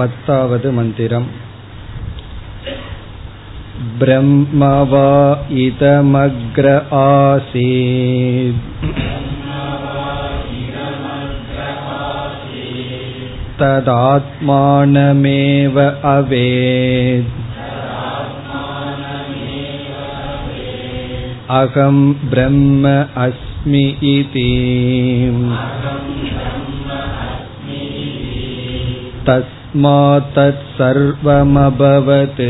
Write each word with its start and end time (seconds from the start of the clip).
पत्तावद् 0.00 0.66
मन्दिरम् 0.76 1.26
ब्रह्म 4.00 4.66
वा 4.90 5.12
इदमग्र 5.62 6.72
आसीत् 6.98 8.60
तदात्मानमेव 13.60 14.60
अवेत् 16.12 17.34
अहं 21.58 21.98
ब्रह्म 22.30 22.96
अस्मि 23.26 23.86
इति 24.14 24.50
तस्मात् 29.28 29.59
तत्सर्वमभवत् 30.36 32.42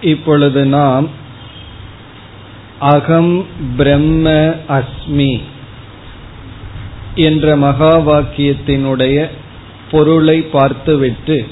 இப்பொழுது 0.00 0.68
நாம் 0.68 1.08
அகம் 2.78 3.46
பிரம்ம 3.76 4.54
அஸ்மி 4.68 5.40
என்ற 7.14 7.56
மகா 7.56 8.02
வாக்கியத்தினுடைய 8.06 9.28
பொருளை 9.90 10.46
பார்த்துவிட்டு 10.52 11.46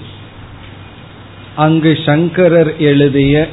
அங்கு 1.56 1.98
சங்கரர் 2.04 2.76
எழுதிய 2.76 3.48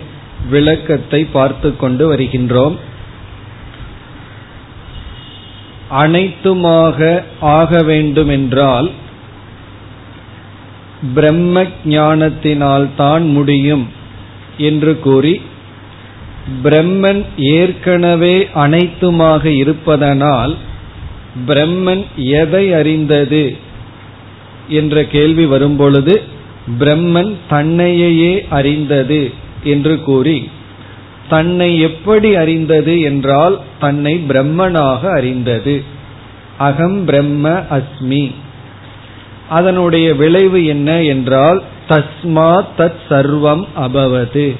விளக்கத்தை 0.50 1.28
பார்த்து 1.32 1.76
கொண்டு 1.76 2.08
வருகின்றோம் 2.08 2.87
அனைத்துமாக 5.91 6.99
ஆக 7.41 7.83
வேண்டுமென்றால் 7.83 8.89
பிரம்ம 11.15 11.63
ஞானத்தினால்தான் 11.85 13.25
முடியும் 13.31 13.85
என்று 14.59 14.93
கூறி 15.01 15.35
பிரம்மன் 16.63 17.23
ஏற்கனவே 17.37 18.37
அனைத்துமாக 18.55 19.45
இருப்பதனால் 19.59 20.55
பிரம்மன் 21.47 22.05
எதை 22.39 22.65
அறிந்தது 22.73 23.45
என்ற 24.69 25.05
கேள்வி 25.05 25.45
வரும்பொழுது 25.47 26.15
பிரம்மன் 26.79 27.33
தன்னையே 27.49 28.33
அறிந்தது 28.49 29.23
என்று 29.65 29.95
கூறி 30.03 30.39
தன்னை 31.29 31.81
எப்படி 31.81 32.35
அறிந்தது 32.35 33.01
என்றால் 33.01 33.61
தன்னை 33.81 34.25
பிரம்மனாக 34.29 35.01
அறிந்தது. 35.01 35.83
அகம் 36.59 37.05
பிரம்ம 37.05 37.63
அஸ்மி. 37.71 38.35
அதனுடைய 39.49 40.15
விளைவு 40.15 40.67
என்ன 40.67 41.03
என்றால் 41.03 41.63
தஸ்மா 41.89 42.65
தத் 42.79 43.01
சர்வம் 43.11 43.67
அபவது. 43.81 44.57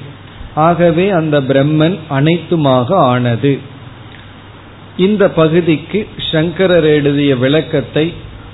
ஆகவே 0.55 1.09
அந்த 1.09 1.41
பிரம்மன் 1.41 1.97
அனைத்துமாக 2.09 2.93
ஆனது. 2.93 3.59
இந்த 4.97 5.29
பகுதிக்கு 5.29 6.07
சங்கரர் 6.31 6.83
எழுதிய 6.83 7.35
விளக்கத்தை 7.35 8.13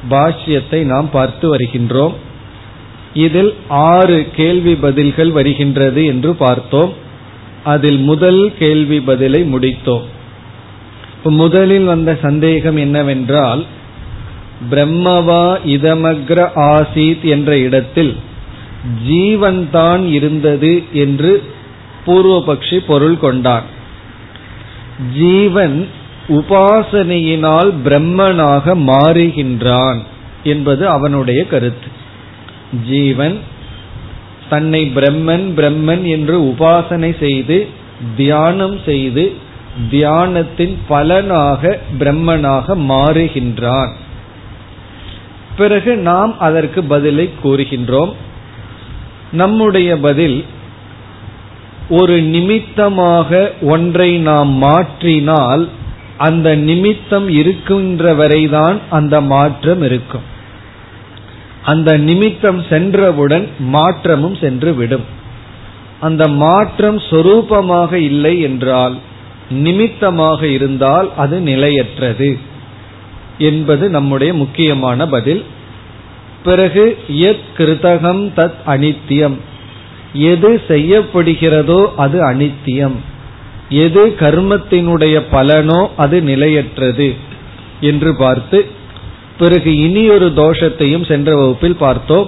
பாஷ்யத்தை 0.09 0.83
நாம் 0.83 1.09
பார்த்து 1.09 1.55
வருகின்றோம். 1.55 2.13
இதில் 3.13 3.55
ஆறு 3.67 4.27
கேள்வி 4.35 4.75
பதில்கள் 4.75 5.31
வருகின்றது 5.31 6.05
என்று 6.05 6.35
பார்த்தோம். 6.35 7.03
அதில் 7.73 8.01
முதல் 8.09 8.43
கேள்வி 8.59 8.99
பதிலை 8.99 9.41
முடித்தோம். 9.53 10.05
முதலில் 11.23 11.83
வந்த 11.83 12.11
சந்தேகம் 12.21 12.77
என்னவென்றால் 12.77 13.61
பிரம்மவா 14.71 15.45
இதமக்ர 15.75 16.39
ஆசீத் 16.69 17.23
என்ற 17.35 17.57
இடத்தில் 17.57 18.13
ஜீவன் 19.07 19.61
தான் 19.71 20.03
இருந்தது 20.07 20.73
என்று 21.03 21.31
பூர்வபக்ஷி 22.05 22.77
பொருள் 22.87 23.17
கொண்டான் 23.19 23.67
ஜீவன் 25.17 25.77
உபாசனையினால் 26.29 27.71
பிரம்மனாக 27.85 28.75
மாறுகின்றான் 28.91 29.99
என்பது 30.43 30.83
அவனுடைய 30.87 31.41
கருத்து. 31.45 31.89
ஜீவன் 32.89 33.35
தன்னை 34.49 34.91
பிரம்மன் 34.95 35.45
பிரம்மன் 35.57 36.03
என்று 36.03 36.41
உபாசனை 36.41 37.19
செய்து 37.19 37.67
தியானம் 38.15 38.79
செய்து 38.85 39.33
தியானத்தின் 39.91 40.77
பலனாக 40.87 41.79
பிரம்மனாக 41.99 42.75
மாறுகின்றான். 42.75 43.91
பிறகு 45.57 45.95
நாம் 45.95 46.39
அதற்கு 46.39 46.83
பதிலை 46.83 47.29
கூறுகின்றோம். 47.43 48.13
நம்முடைய 49.31 49.97
பதில் 49.97 50.45
ஒரு 51.89 52.21
நிமித்தமாக 52.21 53.53
ஒன்றை 53.61 54.17
நாம் 54.17 54.63
மாற்றினால் 54.63 55.67
அந்த 56.17 56.55
நிமித்தம் 56.55 57.29
இருக்கின்ற 57.29 58.13
வரைதான் 58.13 58.79
அந்த 58.89 59.21
மாற்றம் 59.21 59.81
இருக்கும். 59.81 60.33
அந்த 61.65 61.97
நிமித்தம் 61.97 62.65
சென்றவுடன் 62.69 63.45
மாற்றமும் 63.59 64.35
சென்று 64.35 64.75
விடும் 64.75 65.05
அந்த 65.99 66.27
மாற்றம் 66.27 66.97
சொரூபமாக 66.97 67.93
இல்லை 67.93 68.41
என்றால் 68.41 68.95
நிமித்தமாக 69.49 70.47
இருந்தால் 70.47 71.07
அது 71.17 71.39
நிலையற்றது 71.39 72.37
என்பது 73.37 73.89
நம்முடைய 73.89 74.33
முக்கியமான 74.33 75.07
பதில். 75.07 75.43
பிறகு 76.43 76.97
எத் 77.07 77.47
கிருதகம் 77.57 78.23
தத் 78.35 78.59
அனித்தியம். 78.65 79.37
எது 80.13 80.61
செய்யப்படுகிறதோ 80.67 81.81
அது 81.95 82.17
அனித்தியம். 82.33 82.97
எது 83.69 84.15
கர்மத்தினுடைய 84.19 85.15
பலனோ 85.31 85.87
அது 85.97 86.21
நிலையற்றது 86.21 87.13
என்று 87.81 88.15
பார்த்து 88.15 88.59
பிறகு 89.37 89.71
இனி 89.85 90.03
ஒரு 90.09 90.27
தோஷத்தையும் 90.35 91.07
சென்ற 91.07 91.29
வகுப்பில் 91.35 91.81
பார்த்தோம். 91.85 92.27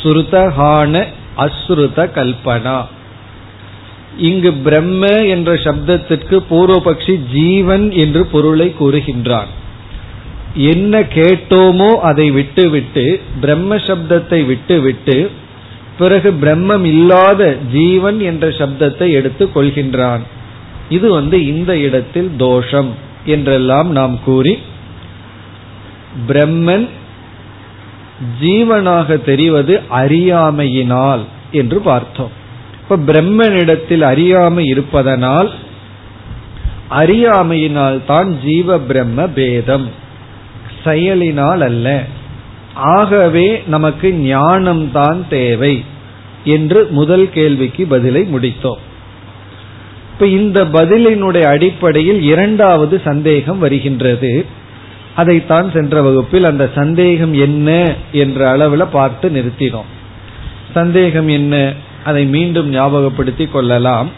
சுருதஹான 0.00 1.02
அஸ்ருத 1.44 1.98
கல்பனா. 2.16 2.78
இங்கு 4.28 4.50
பிரம்ம 4.66 5.06
என்ற 5.34 5.50
சப்தத்திற்கு 5.64 6.36
பூர்வபக்ஷி 6.50 7.14
ஜீவன் 7.32 7.84
என்று 8.04 8.22
பொருளை 8.26 8.68
கூறுகின்றான். 8.80 9.50
என்ன 10.72 11.00
கேட்டோமோ 11.16 11.90
அதை 12.10 12.26
விட்டுவிட்டு 12.30 13.04
பிரம்ம 13.40 13.76
சப்தத்தை 13.88 14.40
விட்டுவிட்டு 14.46 15.16
பிறகு 15.98 16.30
பிரம்மம் 16.42 16.84
இல்லாத 16.84 17.42
ஜீவன் 17.72 18.18
என்ற 18.20 18.48
சப்தத்தை 18.58 19.08
எடுத்துக் 19.10 19.54
கொள்கின்றான். 19.56 20.24
இது 20.88 21.06
வந்து 21.12 21.36
இந்த 21.46 21.72
இடத்தில் 21.78 22.30
தோஷம் 22.36 22.90
என்றெல்லாம் 23.34 23.88
நாம் 23.90 24.16
கூறி 24.24 24.54
பிரம்மன் 26.28 26.88
ஜீவனாக 28.40 29.16
தெரிவது 29.16 29.80
அறியாமையினால் 29.90 31.20
என்று 31.52 31.80
பார்த்தோம். 31.80 32.30
இப்ப 32.82 32.96
பிரம்மனிடத்தில் 32.96 34.00
அறியாமை 34.00 34.64
இருப்பதனால் 34.64 35.50
அறியாமையினால் 36.90 38.04
தான் 38.06 38.40
ஜீவ 38.40 38.78
பிரம்ம 38.78 39.26
பேதம். 39.26 39.90
செயலினால் 40.84 41.60
அல்ல. 41.60 42.04
ஆகவே 42.74 43.62
நமக்கு 43.66 44.12
ஞானம்தான் 44.24 45.28
தேவை 45.28 45.84
என்று 46.44 46.86
முதல் 46.90 47.30
கேள்விக்கு 47.30 47.86
பதிலை 47.86 48.22
முடித்தோம். 48.22 48.80
இப்ப 50.12 50.26
இந்த 50.26 50.64
பதிலினுடைய 50.64 51.42
அடிப்படையில் 51.42 52.22
இரண்டாவது 52.22 53.00
சந்தேகம் 53.04 53.58
வருகின்றது. 53.58 54.46
அதைத்தான் 55.18 55.68
சென்ற 55.72 56.02
வகுப்பில் 56.02 56.44
அந்த 56.44 56.64
சந்தேகம் 56.74 57.34
என்ன 57.46 57.68
என்ற 58.22 58.40
அளவில் 58.48 58.92
பார்த்து 58.92 59.26
நிறுத்தினோம். 59.30 59.88
சந்தேகம் 60.74 61.28
என்ன? 61.28 61.54
அதை 62.04 62.24
மீண்டும் 62.26 62.68
ஞாபகப்படுத்தி 62.72 63.46
கொள்ளலாம். 63.46 64.10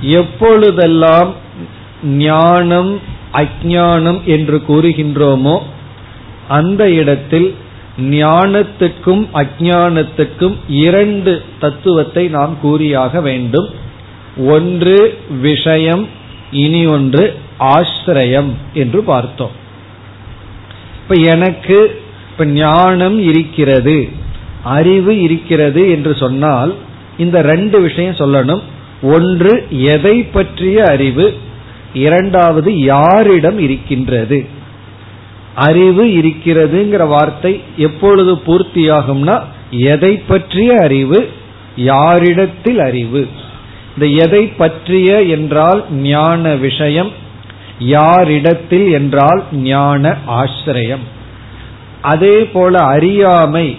எப்பொழுதெல்லாம் 0.00 1.30
ஞானம் 2.04 2.92
அஜானம் 3.32 4.20
என்று 4.34 4.56
கூறுகின்றோமோ 4.68 5.56
அந்த 6.48 6.82
இடத்தில் 6.90 7.48
ஞானத்துக்கும் 8.00 9.22
அஜானத்துக்கும் 9.34 10.56
இரண்டு 10.84 11.32
தத்துவத்தை 11.60 12.24
நாம் 12.28 12.54
கூறியாக 12.60 13.20
வேண்டும். 13.20 13.68
ஒன்று 14.54 14.98
விஷயம் 15.40 16.04
இனி 16.64 16.82
ஒன்று 16.86 17.24
ஆசிரயம் 17.74 18.50
என்று 18.74 19.00
பார்த்தோம். 19.12 19.64
இப்ப 21.08 21.30
எனக்கு 21.30 22.00
இப்ப 22.32 22.44
ஞானம் 22.44 23.18
இருக்கிறது 23.18 24.08
அறிவு 24.64 25.22
இருக்கிறது 25.22 25.90
என்று 25.90 26.14
சொன்னால் 26.14 26.74
இந்த 27.18 27.42
ரெண்டு 27.42 27.80
விஷயம் 27.80 28.14
சொல்லணும். 28.14 28.62
ஒன்று 29.02 29.66
எதை 29.70 30.22
பற்றிய 30.22 30.84
அறிவு? 30.84 31.34
இரண்டாவது 31.94 32.78
யாரிடம் 32.78 33.58
இருக்கின்றது? 33.58 34.46
அறிவு 35.54 36.04
இருக்கிறதுங்கிற 36.06 37.06
வார்த்தை 37.06 37.60
எப்பொழுது 37.76 38.34
பூர்த்தியாகும்னா 38.46 39.42
எதை 39.70 40.16
பற்றிய 40.16 40.76
அறிவு? 40.82 41.28
யாரிடத்தில் 41.76 42.80
அறிவு. 42.80 43.28
இந்த 43.98 44.06
எதை 44.24 44.46
பற்றிய 44.46 45.22
என்றால் 45.22 45.92
ஞான 45.92 46.54
விஷயம் 46.54 47.12
யாரிடத்தில் 47.78 48.90
என்றால் 48.90 49.42
ஞான 49.52 50.16
ஆசிரியம். 50.26 51.04
அதே 52.02 52.44
போல 52.44 52.78
அறியாமை 52.78 53.76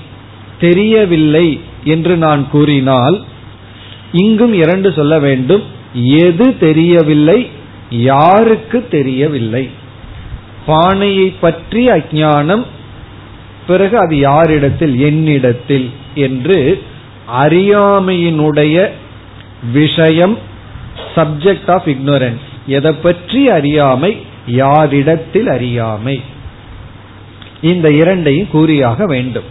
தெரியவில்லை 0.59 1.59
என்று 1.83 2.17
நான் 2.17 2.49
கூறினால் 2.49 3.23
இங்கும் 4.11 4.53
இரண்டு 4.53 4.94
சொல்ல 4.94 5.19
வேண்டும். 5.19 5.63
எது 5.94 6.57
தெரியவில்லை 6.57 7.49
யாருக்கு 7.89 8.88
தெரியவில்லை? 8.91 9.69
பானையை 10.65 11.33
பற்றி 11.39 11.88
அஜானம் 11.88 12.65
பிறகு 13.67 13.97
அது 13.97 14.17
யாரிடத்தில் 14.17 15.00
என்னிடத்தில் 15.00 15.89
என்று 16.15 16.83
அறியாமையினுடைய 17.43 18.89
விஷயம் 19.73 20.38
சப்ஜெக்ட் 21.15 21.71
ஆஃப் 21.71 21.88
இக்னோரன்ஸ் 21.88 22.46
எதை 22.67 22.91
பற்றி 22.91 23.49
அறியாமை? 23.49 24.17
யாரிடத்தில் 24.45 25.47
அறியாமை? 25.47 26.21
இந்த 27.61 27.91
இரண்டையும் 27.91 28.47
கூறியாக 28.47 29.05
வேண்டும். 29.05 29.43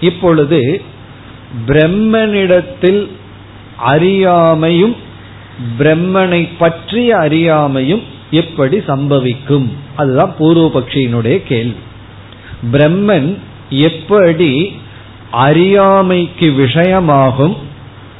இப்பொழுது 0.00 0.82
பிரம்மனிடத்தில் 1.66 3.08
அறியாமையும் 3.86 4.96
பிரம்மனை 5.78 6.48
பற்றிய 6.58 7.16
அறியாமையும் 7.16 8.02
எப்படி 8.30 8.78
சம்பவிக்கும்? 8.78 9.68
அதுதான் 9.96 10.34
பூர்வபக்ஷியினுடைய 10.38 11.42
கேள்வி. 11.42 11.78
பிரம்மன் 12.72 13.36
எப்படி 13.70 14.80
அறியாமைக்கு 15.30 16.50
விஷயமாகும் 16.50 17.56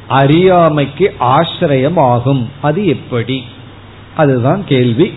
அறியாமைக்கு 0.07 1.15
ஆசிரியமாகும்? 1.19 2.45
அது 2.61 2.85
எப்படி? 2.85 3.45
அதுதான் 4.15 4.65
கேள்வி. 4.65 5.13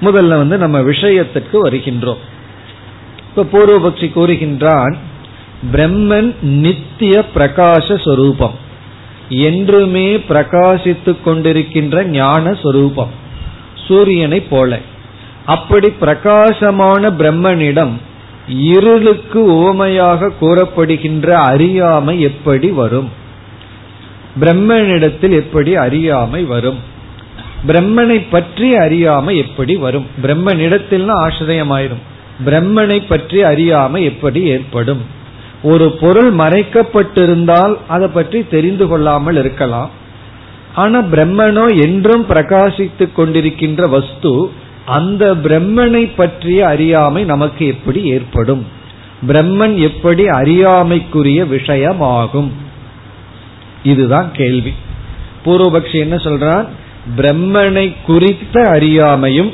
முதல்ல 0.00 0.28
வந்து 0.28 0.58
நம்ம 0.58 0.80
விஷயத்திற்கு 0.80 1.68
வருகின்றோம். 1.68 2.18
இப்ப 3.36 3.58
பூர்வபக்ஷி 3.58 4.12
கூறுகின்றான் 4.12 4.96
பிரம்மன் 5.72 6.34
நித்திய 6.40 7.24
பிரகாச 7.34 8.02
சொரூபம். 8.04 8.54
என்றுமே 9.28 10.16
பிரகாசித்துக் 10.16 11.22
கொண்டிருக்கின்ற 11.24 12.04
ஞான 12.04 12.54
சொரூபம். 12.54 13.10
சூரியனை 13.74 14.40
போல. 14.40 14.78
அப்படி 15.46 15.90
பிரகாசமான 15.90 17.10
பிரம்மனிடம் 17.10 17.92
இருளுக்கு 18.48 19.44
உவமையாக 19.44 20.32
கூறப்படுகின்ற 20.40 21.28
அறியாமை 21.28 22.20
எப்படி 22.20 22.70
வரும்? 22.70 23.10
பிரம்மனிடத்தில் 24.40 25.30
எப்படி 25.30 25.76
அறியாமை 25.76 26.44
வரும்? 26.44 26.96
பிரம்மனை 27.66 28.26
பற்றி 28.30 28.76
அறியாமை 28.76 29.36
எப்படி 29.36 29.76
வரும்? 29.76 30.06
பிரம்மனிடத்தில்னா 30.22 31.14
ஆசிரியமாயிரும். 31.26 32.02
பிரம்மனை 32.46 33.06
பற்றி 33.08 33.42
அறியாமை 33.42 34.04
எப்படி 34.04 34.42
ஏற்படும்? 34.42 35.16
ஒரு 35.62 35.90
பொருள் 35.92 36.34
மறைக்கப்பட்டிருந்தால் 36.34 37.76
அதை 37.86 38.08
பற்றி 38.08 38.46
தெரிந்து 38.48 38.88
கொள்ளாமல் 38.88 39.36
இருக்கலாம். 39.36 39.90
ஆனா 40.74 41.00
பிரம்மனோ 41.00 41.80
என்றும் 41.82 42.26
பிரகாசித்துக் 42.28 43.16
கொண்டிருக்கின்ற 43.16 43.88
வஸ்து 43.88 44.50
அந்த 44.84 45.34
பிரம்மனை 45.34 46.12
பற்றிய 46.16 46.66
அறியாமை 46.66 47.24
நமக்கு 47.24 47.66
எப்படி 47.66 48.04
ஏற்படும்? 48.04 48.66
பிரம்மன் 49.26 49.76
எப்படி 49.76 50.26
அறியாமைக்குரிய 50.26 51.44
விஷயமாகும்? 51.44 52.50
இதுதான் 53.82 54.32
கேள்வி. 54.32 54.72
பூர்வபக்ஷி 55.44 55.94
என்ன 55.94 56.16
சொல்றான்? 56.16 56.66
பிரம்மனை 57.16 57.96
குறித்த 58.06 58.60
அறியாமையும் 58.60 59.52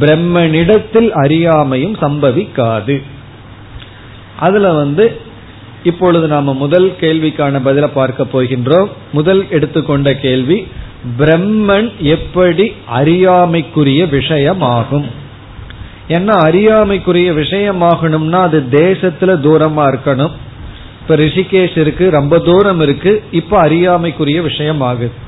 பிரம்மனிடத்தில் 0.00 1.10
அறியாமையும் 1.14 1.96
சம்பவிக்காது. 2.00 3.02
அதுல 4.38 4.72
வந்து 4.72 5.20
இப்பொழுது 5.82 6.26
நாம 6.26 6.54
முதல் 6.54 6.92
கேள்விக்கான 7.00 7.60
பதில 7.64 7.86
பார்க்க 7.86 8.26
போகின்றோம். 8.32 8.88
முதல் 9.12 9.46
எடுத்துக்கொண்ட 9.50 10.14
கேள்வி 10.14 10.66
பிரம்மன் 11.18 11.96
எப்படி 11.96 12.72
அறியாமைக்குரிய 12.86 14.04
விஷயமாகும்? 14.04 15.04
ஏன்னா 16.08 16.34
அறியாமைக்குரிய 16.40 17.32
விஷயமாகணும்னா 17.32 18.40
அது 18.40 18.66
தேசத்துல 18.70 19.38
தூரமா 19.46 19.94
இருக்கணும். 19.94 20.30
இப்ப 21.00 21.16
ரிஷிகேஷ் 21.16 21.78
இருக்கு 21.78 22.10
ரொம்ப 22.10 22.38
தூரம் 22.38 22.80
இருக்கு 22.80 23.24
இப்ப 23.30 23.58
அறியாமைக்குரிய 23.58 24.42
விஷயம் 24.42 24.80
ஆகுது 24.80 25.24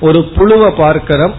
ஒரு 0.00 0.30
புழுவை 0.36 0.70
பார்க்கிறோம். 0.76 1.34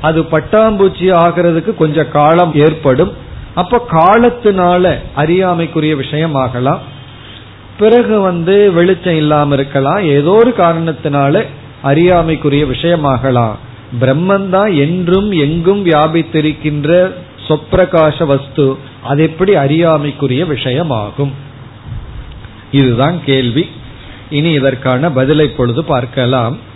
அது 0.00 0.22
பட்டாம்பூச்சி 0.22 1.14
ஆகிறதுக்கு 1.14 1.74
கொஞ்சம் 1.74 2.10
காலம் 2.10 2.54
ஏற்படும். 2.54 3.12
அப்ப 3.54 3.86
காலத்தினால 3.90 4.98
அறியாமைக்குரிய 5.14 5.96
விஷயம் 5.96 6.34
ஆகலாம். 6.34 6.80
பிறகு 7.78 8.20
வந்து 8.20 8.72
வெளிச்சம் 8.72 9.16
இல்லாம 9.16 9.54
இருக்கலாம். 9.54 9.98
ஏதோ 9.98 10.30
ஒரு 10.30 10.54
காரணத்தினால 10.58 11.44
அறியாமைக்குரிய 11.82 12.64
விஷயமாகலாம் 12.64 13.54
பிரம்மந்தான் 14.00 14.76
என்றும் 14.76 15.30
எங்கும் 15.32 15.86
வியாபித்திருக்கின்ற 15.86 17.12
சொப்பிரகாச 17.48 18.26
வஸ்து. 18.26 18.76
அது 19.02 19.22
எப்படி 19.22 19.54
அறியாமைக்குரிய 19.54 20.44
விஷயமாகும் 20.44 21.32
இதுதான் 22.70 23.24
கேள்வி. 23.24 23.68
இனி 24.30 24.52
இதற்கான 24.52 25.10
பதிலை 25.10 25.48
பொழுது 25.48 25.84
பார்க்கலாம். 25.84 26.70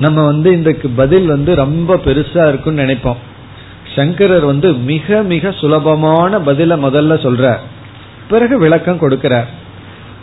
நம்ம 0.00 0.24
வந்து 0.24 0.58
இதுக்கு 0.60 0.88
பதில் 0.88 1.26
வந்து 1.26 1.54
ரொம்ப 1.54 1.96
பெருசா 1.96 2.48
இருக்கும்னு 2.48 2.82
நினைப்போம். 2.82 3.16
சங்கரர் 3.96 4.44
வந்து 4.44 4.72
மிக 4.72 5.22
மிக 5.22 5.52
சுலபமான 5.52 6.38
பதில 6.38 6.76
முதல்ல 6.86 7.14
சொல்றார். 7.26 7.62
பிறகு 8.28 8.58
விளக்கம் 8.58 9.00
கொடுக்கிறார். 9.00 9.46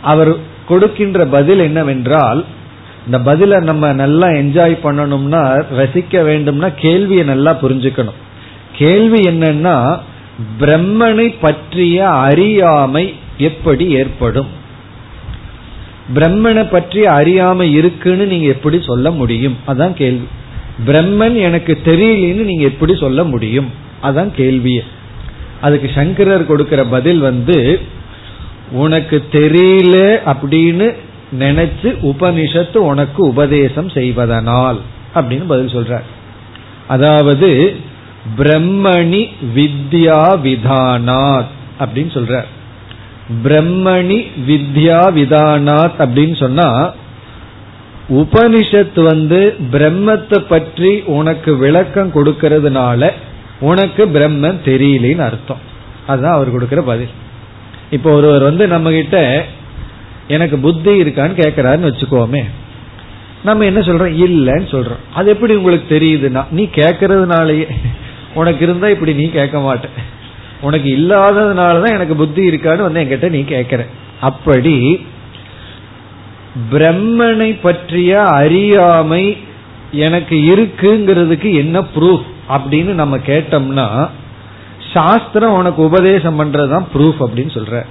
அவர் 0.02 0.36
கொடுக்கின்ற 0.68 1.26
பதில் 1.26 1.58
என்னவென்றால் 1.58 2.44
இந்த 3.06 3.18
பதில 3.18 3.62
நம்ம 3.62 3.92
நல்லா 3.92 4.26
என்ஜாய் 4.26 4.78
பண்ணணும்னா 4.82 5.64
ரசிக்க 5.76 6.22
வேண்டும்னா 6.22 6.74
கேள்வியை 6.76 7.24
நல்லா 7.24 7.56
புரிஞ்சுக்கணும். 7.62 8.18
கேள்வி 8.72 9.20
என்னன்னா 9.28 10.00
பிரம்மனை 10.60 11.34
பற்றிய 11.40 12.08
அறியாமை 12.08 13.14
எப்படி 13.38 13.90
ஏற்படும்? 13.90 14.46
பிரம்மனை 16.14 16.70
பற்றி 16.70 17.00
அறியாம 17.02 17.62
இருக்குன்னு 17.62 18.26
நீங்க 18.26 18.46
எப்படி 18.46 18.82
சொல்ல 18.82 19.10
முடியும்? 19.10 19.56
அதான் 19.66 19.92
கேள்வி. 19.92 20.26
பிரம்மன் 20.86 21.36
எனக்கு 21.36 21.78
தெரியலன்னு 21.84 22.44
நீங்க 22.44 22.64
எப்படி 22.64 22.94
சொல்ல 22.94 23.24
முடியும்? 23.24 23.70
அதான் 24.02 24.30
கேள்விய 24.36 24.80
அதுக்கு 25.60 25.90
சங்கரர் 25.94 26.46
கொடுக்கிற 26.46 26.84
பதில் 26.84 27.18
வந்து 27.18 27.80
உனக்கு 28.72 29.24
தெரியல 29.32 29.96
அப்படின்னு 30.26 30.94
நினைச்சு 31.38 31.90
உபனிஷத்து 32.02 32.76
உனக்கு 32.76 33.26
உபதேசம் 33.26 33.88
செய்வதனால் 33.88 34.80
அப்படின்னு 35.14 35.46
பதில் 35.46 35.74
சொல்றார். 35.76 36.06
அதாவது 36.86 37.76
பிரம்மணி 38.38 39.28
வித்யா 39.56 40.22
விதானாத் 40.44 41.50
அப்படின்னு 41.78 42.12
சொல்றார். 42.18 42.48
பிரம்மணி 43.44 44.26
வித்யா 44.48 45.00
விதானாத் 45.18 45.98
அப்படின்னு 45.98 46.36
சொன்னா 46.36 46.94
உபனிஷத் 48.08 49.02
வந்து 49.02 49.56
பிரம்மத்தை 49.72 50.38
பற்றி 50.38 51.00
உனக்கு 51.00 51.56
விளக்கம் 51.56 52.14
கொடுக்கறதுனால 52.14 53.10
உனக்கு 53.60 54.06
பிரம்மன் 54.06 54.58
தெரியலன்னு 54.64 55.18
அர்த்தம். 55.18 55.58
அதுதான் 56.06 56.32
அவர் 56.32 56.50
கொடுக்கிற 56.50 56.82
பதில். 56.82 57.08
இப்போ 57.90 58.10
ஒருவர் 58.10 58.42
வந்து 58.42 58.66
நம்ம 58.66 58.90
கிட்ட 58.90 59.44
எனக்கு 60.28 60.58
புத்தி 60.58 61.02
இருக்கான்னு 61.02 61.38
கேட்கிறாருன்னு 61.40 61.90
வச்சுக்கோமே. 61.90 62.44
நம்ம 63.44 63.64
என்ன 63.64 63.80
சொல்றோம்? 63.80 64.20
இல்லைன்னு 64.26 64.70
சொல்றோம். 64.70 65.14
அது 65.14 65.30
எப்படி 65.30 65.54
உங்களுக்கு 65.54 66.00
தெரியுதுன்னா 66.00 66.44
நீ 66.50 66.68
கேட்கறதுனாலயே 66.74 67.66
உனக்கு 68.34 68.64
இருந்தா 68.64 68.88
இப்படி 68.88 69.14
நீ 69.14 69.30
கேட்க 69.30 69.60
மாட்டேன் 69.60 70.16
உனக்கு 70.60 70.96
இல்லாததுனாலதான் 70.96 71.92
எனக்கு 71.92 72.16
புத்தி 72.16 72.48
இருக்கான்னு 72.48 72.82
வந்து 72.82 73.02
என்கிட்ட 73.02 73.30
நீ 73.30 73.44
கேட்கிற. 73.44 73.86
அப்படி 74.20 75.06
பிரம்மனை 76.72 77.58
பற்றிய 77.62 78.22
அறியாமை 78.22 79.38
எனக்கு 79.92 80.36
இருக்குங்கிறதுக்கு 80.36 81.54
என்ன 81.54 81.80
ப்ரூஃப் 81.80 82.24
அப்படின்னு 82.48 82.84
நம்ம 82.84 83.18
கேட்டோம்னா 83.18 84.08
சாஸ்திரம் 84.92 85.52
உனக்கு 85.52 85.82
உபதேசம் 85.82 86.40
பண்றதுதான் 86.40 86.86
ப்ரூஃப் 86.94 87.20
அப்படின்னு 87.20 87.58
சொல்ற. 87.58 87.86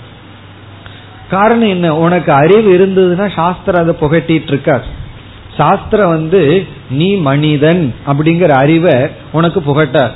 காரணம் 1.29 1.67
என்ன? 1.67 1.95
உனக்கு 1.95 2.31
அறிவு 2.31 2.77
இருந்ததுன்னா 2.77 3.33
சாஸ்திரம் 3.35 3.81
அதை 3.81 4.09
புகட்டிட்டு 4.09 4.47
இருக்கார். 4.47 4.85
சாஸ்திரம் 5.57 6.09
வந்து 6.09 6.67
நீ 6.89 7.15
மனிதன் 7.15 7.95
அப்படிங்கிற 8.07 8.49
அறிவை 8.49 9.07
உனக்கு 9.31 9.59
புகட்டார். 9.59 10.11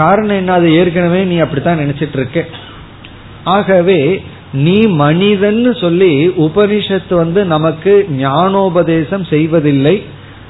காரணம் 0.00 0.38
என்ன? 0.40 0.52
அது 0.52 0.68
ஏற்கனவே 0.80 1.20
நீ 1.30 1.38
அப்படித்தான் 1.44 1.82
நினைச்சிட்டு 1.82 2.18
இருக்க 2.18 2.44
ஆகவே 3.56 4.00
நீ 4.66 4.78
மனிதன் 5.02 5.60
சொல்லி 5.82 6.12
உபனிஷத்து 6.44 7.14
வந்து 7.22 7.40
நமக்கு 7.54 7.92
ஞானோபதேசம் 8.22 9.24
செய்வதில்லை. 9.32 9.96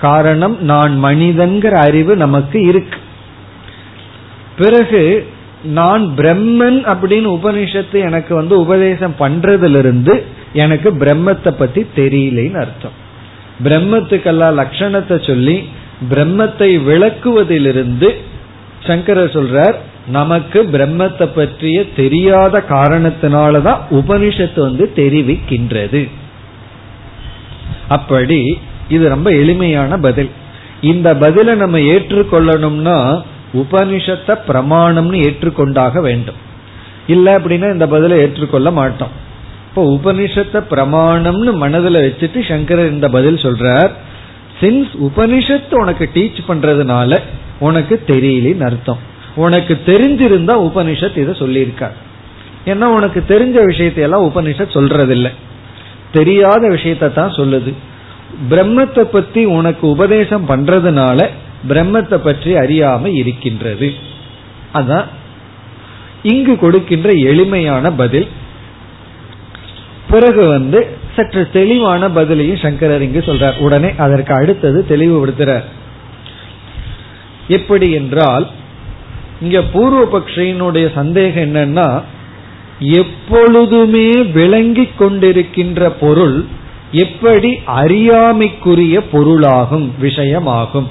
காரணம் 0.01 0.55
நான் 0.71 0.95
மனிதன்கிற 1.05 1.75
அறிவு 1.87 2.13
நமக்கு 2.17 2.59
இருக்கு. 2.71 2.99
பிறகு 4.61 5.03
நான் 5.79 6.03
பிரம்மன் 6.19 6.79
அப்படின்னு 6.93 7.29
உபனிஷத்து 7.39 7.99
எனக்கு 8.09 8.33
வந்து 8.35 8.55
உபதேசம் 8.65 9.15
பண்றதிலிருந்து 9.19 10.15
எனக்கு 10.63 10.89
பிரம்மத்தை 11.03 11.51
பத்தி 11.59 11.83
தெரியலேன்னு 11.99 12.61
அர்த்தம். 12.65 12.97
பிரம்மத்துக்கெல்லாம் 13.65 14.59
லட்சணத்தை 14.61 15.17
சொல்லி 15.27 15.57
பிரம்மத்தை 16.11 16.71
விளக்குவதிலிருந்து 16.89 18.09
சங்கரர் 18.87 19.35
சொல்றார் 19.35 19.75
நமக்கு 20.07 20.63
பிரம்மத்தை 20.73 21.27
பற்றிய 21.35 21.93
தெரியாத 21.95 22.65
காரணத்தினாலதான் 22.69 23.79
உபனிஷத்து 23.91 24.61
வந்து 24.61 24.93
தெரிவிக்கின்றது. 24.97 26.11
அப்படி 27.89 28.59
இது 28.89 29.09
ரொம்ப 29.09 29.31
எளிமையான 29.31 29.99
பதில். 29.99 30.31
இந்த 30.81 31.17
பதிலை 31.17 31.55
நம்ம 31.55 31.79
ஏற்றுக்கொள்ளணும்னா 31.79 33.23
உபனிஷத்தை 33.55 34.35
பிரமாணம்னு 34.49 35.19
ஏற்றுக்கொண்டாக 35.27 36.01
வேண்டும். 36.01 36.35
இல்ல 37.07 37.39
அப்படின்னா 37.39 37.73
இந்த 37.73 37.87
பதிலை 37.87 38.19
ஏற்றுக்கொள்ள 38.19 38.71
மாட்டோம். 38.71 39.09
இப்போ 39.69 39.83
உபனிஷத்தை 39.91 40.61
பிரமாணம்னு 40.71 41.53
மனதில் 41.53 41.95
வச்சுட்டு 41.95 42.49
சங்கரர் 42.49 42.91
இந்த 42.91 43.09
பதில் 43.09 43.35
சொல்றார் 43.35 43.91
சின்ஸ் 44.61 44.93
உபனிஷத்து 45.09 45.75
உனக்கு 45.75 46.11
டீச் 46.15 46.41
பண்றதுனால 46.49 47.21
உனக்கு 47.61 48.03
தெரியலன்னு 48.07 48.63
அர்த்தம். 48.63 48.99
உனக்கு 49.35 49.79
தெரிஞ்சிருந்தா 49.87 50.55
உபனிஷத் 50.69 51.17
இதை 51.17 51.35
சொல்லியிருக்கார். 51.35 51.97
ஏன்னா 52.67 52.85
உனக்கு 52.85 53.25
தெரிஞ்ச 53.29 53.65
விஷயத்தையெல்லாம் 53.65 54.29
உபனிஷத் 54.29 54.77
சொல்றதில்லை. 54.77 55.31
தெரியாத 56.13 56.69
விஷயத்த 56.69 57.13
தான் 57.13 57.33
சொல்லுது. 57.33 57.73
பிரம்மத்தை 58.51 59.01
பத்தி 59.01 59.45
உனக்கு 59.45 59.89
உபதேசம் 59.89 60.49
பண்றதுனால 60.49 61.29
பிரம்மத்தை 61.69 62.17
பற்றி 62.17 62.55
அறியாம 62.55 63.07
இருக்கின்றது. 63.07 63.93
அதான் 64.75 65.05
இங்கு 66.23 66.59
கொடுக்கின்ற 66.59 67.11
எளிமையான 67.11 67.91
பதில். 67.91 68.29
பிறகு 70.11 70.47
வந்து 70.47 70.89
சற்று 71.17 71.49
தெளிவான 71.53 72.09
பதிலையும் 72.09 72.63
சங்கரர் 72.63 73.03
இங்கு 73.03 73.23
சொல்றார். 73.27 73.59
உடனே 73.59 73.91
அதற்கு 73.99 74.35
அடுத்தது 74.35 74.85
தெளிவுபடுத்துறார். 74.89 75.65
எப்படி 77.51 77.89
என்றால் 77.91 78.47
இங்க 79.41 79.59
பூர்வபக்ஷியினுடைய 79.75 80.87
சந்தேகம் 80.95 81.45
என்னன்னா 81.45 81.89
எப்பொழுதுமே 82.79 84.09
விளங்கி 84.35 84.87
கொண்டிருக்கின்ற 84.99 85.93
பொருள் 86.01 86.39
எப்படி 87.05 87.51
அறியாமைக்குரிய 87.65 88.97
பொருளாகும் 89.13 89.87
விஷயமாகும். 90.03 90.89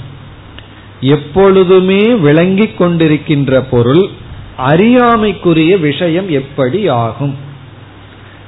எப்பொழுதுமே 1.02 2.02
விளங்கி 2.28 2.68
கொண்டிருக்கின்ற 2.80 3.64
பொருள் 3.72 4.04
அறியாமைக்குரிய 4.58 5.74
விஷயம் 5.78 6.30
எப்படி 6.30 6.88
ஆகும்? 6.88 7.36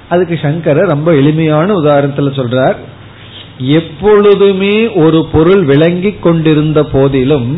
அதுக்கு 0.10 0.40
சங்கரர் 0.42 0.90
ரொம்ப 0.90 1.10
எளிமையான 1.16 1.68
உதாரணத்துல 1.74 2.30
சொல்றார். 2.40 2.78
எப்பொழுதுமே 3.58 4.76
ஒரு 5.04 5.20
பொருள் 5.32 5.64
விளங்கி 5.64 6.12
கொண்டிருந்த 6.12 6.80
போதிலும் 6.84 7.50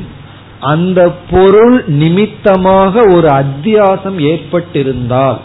அந்த 0.63 0.99
பொருள் 1.29 1.77
நிமித்தமாக 1.85 3.01
ஒரு 3.13 3.27
அத்தியாசம் 3.27 4.17
ஏற்பட்டிருந்தால் 4.31 5.39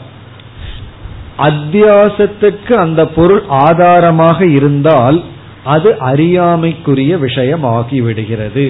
அத்தியாசத்துக்கு 1.38 2.72
அந்த 2.72 3.06
பொருள் 3.06 3.42
ஆதாரமாக 3.48 4.46
இருந்தால் 4.46 5.18
அது 5.64 5.98
அறியாமைக்குரிய 5.98 7.16
விஷயம் 7.16 7.64
ஆகிவிடுகிறது 7.64 8.66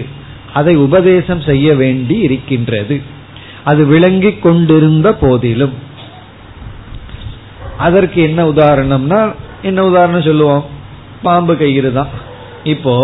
அதை 0.52 0.76
உபதேசம் 0.76 1.40
செய்ய 1.40 1.74
வேண்டி 1.74 2.16
இருக்கின்றது. 2.18 2.96
அது 3.64 3.82
விளங்கி 3.86 4.32
கொண்டிருந்த 4.32 5.08
போதிலும். 5.12 5.74
அதற்கு 7.78 8.18
என்ன 8.22 8.40
உதாரணம்னா 8.44 9.20
என்ன 9.62 9.84
உதாரணம் 9.84 10.22
சொல்லுவோம்? 10.22 10.64
பாம்பு 11.22 11.56
கயிறு 11.56 11.90
தான். 11.92 12.12
இப்போ 12.64 12.94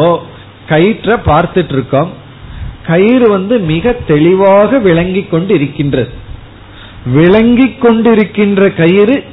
கயிற்ற 0.68 1.16
பார்த்துட்டு 1.26 1.72
இருக்கோம். 1.72 2.10
கயிறு 2.86 3.28
வந்து 3.28 3.58
மிக 3.58 3.92
தெளிவாக 3.92 4.78
விளங்கி 4.78 5.22
கொண்டு 5.22 5.54
இருக்கின்றது 5.54 6.12
விளங்கி 7.06 7.76
கொண்டிருக்கின்ற 7.82 8.74
கயிறு 8.74 9.24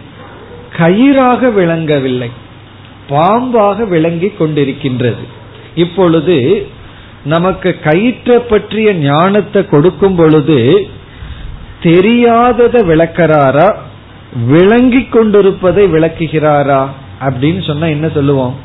கயிறாக 0.77 1.53
விளங்கவில்லை. 1.53 2.29
பாம்பாக 3.09 3.87
விளங்கி 3.87 4.33
கொண்டிருக்கின்றது. 4.39 5.23
இப்பொழுது 5.75 6.67
நமக்கு 7.25 7.79
கயிற்ற 7.83 8.39
பற்றிய 8.49 8.93
ஞானத்தை 8.93 9.65
கொடுக்கும் 9.65 10.15
பொழுது 10.15 10.87
தெரியாததை 11.83 12.81
விளக்கிறாரா? 12.85 13.75
விளங்கி 14.47 15.03
கொண்டிருப்பதை 15.05 15.85
விளக்குகிறாரா? 15.85 16.87
அப்படின்னு 17.21 17.65
சொன்னா 17.67 17.85
என்ன 17.85 18.09
சொல்லுவோம்? 18.09 18.55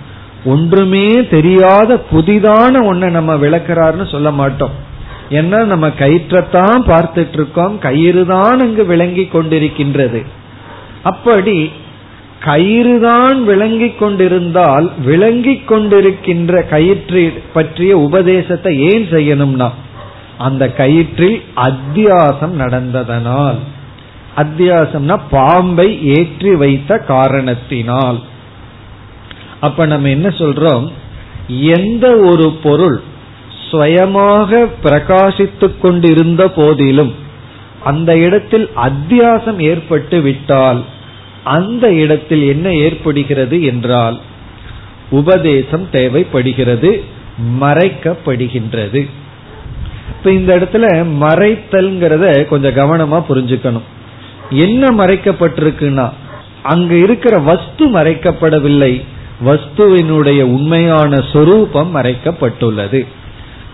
ஒன்றுமே 0.52 1.06
தெரியாத 1.36 1.90
புதிதான 2.10 2.82
ஒன்ன 2.90 3.10
நம்ம 3.18 3.34
விளக்குறாருன்னு 3.44 4.06
சொல்ல 4.14 4.30
மாட்டோம். 4.40 4.74
ஏன்னா 5.38 5.58
நம்ம 5.72 5.86
கயிற்றத்தான் 6.00 6.82
பார்த்துட்டு 6.92 7.36
இருக்கோம் 7.38 7.74
கயிறு 7.78 8.22
தான் 8.26 8.60
அங்கு 8.64 8.82
விளங்கி 8.92 9.24
கொண்டிருக்கின்றது. 9.32 10.20
அப்படி 11.10 11.56
கயிறுதான் 12.44 13.38
விளங்கி 13.44 13.88
கொண்டிருந்தால் 14.00 14.86
விளங்கி 15.04 15.54
கொண்டிருக்கின்ற 15.70 16.52
கயிற்று 16.68 17.22
பற்றிய 17.54 17.92
உபதேசத்தை 17.98 18.72
ஏன் 18.90 19.06
செய்யணும்னா 19.14 19.68
அந்த 20.46 20.64
கயிற்றில் 20.78 21.38
அத்தியாசம் 21.68 22.54
நடந்ததனால். 22.62 23.58
அத்தியாசம்னா 24.42 25.16
பாம்பை 25.30 25.88
ஏற்றி 26.16 26.52
வைத்த 26.62 26.98
காரணத்தினால். 27.12 28.18
அப்ப 29.66 29.86
நம்ம 29.92 30.08
என்ன 30.08 30.28
சொல்றோம்? 30.38 30.86
எந்த 31.76 32.06
ஒரு 32.30 32.46
பொருள் 32.62 32.96
சுயமாக 33.70 34.58
பிரகாசித்துக் 34.82 35.80
கொண்டிருந்த 35.80 36.42
போதிலும் 36.58 37.12
அந்த 37.84 38.10
இடத்தில் 38.18 38.66
அத்தியாசம் 38.86 39.58
ஏற்பட்டு 39.70 40.18
விட்டால் 40.20 40.80
அந்த 41.56 41.86
இடத்தில் 42.02 42.44
என்ன 42.52 42.68
ஏற்படுகிறது 42.86 43.56
என்றால் 43.64 44.16
உபதேசம் 45.10 45.84
தேவைப்படுகிறது 45.90 46.90
மறைக்கப்படுகின்றது. 47.60 49.00
இப்ப 50.12 50.32
இந்த 50.38 50.50
இடத்துல 50.58 50.86
மறைத்தல்ங்கிறத 51.24 52.24
கொஞ்சம் 52.52 52.78
கவனமா 52.80 53.18
புரிஞ்சுக்கணும். 53.28 53.86
என்ன 54.64 54.90
மறைக்கப்பட்டிருக்குன்னா 55.00 56.06
அங்க 56.62 56.92
இருக்கிற 57.04 57.34
வஸ்து 57.48 57.84
மறைக்கப்படவில்லை. 57.96 58.92
வஸ்துவினுடைய 59.44 60.42
உண்மையான 60.42 61.24
சொரூபம் 61.32 61.94
மறைக்கப்பட்டுள்ளது. 61.94 63.06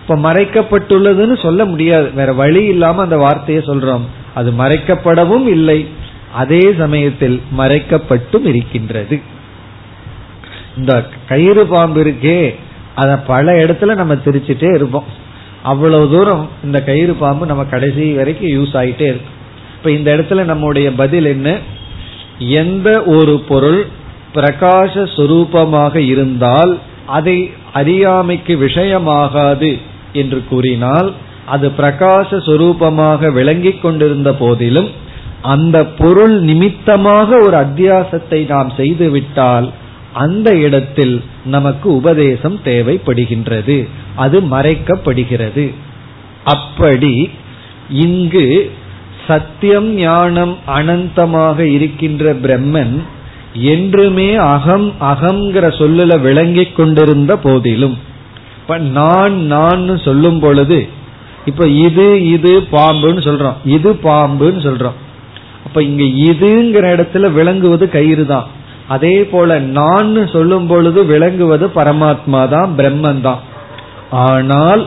இப்ப 0.01 0.15
மறைக்கப்பட்டுள்ளதுன்னு 0.15 1.41
சொல்ல 1.41 1.65
முடியாது. 1.65 2.11
வேற 2.13 2.33
வழி 2.33 2.63
இல்லாம 2.63 3.01
அந்த 3.01 3.17
வார்த்தையை 3.17 3.63
சொல்றோம். 3.63 4.01
அது 4.33 4.51
மறைக்கப்படவும் 4.51 5.47
இல்லை. 5.47 5.87
அதே 6.33 6.73
சமயத்தில் 6.77 7.41
மறைக்கப்பட்டும் 7.57 8.45
இருக்கின்றது. 8.45 9.21
இந்த 10.77 11.05
கயிறு 11.27 11.65
பாம்பு 11.65 12.03
இருக்கே 12.03 12.55
அத 12.95 13.17
பல 13.17 13.51
இடத்துல 13.51 13.95
நம்ம 13.95 14.13
திரிச்சுட்டே 14.13 14.75
இருப்போம். 14.75 15.05
அவ்வளவு 15.63 16.09
தூரம் 16.09 16.49
இந்த 16.63 16.83
கயிறு 16.83 17.13
பாம்பு 17.13 17.45
நம்ம 17.45 17.63
கடைசி 17.63 18.13
வரைக்கும் 18.13 18.49
யூஸ் 18.49 18.75
ஆயிட்டே 18.75 19.01
இருக்கும். 19.01 19.41
இப்ப 19.77 19.91
இந்த 19.91 20.17
இடத்துல 20.17 20.43
நம்முடைய 20.43 20.93
பதில் 20.93 21.25
என்ன? 21.25 21.57
எந்த 22.37 23.03
ஒரு 23.03 23.39
பொருள் 23.47 23.85
பிரகாச 24.33 24.93
சுரூபமாக 25.15 25.95
இருந்தால் 25.95 26.79
அதை 27.07 27.37
அறியாமைக்கு 27.73 28.53
விஷயமாகாது 28.57 29.71
என்று 30.13 30.43
கூறினால் 30.49 31.13
அது 31.45 31.67
பிரகாச 31.77 32.29
சுரூபமாக 32.47 33.31
விளங்கிக் 33.31 33.81
கொண்டிருந்த 33.81 34.33
போதிலும் 34.33 34.89
அந்த 35.41 35.85
பொருள் 35.85 36.35
நிமித்தமாக 36.39 37.37
ஒரு 37.37 37.55
அத்தியாசத்தை 37.57 38.47
நாம் 38.47 38.69
செய்துவிட்டால் 38.77 39.67
அந்த 40.13 40.49
இடத்தில் 40.57 41.15
நமக்கு 41.45 41.87
உபதேசம் 41.95 42.59
தேவைப்படுகின்றது. 42.65 43.77
அது 44.15 44.41
மறைக்கப்படுகிறது. 44.41 45.65
அப்படி 46.43 47.29
இங்கு 47.89 48.71
சத்தியம் 49.27 49.89
ஞானம் 49.95 50.57
அனந்தமாக 50.67 51.59
இருக்கின்ற 51.59 52.33
பிரம்மன் 52.33 52.95
என்றுமே 53.73 54.29
அகம் 54.35 54.87
அகங்கிற 55.11 55.65
சொல்லுல 55.79 56.19
விளங்கிக் 56.21 56.75
கொண்டிருந்த 56.75 57.31
போதிலும். 57.45 57.95
இப்ப 58.59 58.77
நான் 58.77 59.35
நான் 59.53 59.85
சொல்லும் 60.07 60.39
பொழுது 60.39 60.79
இப்ப 61.45 61.67
இது 61.67 62.07
இது 62.35 62.51
பாம்புன்னு 62.71 63.21
சொல்றோம். 63.29 63.57
இது 63.75 63.89
பாம்புன்னு 64.03 64.61
சொல்றோம். 64.67 64.97
அப்ப 65.65 65.81
இங்க 65.89 66.03
இதுங்கிற 66.29 66.85
இடத்துல 66.95 67.31
விளங்குவது 67.31 67.85
கயிறு 67.89 68.25
தான் 68.25 68.47
அதே 68.95 69.15
போல 69.23 69.59
நான் 69.59 70.27
சொல்லும் 70.35 70.67
பொழுது 70.67 70.99
விளங்குவது 71.05 71.65
பரமாத்மா 71.75 72.41
தான் 72.55 72.71
பிரம்மன் 72.79 73.21
தான் 73.21 73.41
ஆனால் 74.11 74.83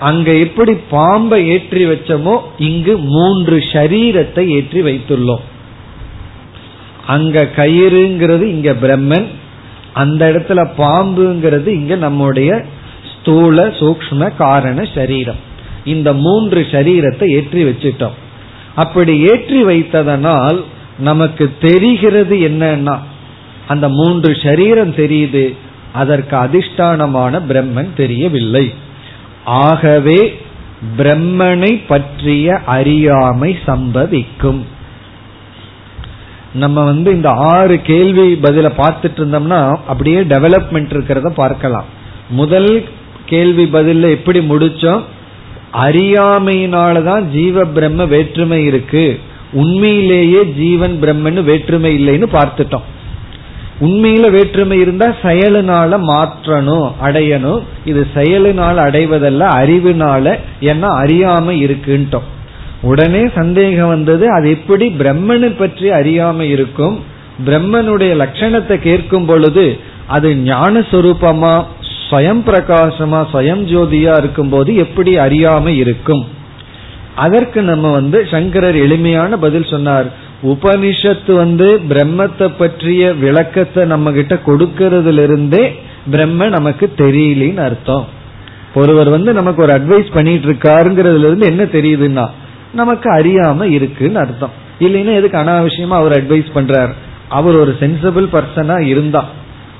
அங்க 0.00 0.28
எப்படி 0.44 0.72
பாம்பை 0.90 1.38
ஏற்றி 1.54 1.82
வச்சோமோ 1.84 2.34
இங்கு 2.68 2.94
மூன்று 2.98 3.56
ஷரீரத்தை 3.72 4.44
ஏற்றி 4.56 4.80
வைத்துள்ளோம். 4.82 5.44
அங்க 7.14 7.42
கயிறுங்கிறது 7.56 8.44
இங்க 8.54 8.70
பிரம்மன் 8.84 9.26
அந்த 10.02 10.22
இடத்துல 10.32 10.60
பாம்புங்கிறது 10.78 11.68
இங்க 11.80 11.94
நம்முடைய 11.96 12.50
ஸ்தூல 13.12 13.66
சூக்ம 13.80 14.28
காரண 14.36 14.78
சரீரம். 14.94 15.40
இந்த 15.84 16.08
மூன்று 16.24 16.60
சரீரத்தை 16.72 17.26
ஏற்றி 17.36 17.62
வச்சிட்டோம். 17.64 18.16
அப்படி 18.82 19.12
ஏற்றி 19.30 19.60
வைத்ததனால் 19.64 20.58
நமக்கு 21.08 21.44
தெரிகிறது 21.60 22.34
என்னன்னா 22.48 22.96
அந்த 23.66 23.86
மூன்று 23.88 24.30
சரீரம் 24.42 24.92
தெரியுது 24.94 25.44
அதற்கு 25.92 26.34
அதிஷ்டானமான 26.36 27.40
பிரம்மன் 27.50 27.90
தெரியவில்லை. 27.94 28.66
ஆகவே 29.66 30.20
பிரம்மனை 30.98 31.72
பற்றிய 31.88 32.56
அறியாமை 32.76 33.50
சம்பவிக்கும். 33.66 34.60
நம்ம 36.56 36.84
வந்து 36.84 37.10
இந்த 37.12 37.30
ஆறு 37.30 37.80
கேள்வி 37.80 38.26
பதில 38.34 38.68
பார்த்துட்டு 38.78 39.18
இருந்தோம்னா 39.20 39.60
அப்படியே 39.86 40.20
டெவலப்மெண்ட் 40.20 40.92
இருக்கிறத 40.96 41.28
பார்க்கலாம். 41.28 41.84
முதல் 42.30 42.70
கேள்வி 43.26 43.64
பதில 43.64 44.10
எப்படி 44.10 44.40
முடிச்சோம்? 44.40 45.02
அறியாமையினாலதான் 45.72 47.22
ஜீவ 47.22 47.64
பிரம்ம 47.64 48.04
வேற்றுமை 48.04 48.64
இருக்கு. 48.64 49.20
உண்மையிலேயே 49.52 50.44
ஜீவன் 50.44 50.98
பிரம்மன் 51.02 51.40
வேற்றுமை 51.44 51.90
இல்லைன்னு 51.96 52.28
பார்த்துட்டோம். 52.36 52.86
உண்மையில 53.80 54.30
வேற்றுமை 54.30 54.76
இருந்தா 54.78 55.08
செயலினால 55.22 55.98
மாற்றணும் 56.10 56.88
அடையணும். 57.02 57.60
இது 57.84 58.06
செயலினால் 58.14 58.78
அடைவதல்ல 58.78 59.42
அறிவுனால 59.60 60.38
ஏன்னா 60.60 60.88
அறியாம 61.02 61.54
இருக்குன்ட்டோம். 61.64 62.28
உடனே 62.82 63.22
சந்தேகம் 63.34 63.88
வந்தது 63.88 64.26
அது 64.36 64.46
எப்படி 64.50 64.86
பிரம்மனை 65.00 65.50
பற்றி 65.56 65.88
அறியாம 65.90 66.40
இருக்கும்? 66.40 66.96
பிரம்மனுடைய 67.46 68.12
லட்சணத்தை 68.22 68.76
கேட்கும் 68.78 69.26
பொழுது 69.26 69.78
அது 70.06 70.28
ஞான 70.36 70.80
சொரூபமா 70.90 71.54
ஸ்வயம் 72.08 72.42
பிரகாசமா 72.48 73.20
ஸ்வயம் 73.32 73.64
ஜோதியா 73.72 74.16
இருக்கும் 74.18 74.48
போது 74.48 74.70
எப்படி 74.74 75.12
அறியாம 75.14 75.66
இருக்கும்? 75.66 76.24
அதற்கு 77.14 77.62
நம்ம 77.62 77.90
வந்து 77.90 78.26
சங்கரர் 78.30 78.76
எளிமையான 78.76 79.36
பதில் 79.44 79.68
சொன்னார். 79.72 80.08
உபனிஷத்து 80.42 81.32
வந்து 81.34 81.68
பிரம்மத்தை 81.90 82.48
பற்றிய 82.58 83.12
விளக்கத்தை 83.12 83.84
நம்ம 83.84 84.12
கிட்ட 84.12 84.34
கொடுக்கறதுல 84.46 85.22
இருந்தே 85.22 85.64
பிரம்ம 86.10 86.48
நமக்கு 86.48 86.86
தெரியலின்னு 86.98 87.62
அர்த்தம். 87.68 88.04
ஒருவர் 88.74 89.08
வந்து 89.08 89.32
நமக்கு 89.32 89.62
ஒரு 89.62 89.72
அட்வைஸ் 89.72 90.10
பண்ணிட்டு 90.12 90.48
இருக்காருங்கிறதுல 90.48 91.28
இருந்து 91.30 91.46
என்ன 91.46 91.64
தெரியுதுன்னா 91.64 92.26
நமக்கு 92.76 93.08
அறியாம 93.14 93.62
இருக்குன்னு 93.70 94.18
அர்த்தம். 94.18 94.54
இல்லைன்னா 94.80 95.14
எதுக்கு 95.14 95.38
அனாவசியமா 95.38 95.96
அவர் 96.02 96.14
அட்வைஸ் 96.18 96.54
பண்றார்? 96.54 96.92
அவர் 97.28 97.56
ஒரு 97.56 97.72
சென்சிபிள் 97.80 98.26
பர்சனா 98.34 98.76
இருந்தா. 98.86 99.22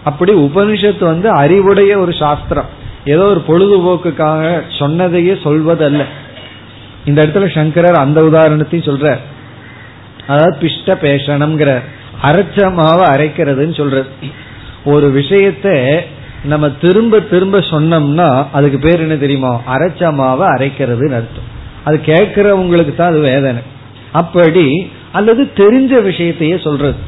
அப்படி 0.04 0.32
உபனிஷத்து 0.34 1.04
வந்து 1.04 1.28
அறிவுடைய 1.30 1.92
ஒரு 1.98 2.12
சாஸ்திரம். 2.12 2.70
ஏதோ 3.04 3.24
ஒரு 3.24 3.42
பொழுதுபோக்குக்காக 3.48 4.62
சொன்னதையே 4.78 5.34
சொல்வதல்ல. 5.46 6.04
இந்த 7.04 7.18
இடத்துல 7.26 7.54
சங்கரர் 7.54 8.02
அந்த 8.04 8.20
உதாரணத்தையும் 8.22 8.88
சொல்ற 8.88 9.16
அதாவது 10.26 10.54
பிஷ்ட 10.60 10.94
பேஷணம்ங்கிற 11.02 11.72
அரைச்ச 12.22 12.58
மாவை 12.78 13.04
அரைக்கிறதுன்னு 13.14 13.76
சொல்ற 13.80 13.98
ஒரு 14.84 15.06
விஷயத்த 15.16 15.66
நம்ம 16.44 16.66
திரும்ப 16.70 17.20
திரும்ப 17.32 17.58
சொன்னோம்னா 17.58 18.28
அதுக்கு 18.52 18.78
பேர் 18.78 19.00
என்ன 19.00 19.16
தெரியுமா? 19.16 19.52
அரைச்ச 19.74 20.10
மாவை 20.20 20.46
அரைக்கிறதுன்னு 20.56 21.18
அர்த்தம். 21.20 21.54
அது 21.86 21.96
கேட்கிறவங்களுக்கு 22.04 22.94
தான் 22.94 23.12
அது 23.12 23.20
வேதனை. 23.30 23.62
அப்படி 24.20 24.66
அல்லது 25.18 25.42
தெரிஞ்ச 25.56 25.92
விஷயத்தையே 26.10 26.56
சொல்றது. 26.62 26.98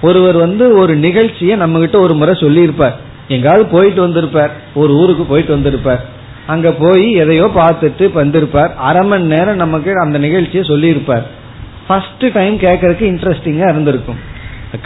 ஒருவர் 0.00 0.36
வந்து 0.44 0.64
ஒரு 0.80 0.94
நிகழ்ச்சியை 1.06 1.54
நம்ம 1.62 1.78
கிட்ட 1.78 1.98
ஒரு 2.06 2.14
முறை 2.14 2.34
சொல்லியிருப்பார். 2.40 2.96
எங்காவது 3.28 3.64
போயிட்டு 3.74 4.00
வந்திருப்பார். 4.00 4.52
ஒரு 4.74 4.92
ஊருக்கு 4.94 5.24
போயிட்டு 5.24 5.52
வந்திருப்பார். 5.52 6.02
அங்க 6.46 6.68
போய் 6.82 7.06
எதையோ 7.22 7.46
பார்த்துட்டு 7.56 8.04
வந்திருப்பார். 8.12 8.70
அரை 8.88 9.02
மணி 9.02 9.26
நேரம் 9.34 9.62
நமக்கு 9.64 9.92
அந்த 10.04 10.18
நிகழ்ச்சியை 10.18 10.64
சொல்லியிருப்பார். 10.64 11.26
ஃபர்ஸ்ட் 11.86 12.24
டைம் 12.32 12.56
கேட்கறதுக்கு 12.58 13.04
இன்ட்ரெஸ்டிங்கா 13.12 13.68
இருந்திருக்கும். 13.72 14.20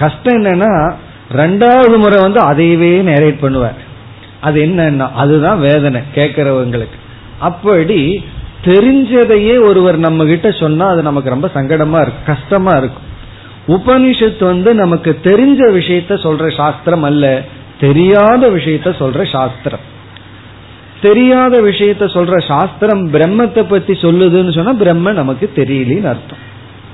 கஷ்டம் 0.03 0.39
என்னன்னா 0.43 0.73
ரெண்டாவது 1.37 1.97
முறை 1.99 2.19
வந்து 2.27 2.41
அதையவே 2.51 2.93
நேரேட் 3.11 3.43
பண்ணுவார். 3.45 3.79
அது 4.41 4.59
என்னன்னா 4.67 5.07
அதுதான் 5.23 5.61
வேதனை 5.61 6.01
கேட்கிறவங்களுக்கு. 6.15 6.99
அப்படி 7.49 8.01
தெரிஞ்சதையே 8.65 9.65
ஒருவர் 9.65 9.99
நம்ம 9.99 10.25
கிட்ட 10.25 10.51
சொன்னா 10.51 10.89
அது 10.89 11.03
நமக்கு 11.03 11.31
ரொம்ப 11.31 11.51
சங்கடமா 11.55 12.01
இருக்கும் 12.01 12.27
கஷ்டமா 12.27 12.71
இருக்கும் 12.71 13.11
உபனிஷத்து 13.69 14.45
வந்து 14.45 14.75
நமக்கு 14.75 15.19
தெரிஞ்ச 15.23 15.61
விஷயத்த 15.71 16.15
சொல்ற 16.23 16.57
சாஸ்திரம் 16.57 17.03
அல்ல 17.03 17.43
தெரியாத 17.81 18.49
விஷயத்த 18.49 18.89
சொல்ற 18.99 19.31
சாஸ்திரம். 19.33 19.91
தெரியாத 21.03 21.61
விஷயத்த 21.63 22.05
சொல்ற 22.17 22.47
சாஸ்திரம் 22.47 23.13
பிரம்மத்தை 23.13 23.63
பத்தி 23.69 23.93
சொல்லுதுன்னு 23.93 24.55
சொன்னா 24.55 24.73
பிரம்ம 24.73 25.13
நமக்கு 25.13 25.51
தெரியலன்னு 25.57 26.11
அர்த்தம். 26.13 26.43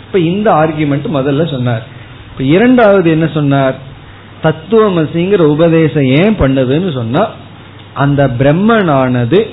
இப்ப 0.07 0.19
இந்த 0.19 0.53
ஆர்குமெண்ட் 0.53 1.09
முதல்ல 1.15 1.51
சொன்னார். 1.51 1.83
இப்ப 2.31 2.45
இரண்டாவது 2.45 3.11
என்ன 3.11 3.27
சொன்னார்? 3.35 3.75
தத்துவமசிங்கிற 4.43 5.39
உபதேசம் 5.39 6.05
ஏன் 6.05 6.37
பண்ணுதுன்னு 6.39 6.93
சொன்னா 6.93 7.29
அந்த 7.95 8.31
பிரம்மனானது 8.39 9.47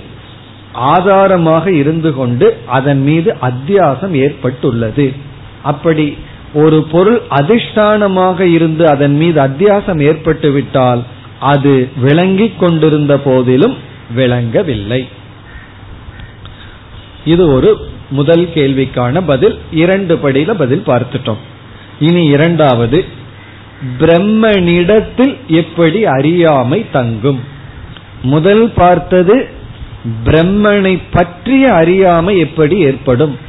ஆதாரமாக 0.75 1.71
இருந்து 1.71 2.13
கொண்டு 2.13 2.57
அதன் 2.65 3.01
மீது 3.01 3.35
அத்தியாசம் 3.41 4.11
ஏற்பட்டுள்ளது. 4.11 5.13
அப்படி 5.63 6.17
ஒரு 6.53 6.83
பொருள் 6.83 7.21
அதிஷ்டானமாக 7.29 8.39
இருந்து 8.39 8.87
அதன் 8.87 9.15
மீது 9.15 9.41
அத்தியாசம் 9.41 10.01
ஏற்பட்டு 10.01 10.51
விட்டால் 10.51 11.03
அது 11.39 11.89
விளங்கிக் 12.01 12.59
கொண்டிருந்த 12.59 13.19
போதிலும் 13.19 13.77
விளங்கவில்லை. 14.15 15.07
இது 17.25 17.47
ஒரு 17.51 17.89
முதல் 18.09 18.49
கேள்விக்கான 18.53 19.21
பதில். 19.25 19.59
இரண்டு 19.71 20.15
படியில 20.15 20.53
பதில் 20.53 20.83
பார்த்துட்டோம். 20.85 21.41
இனி 21.99 22.25
இரண்டாவது 22.25 23.05
பிரம்மனிடத்தில் 23.99 25.37
எப்படி 25.47 26.05
அறியாமை 26.05 26.85
தங்கும்? 26.91 27.39
முதல் 28.21 28.71
பார்த்தது 28.75 29.63
பிரம்மனை 30.25 31.01
பற்றிய 31.11 31.73
அறியாமை 31.73 32.37
எப்படி 32.39 32.79
ஏற்படும்? 32.79 33.39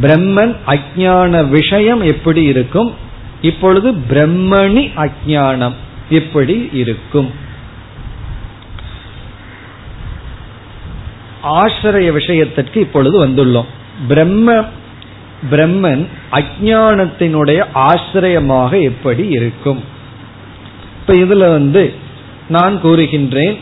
பிரம்மன் 0.00 0.56
அஜான 0.66 1.48
விஷயம் 1.48 2.00
எப்படி 2.00 2.42
இருக்கும்? 2.42 2.94
இப்பொழுது 3.42 3.92
பிரம்மணி 3.92 4.90
அஜானம் 4.96 5.74
எப்படி 6.08 6.68
இருக்கும்? 6.72 7.30
ஆசிரிய 11.42 12.12
விஷயத்திற்கு 12.12 12.80
இப்பொழுது 12.80 13.26
வந்துள்ளோம். 13.26 13.64
பிரம்ம 14.08 14.64
பிரம்மன் 15.50 16.06
அஜானத்தினுடைய 16.32 17.64
ஆசிரியமாக 17.72 18.78
எப்படி 18.78 19.28
இருக்கும்? 19.28 19.84
இப்ப 21.00 21.14
இதுல 21.14 21.38
வந்து 21.38 21.94
நான் 22.48 22.80
கூறுகின்றேன் 22.84 23.58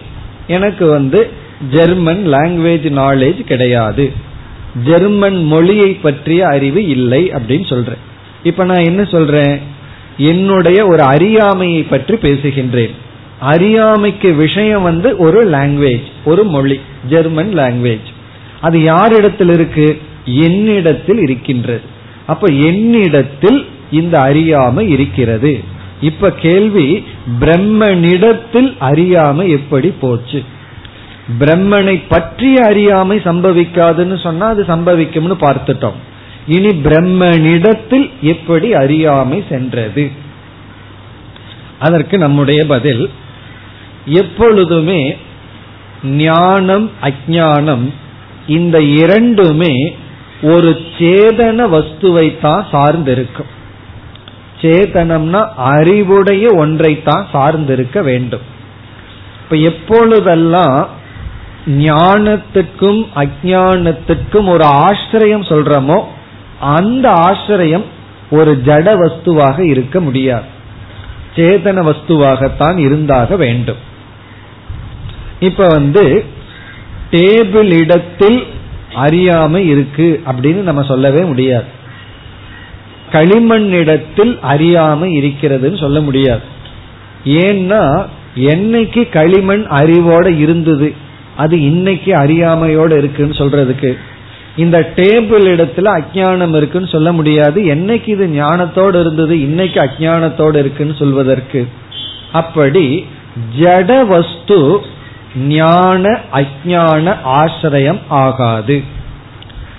எனக்கு 0.46 0.86
வந்து 0.86 1.39
ஜெர்மன் 1.68 2.32
லாங்குவேஜ் 2.32 2.90
நாலேஜ் 2.90 3.44
கிடையாது. 3.44 4.12
ஜெர்மன் 4.84 5.44
மொழியை 5.44 5.94
பற்றிய 5.94 6.46
அறிவு 6.46 6.88
இல்லை 6.88 7.30
அப்படின்னு 7.30 7.68
சொல்றேன். 7.68 8.08
இப்ப 8.42 8.64
நான் 8.64 8.84
என்ன 8.84 9.04
சொல்றேன்? 9.04 9.60
என்னுடைய 10.16 10.86
ஒரு 10.86 11.02
அறியாமையை 11.02 11.82
பற்றி 11.82 12.14
பேசுகின்றேன். 12.14 12.90
அறியாமைக்கு 13.40 14.32
விஷயம் 14.32 14.82
வந்து 14.82 15.16
ஒரு 15.16 15.48
லாங்குவேஜ் 15.48 16.06
ஒரு 16.24 16.44
மொழி 16.44 16.80
ஜெர்மன் 17.08 17.58
லாங்குவேஜ் 17.58 18.08
அது 18.60 18.82
யாரிடத்தில் 18.82 19.48
இருக்கு? 19.48 20.00
என்னிடத்தில் 20.24 21.18
இருக்கின்றது. 21.18 21.80
அப்ப 22.26 22.46
என்னிடத்தில் 22.46 23.66
இந்த 23.90 24.18
அறியாமை 24.18 24.90
இருக்கிறது. 24.90 25.60
இப்ப 26.00 26.30
கேள்வி 26.32 27.04
பிரம்மனிடத்தில் 27.40 28.76
அறியாமை 28.78 29.50
எப்படி 29.50 29.94
போச்சு? 30.00 30.42
பிரம்மனை 31.38 32.02
பற்றி 32.08 32.56
அறியாமை 32.56 33.18
சம்பவிக்காதுன்னு 33.18 34.22
சொன்னா 34.22 34.46
அது 34.46 34.62
சம்பவிக்கும்னு 34.62 35.36
பார்த்துட்டோம். 35.46 35.98
இனி 36.46 36.68
பிரம்மனிடத்தில் 36.68 38.10
எப்படி 38.20 38.74
அறியாமை 38.74 39.44
சென்றது? 39.48 40.10
அதற்கு 41.78 42.18
நம்முடைய 42.18 42.66
பதில் 42.66 43.10
எப்பொழுதுமே 44.04 45.16
ஞானம் 46.02 46.90
அஜானம் 47.02 47.86
இந்த 48.46 48.80
இரண்டுமே 48.80 49.94
ஒரு 50.42 50.80
சேதன 50.98 51.68
வஸ்துவை 51.68 52.38
தான் 52.40 52.66
சார்ந்திருக்கும். 52.72 53.50
சேதனம்னா 54.60 55.48
அறிவுடைய 55.56 56.46
ஒன்றைத்தான் 56.64 57.24
சார்ந்திருக்க 57.32 58.02
வேண்டும். 58.02 58.40
இப்ப 59.42 59.56
எப்பொழுதெல்லாம் 59.56 60.88
ஞானத்துக்கும் 61.66 63.06
அஜானத்துக்கும் 63.14 64.48
ஒரு 64.48 64.64
ஆசிரியம் 64.64 65.46
சொல்றோமோ 65.48 66.04
அந்த 66.60 67.10
ஆசிரியம் 67.10 67.84
ஒரு 68.30 68.62
ஜட 68.64 68.96
வஸ்துவாக 68.96 69.66
இருக்க 69.66 70.00
முடியாது. 70.00 70.44
சேதன 71.36 71.92
வஸ்துவாகத்தான் 71.92 72.78
இருந்தாக 72.78 73.36
வேண்டும். 73.36 73.76
இப்ப 75.40 75.66
வந்து 75.66 76.24
டேபிள் 77.10 77.78
இடத்தில் 77.80 78.46
அறியாமை 78.94 79.68
இருக்கு 79.68 80.22
அப்படின்னு 80.26 80.54
நம்ம 80.54 80.82
சொல்லவே 80.82 81.24
முடியாது. 81.24 81.64
களிமண் 83.12 83.72
இடத்தில் 83.72 84.38
அறியாமை 84.40 85.22
இருக்கிறதுன்னு 85.22 85.78
சொல்ல 85.78 86.00
முடியாது. 86.00 86.40
ஏன்னா 87.24 88.06
என்னைக்கு 88.36 89.08
களிமண் 89.08 89.66
அறிவோட 89.70 90.38
இருந்தது 90.38 90.94
அது 91.42 91.54
இன்னைக்கு 91.70 92.10
அறியாமையோடு 92.22 92.94
இருக்குன்னு 93.02 93.34
சொல்றதுக்கு. 93.40 93.90
இந்த 94.62 94.78
டேபிள் 94.96 95.44
இடத்துல 95.54 95.88
அஜானம் 95.98 96.54
இருக்குன்னு 96.58 96.88
சொல்ல 96.94 97.10
முடியாது. 97.18 97.58
என்னைக்கு 97.74 98.08
இது 98.14 98.26
ஞானத்தோடு 98.40 98.96
இருந்தது 99.04 99.34
இன்னைக்கு 99.40 99.78
அஜானத்தோடு 99.80 100.56
இருக்குன்னு 100.62 100.94
சொல்வதற்கு. 101.02 101.60
அப்படி 102.40 102.84
ஜட 103.58 103.90
வஸ்து 104.12 104.58
ஞான 105.48 106.04
அஜான 106.40 107.14
ஆசிரியம் 107.40 108.00
ஆகாது. 108.24 108.78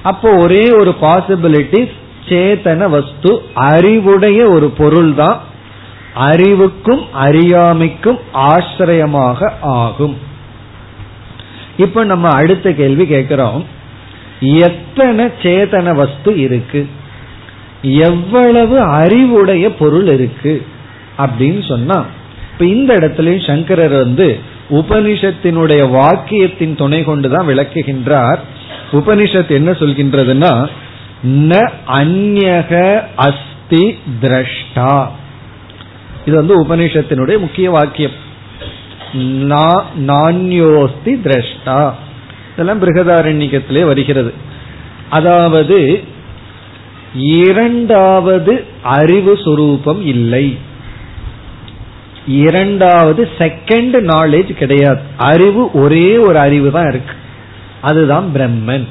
அப்போ 0.10 0.30
ஒரே 0.44 0.64
ஒரு 0.80 0.92
பாசிபிலிட்டி 1.02 1.82
சேத்தன 2.30 2.88
வஸ்து 2.96 3.32
அறிவுடைய 3.70 4.40
ஒரு 4.56 4.68
பொருள் 4.82 5.14
தான் 5.22 5.40
அறிவுக்கும் 6.28 7.04
அறியாமைக்கும் 7.26 8.20
ஆசிரியமாக 8.50 9.50
ஆகும். 9.80 10.16
இப்ப 11.78 12.04
நம்ம 12.04 12.30
அடுத்த 12.30 12.72
கேள்வி 12.72 13.08
கேட்கிறோம். 13.08 13.66
எத்தனை 14.40 15.26
சேதன 15.26 15.96
வஸ்து 15.96 16.40
இருக்கு? 16.40 16.88
எவ்வளவு 17.82 18.80
அறிவுடைய 18.80 19.74
பொருள் 19.74 20.08
இருக்கு? 20.08 20.66
அப்படின்னு 21.18 21.68
சொன்னா 21.68 22.06
இப்ப 22.52 22.66
இந்த 22.66 22.96
இடத்துலயும் 22.96 23.48
சங்கரர் 23.48 23.92
வந்து 23.92 24.40
உபனிஷத்தினுடைய 24.70 25.90
வாக்கியத்தின் 25.92 26.76
துணை 26.76 27.04
கொண்டுதான் 27.04 27.48
விளக்குகின்றார். 27.48 28.38
உபனிஷத் 28.92 29.50
என்ன 29.50 29.72
சொல்கின்றதுன்னா 29.72 30.70
ந 31.28 31.70
அந்யக 31.88 33.02
அஸ்தி 33.16 33.98
திரஷ்டா. 34.22 35.08
இது 36.26 36.36
வந்து 36.36 36.64
உபனிஷத்தினுடைய 36.64 37.40
முக்கிய 37.40 37.72
வாக்கியம். 37.72 38.30
நான்யோஸ்தி 39.14 41.06
திரஷ்டா. 41.06 41.94
இதெல்லாம் 42.54 42.82
பிருகதாரண்யத்திலே 42.82 43.86
வருகிறது. 43.86 44.34
அதாவது 45.10 46.04
இரண்டாவது 47.14 48.66
அறிவு 48.84 49.34
சுரூபம் 49.34 50.02
இல்லை. 50.02 50.58
இரண்டாவது 52.28 53.30
செகண்ட் 53.38 53.96
நாலேஜ் 54.14 54.54
கிடையாது. 54.54 55.00
அறிவு 55.18 55.72
ஒரே 55.72 56.18
ஒரு 56.18 56.38
அறிவு 56.38 56.72
தான் 56.72 56.90
இருக்கு. 56.90 57.16
அதுதான் 57.82 58.32
பிரம்மன். 58.36 58.88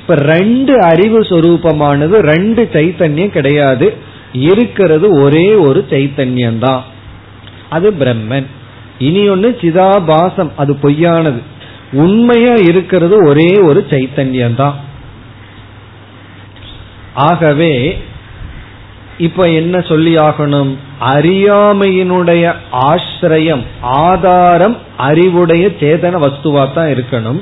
இப்ப 0.00 0.14
ரெண்டு 0.14 0.82
அறிவு 0.82 1.20
சொரூபமானது 1.20 2.18
ரெண்டு 2.18 2.68
சைத்தன்யம் 2.72 3.30
கிடையாது. 3.30 3.94
இருக்கிறது 4.32 5.20
ஒரே 5.20 5.54
ஒரு 5.54 5.86
சைத்தன்யம் 5.90 6.58
தான் 6.58 6.84
அது 7.70 7.90
பிரம்மன். 7.90 8.46
இனி 8.98 9.28
ஒன்னு 9.28 9.58
சிதாபாசம் 9.60 10.50
அது 10.56 10.72
பொய்யானது. 10.82 11.40
உண்மையா 11.92 12.54
இருக்கிறது 12.54 13.16
ஒரே 13.28 13.50
ஒரு 13.60 13.86
சைத்தன்யம் 13.90 14.54
தான் 14.54 14.76
ஆகவே 17.14 17.98
இப்ப 19.18 19.44
என்ன 19.50 19.80
சொல்லி 19.80 20.14
ஆகணும்? 20.14 20.72
அறியாமையினுடைய 21.00 22.52
ஆசிரியம் 22.72 23.62
ஆதாரம் 23.80 24.76
அறிவுடைய 24.96 25.64
சேதன 25.80 26.18
வஸ்துவா 26.24 26.72
தான் 26.72 26.88
இருக்கணும். 26.88 27.40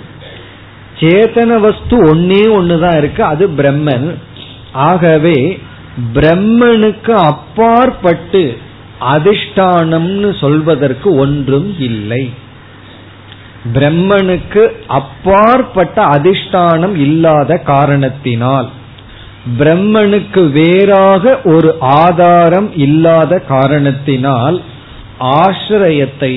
சேதன 1.01 1.61
வஸ்து 1.61 1.97
ஒன்னே 2.13 2.45
ஒண்ணுதான் 2.59 2.97
இருக்கு 2.97 3.23
அது 3.25 3.49
பிரம்மன். 3.49 4.09
ஆகவே 4.73 5.61
பிரம்மனுக்கு 6.15 7.13
அப்பாற்பட்டு 7.31 8.59
அதிஷ்டானம்னு 9.15 10.31
சொல்வதற்கு 10.43 11.09
ஒன்றும் 11.25 11.71
இல்லை. 11.89 12.25
பிரம்மனுக்கு 13.75 14.63
அப்பாற்பட்ட 14.99 15.97
அதிஷ்டானம் 16.17 16.97
இல்லாத 17.07 17.59
காரணத்தினால் 17.73 18.69
பிரம்மனுக்கு 19.59 20.43
வேறாக 20.51 21.25
ஒரு 21.55 21.71
ஆதாரம் 21.81 22.69
இல்லாத 22.87 23.39
காரணத்தினால் 23.55 24.57
ஆசிரியத்தை 25.19 26.33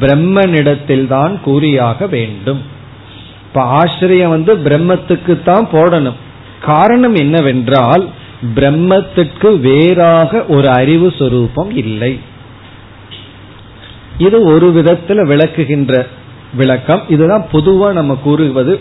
பிரம்மனிடத்தில் 0.00 1.06
தான் 1.06 1.40
கூறியாக 1.46 2.06
வேண்டும். 2.06 2.60
இப்ப 3.46 3.62
ஆசிரியம் 3.82 4.34
வந்து 4.36 4.52
பிரம்மத்துக்கு 4.66 5.34
தான் 5.42 5.66
போடணும். 5.72 6.18
காரணம் 6.60 7.14
என்னவென்றால் 7.14 8.04
பிரம்மத்திற்கு 8.54 9.60
வேறாக 9.60 10.44
ஒரு 10.44 10.68
அறிவு 10.68 11.12
சொரூபம் 11.18 11.76
இல்லை. 11.76 12.20
இது 14.18 14.44
ஒரு 14.44 14.72
விதத்தில் 14.72 15.24
விளக்குகின்ற 15.24 16.06
விளக்கம். 16.54 17.02
இதுதான் 17.08 17.46
பொதுவா 17.52 17.92
நம்ம 17.92 18.14
கூறுவது. 18.14 18.80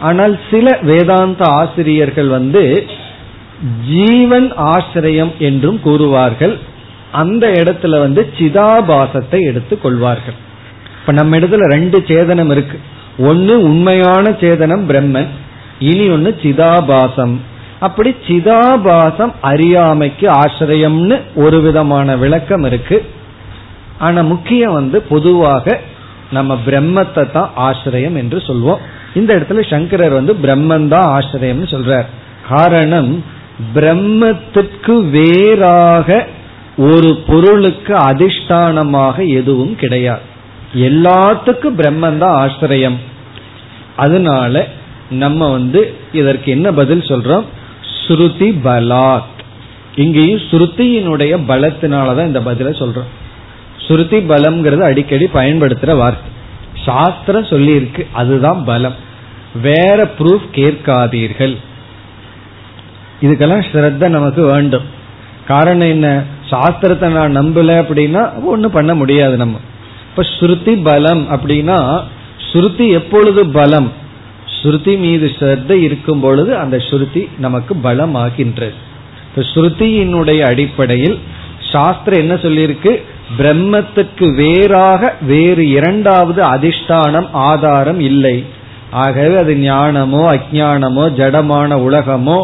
ஆனால் 0.00 0.40
சில 0.50 0.78
வேதாந்த 0.82 1.44
ஆசிரியர்கள் 1.44 2.26
வந்து 2.26 2.86
ஜீவன் 3.88 4.52
ஆசிரியம் 4.56 5.36
என்றும் 5.38 5.80
கூறுவார்கள். 5.84 6.58
அந்த 7.12 7.48
இடத்துல 7.48 7.98
வந்து 7.98 8.32
சிதாபாசத்தை 8.38 9.40
எடுத்துக் 9.40 9.82
கொள்வார்கள். 9.82 10.34
இப்ப 11.00 11.12
நம்ம 11.12 11.38
இடத்துல 11.38 11.70
ரெண்டு 11.70 11.98
சேதனம் 12.00 12.50
இருக்கு. 12.50 12.78
ஒன்னு 13.18 13.62
உண்மையான 13.62 14.30
சேதனம் 14.30 14.84
பிரம்மன் 14.90 15.26
இனி 15.78 16.08
ஒன்னு 16.08 16.38
சிதாபாசம். 16.42 17.40
அப்படி 17.86 18.10
சிதாபாசம் 18.26 19.32
அறியாமைக்கு 19.50 20.26
ஆசிரியம்னு 20.42 21.16
ஒரு 21.44 21.58
விதமான 21.66 22.16
விளக்கம் 22.22 22.64
இருக்கு. 22.70 22.98
ஆனா 24.06 24.20
முக்கியம் 24.32 24.76
வந்து 24.80 24.98
பொதுவாக 25.12 25.76
நம்ம 26.36 26.52
பிரம்மத்தை 26.66 27.24
தான் 27.36 27.50
ஆசிரியம் 27.68 28.16
என்று 28.22 28.38
சொல்வோம். 28.48 28.82
இந்த 29.18 29.30
இடத்துல 29.38 29.62
சங்கரர் 29.70 30.18
வந்து 30.18 30.34
பிரம்மன் 30.44 30.86
தான் 30.94 31.08
ஆசிரியம்னு 31.16 31.68
சொல்றார். 31.74 32.06
காரணம் 32.48 33.10
பிரம்மத்துக்கு 33.74 34.94
வேறாக 35.16 36.08
ஒரு 36.88 37.10
பொருளுக்கு 37.26 37.94
அதிஷ்டானமாக 38.10 39.16
எதுவும் 39.38 39.74
கிடையாது. 39.82 40.24
எல்லாத்துக்கும் 40.88 41.78
பிரம்மன் 41.80 42.20
தான் 42.24 42.36
ஆசிரியம். 42.44 42.98
அதனால 44.04 44.64
நம்ம 45.22 45.48
வந்து 45.56 45.80
இதற்கு 46.20 46.48
என்ன 46.56 46.68
பதில் 46.80 47.08
சொல்றோம்? 47.10 47.44
ஸ்ருதி 48.06 48.60
பலாத். 48.64 49.40
இங்கேயும் 49.94 50.38
ஸ்ருதியினுடைய 50.38 51.40
பலத்தினாலதான் 51.48 52.26
இந்த 52.26 52.40
பதில 52.40 52.82
சொல்றோம். 52.82 53.10
ஸ்ருதி 53.88 54.18
பலம்ங்கிறது 54.28 54.80
அடிக்கடி 54.80 55.24
பயன்படுத்துற 55.24 55.96
வார்த்தை. 55.96 56.30
சாஸ்திரம் 56.84 57.44
சொல்லி 57.44 57.74
இருக்கு 57.74 58.06
அதுதான் 58.12 58.64
பலம். 58.64 58.94
வேற 59.62 60.10
ப்ரூஃப் 60.18 60.48
கேட்காதீர்கள். 60.52 61.56
இதுக்கெல்லாம் 63.22 63.64
ஸ்ரத்த 63.72 64.08
நமக்கு 64.08 64.44
வேண்டும். 64.44 64.82
காரணம் 65.46 65.88
என்ன? 65.88 66.22
சாஸ்திரத்தை 66.50 67.08
நான் 67.08 67.38
நம்பல 67.38 67.70
அப்படின்னா 67.70 68.44
ஒன்றும் 68.44 68.72
பண்ண 68.72 68.94
முடியாது 68.94 69.36
நம்ம. 69.36 69.60
இப்ப 70.10 70.22
ஸ்ருதி 70.40 70.82
பலம் 70.84 71.30
அப்படின்னா 71.30 72.02
ஸ்ருதி 72.52 72.90
எப்பொழுது 72.90 73.46
பலம்? 73.46 73.92
ஸ்ருதி 74.62 74.96
மீது 74.96 75.26
ஸ்ரத்த 75.38 75.70
இருக்கும் 75.70 76.20
பொழுது 76.20 76.56
அந்த 76.56 76.76
ஸ்ருதி 76.76 77.28
நமக்கு 77.38 77.74
பலம் 77.76 78.14
ஆகின்றது 78.14 78.74
இப்ப 79.28 79.42
ஸ்ருதியினுடைய 79.52 80.40
அடிப்படையில் 80.40 81.18
சாஸ்திரம் 81.70 82.20
என்ன 82.20 82.34
சொல்லியிருக்கு? 82.34 82.92
பிரம்மத்துக்கு 83.38 84.34
வேறாக 84.34 85.14
வேறு 85.26 85.68
இரண்டாவது 85.68 86.40
அதிஷ்டானம் 86.42 87.28
ஆதாரம் 87.32 88.00
இல்லை. 88.00 88.44
ஆகவே 88.90 89.34
அது 89.36 89.52
ஞானமோ 89.54 90.22
அஜானமோ 90.34 91.04
ஜடமான 91.18 91.78
உலகமோ 91.88 92.38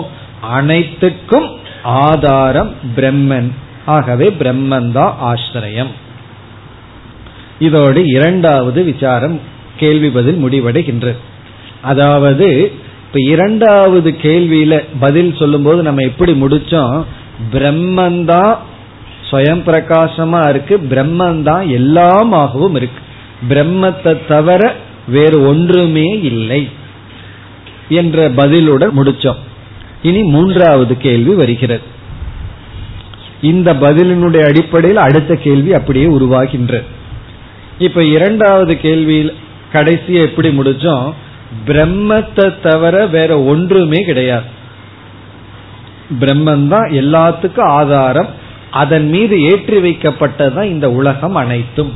அனைத்துக்கும் 0.59 1.49
ஆதாரம் 1.83 2.71
பிரம்மன். 2.97 3.51
ஆகவே 3.87 4.27
பிரம்மன் 4.41 4.93
தான் 4.93 5.15
ஆசிரியம். 5.23 5.93
இதோடு 7.59 8.01
இரண்டாவது 8.07 8.85
விசாரம் 8.85 9.41
கேள்வி 9.77 10.11
பதில் 10.11 10.43
முடிவடைகின்றது. 10.45 11.19
அதாவது 11.89 12.49
இப்ப 13.07 13.21
இரண்டாவது 13.33 14.11
கேள்வியில 14.23 14.73
பதில் 15.01 15.33
சொல்லும்போது 15.39 15.83
நம்ம 15.83 16.03
எப்படி 16.03 16.33
முடிச்சோம்? 16.33 17.05
பிரம்மந்தான் 17.53 18.55
ஸ்வயம் 19.29 19.63
பிரகாசமா 19.69 20.41
இருக்கு 20.49 20.75
பிரம்மந்தான் 20.91 21.65
எல்லாமாகவும் 21.79 22.77
இருக்கு. 22.81 23.01
பிரம்மத்தை 23.49 24.13
தவிர 24.29 24.75
வேறு 25.09 25.39
ஒன்றுமே 25.47 26.09
இல்லை 26.23 26.63
என்ற 27.89 28.31
பதிலுடன் 28.31 28.97
முடிச்சோம். 28.97 29.41
இனி 30.03 30.23
மூன்றாவது 30.23 30.97
கேள்வி 30.97 31.35
வருகிறது. 31.35 31.97
இந்த 33.43 33.71
பதிலினுடைய 33.75 34.43
அடிப்படையில் 34.47 34.99
அடுத்த 34.99 35.35
கேள்வி 35.35 35.73
அப்படியே 35.75 36.07
உருவாகின்றது 36.07 36.87
இப்ப 37.79 38.03
இரண்டாவது 38.17 38.73
கேள்வியில் 38.83 39.33
கடைசியை 39.73 40.23
எப்படி 40.23 40.49
முடிச்சோம்? 40.49 41.09
பிரம்மத்தை 41.67 42.61
தவிர 42.63 43.07
வேற 43.07 43.43
ஒன்றுமே 43.43 44.01
கிடையாது. 44.05 44.49
பிரம்மன் 46.21 46.69
தான் 46.69 46.89
எல்லாத்துக்கும் 47.01 47.73
ஆதாரம். 47.81 48.31
அதன் 48.71 49.09
மீது 49.09 49.43
ஏற்றி 49.43 49.77
வைக்கப்பட்டதான் 49.77 50.69
இந்த 50.75 50.87
உலகம் 50.91 51.35
அனைத்தும். 51.35 51.93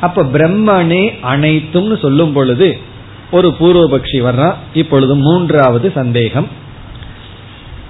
அப்ப 0.00 0.22
பிரம்மனே 0.22 1.04
அனைத்தும்னு 1.22 1.96
சொல்லும் 2.00 2.32
பொழுது 2.32 2.68
ஒரு 3.30 3.48
பூர்வபக்ஷி 3.58 4.18
வர்றான் 4.28 4.54
இப்பொழுது 4.74 5.14
மூன்றாவது 5.14 5.92
சந்தேகம். 5.94 6.48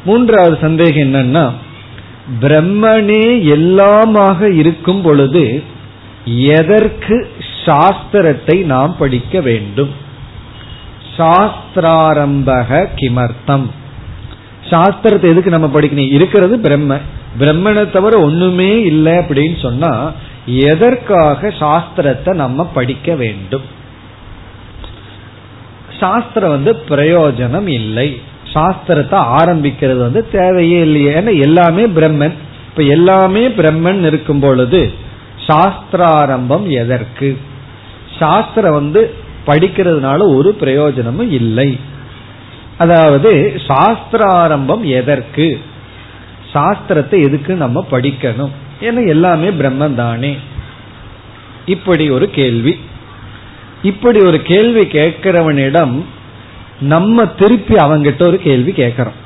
மூன்றாவது 0.05 0.59
சந்தேகம் 0.61 1.05
என்னன்னா 1.07 1.45
பிரம்மனே 2.41 3.25
எல்லாமாக 3.57 4.49
இருக்கும் 4.55 5.03
பொழுது 5.03 5.63
எதற்கு 6.27 7.17
சாஸ்திரத்தை 7.67 8.57
நாம் 8.65 8.97
படிக்க 8.99 9.41
வேண்டும்? 9.41 10.05
சாஸ்திராரம்பக 11.19 12.89
கிமர்த்தம். 12.95 13.67
சாஸ்திரத்தை 14.71 15.23
எதுக்கு 15.23 15.51
நம்ம 15.51 15.81
படிக்கணும்? 15.81 16.13
இருக்கிறது 16.13 16.59
பிரம்ம. 16.59 16.99
பிரம்மனை 17.39 17.91
தவிர 17.91 18.21
ஒண்ணுமே 18.21 18.83
இல்லை 18.83 19.13
அப்படின்னு 19.13 19.63
சொன்னா 19.63 20.13
எதற்காக 20.47 21.49
சாஸ்திரத்தை 21.49 22.33
நம்ம 22.33 22.67
படிக்க 22.67 23.15
வேண்டும்? 23.15 23.63
சாஸ்திரம் 26.01 26.51
வந்து 26.51 26.77
பிரயோஜனம் 26.89 27.67
இல்லை. 27.67 28.21
சாஸ்திரத்தை 28.53 29.19
ஆரம்பிக்கிறது 29.39 29.99
வந்து 29.99 30.31
தேவையே 30.31 30.81
இல்லையே. 30.81 31.15
ஏன்னா 31.15 31.41
எல்லாமே 31.41 31.87
பிரம்மன். 31.87 32.33
இப்ப 32.69 32.83
எல்லாமே 32.83 33.49
பிரம்மன் 33.49 34.07
இருக்கும் 34.07 34.41
பொழுது 34.41 34.93
சாஸ்திராரம்பம் 35.47 36.69
எதற்கு? 36.69 37.39
சாஸ்திரம் 38.19 38.73
வந்து 38.73 39.15
படிக்கிறதுனால 39.47 40.35
ஒரு 40.35 40.55
பிரயோஜனமும் 40.55 41.31
இல்லை. 41.31 41.81
அதாவது 42.79 43.53
சாஸ்திராரம்பம் 43.69 44.83
எதற்கு? 44.83 45.61
சாஸ்திரத்தை 46.53 47.23
எதுக்கு 47.25 47.55
நம்ம 47.55 47.87
படிக்கணும்? 47.91 48.51
ஏன்னா 48.81 49.07
எல்லாமே 49.07 49.49
பிரம்மன் 49.49 49.95
தானே 49.95 50.37
இப்படி 51.67 52.11
ஒரு 52.11 52.31
கேள்வி. 52.31 52.79
இப்படி 53.83 54.21
ஒரு 54.21 54.43
கேள்வி 54.43 54.81
கேட்கிறவனிடம் 54.81 56.05
நம்ம 56.81 57.27
திருப்பி 57.27 57.75
அவங்கிட்ட 57.75 58.27
ஒரு 58.27 58.39
கேள்வி 58.39 58.73
கேட்கிறோம். 58.73 59.25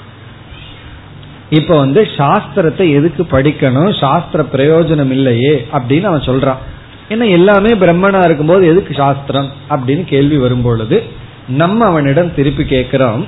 இப்ப 1.50 1.78
வந்து 1.78 2.02
சாஸ்திரத்தை 2.02 2.92
எதுக்கு 2.92 3.22
படிக்கணும்? 3.30 4.00
சாஸ்திர 4.00 4.44
பிரயோஜனம் 4.52 5.10
இல்லையே 5.10 5.66
அப்படின்னு 5.72 6.02
அவன் 6.02 6.20
சொல்றான். 6.20 6.60
ஏன்னா 7.10 7.30
எல்லாமே 7.30 7.70
பிரம்மனா 7.74 8.24
இருக்கும்போது 8.24 8.66
எதுக்கு 8.66 8.94
சாஸ்திரம் 8.94 9.52
அப்படின்னு 9.70 10.04
கேள்வி 10.04 10.36
வரும்பொழுது 10.36 11.02
நம்ம 11.48 11.86
அவனிடம் 11.86 12.34
திருப்பி 12.34 12.64
கேட்கிறோம் 12.64 13.26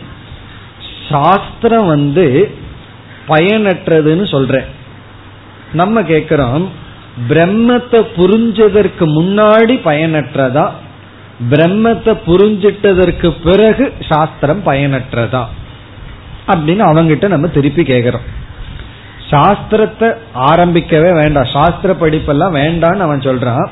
சாஸ்திரம் 1.08 1.86
வந்து 1.86 2.54
பயனற்றதுன்னு 3.28 4.30
சொல்றேன். 4.30 4.64
நம்ம 5.72 6.02
கேட்கிறோம் 6.02 6.70
பிரம்மத்தை 7.28 8.06
புரிஞ்சதற்கு 8.16 9.00
முன்னாடி 9.00 9.74
பயனற்றதா? 9.84 10.70
பிரம்மத்தை 11.50 12.18
புரிஞ்சிட்டதற்கு 12.26 13.34
பிறகு 13.44 13.92
சாஸ்திரம் 14.08 14.62
பயனற்றதா? 14.66 15.44
அப்படின்னு 16.46 16.84
அவங்கிட்ட 16.90 17.28
நம்ம 17.28 17.46
திருப்பி 17.46 17.84
கேட்கிறோம். 17.84 18.40
சாஸ்திரத்தை 19.32 20.14
ஆரம்பிக்கவே 20.34 21.12
வேண்டாம். 21.14 21.48
சாஸ்திர 21.52 21.96
படிப்பெல்லாம் 22.00 22.56
வேண்டான்னு 22.56 22.98
அவன் 22.98 23.18
சொல்றான். 23.18 23.68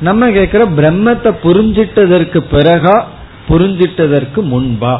நம்ம 0.00 0.30
கேட்கிற 0.30 0.64
பிரம்மத்தை 0.64 1.34
புரிஞ்சிட்டதற்கு 1.42 2.44
பிறகா 2.52 3.04
புரிஞ்சிட்டதற்கு 3.48 4.40
முன்பா. 4.42 4.98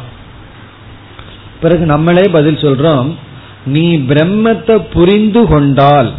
பிறகு 1.60 1.84
நம்மளே 1.84 2.28
பதில் 2.28 2.56
சொல்றோம். 2.56 3.14
நீ 3.64 3.96
பிரம்மத்தை 3.96 4.86
புரிந்து 4.92 5.46
கொண்டால் 5.46 6.12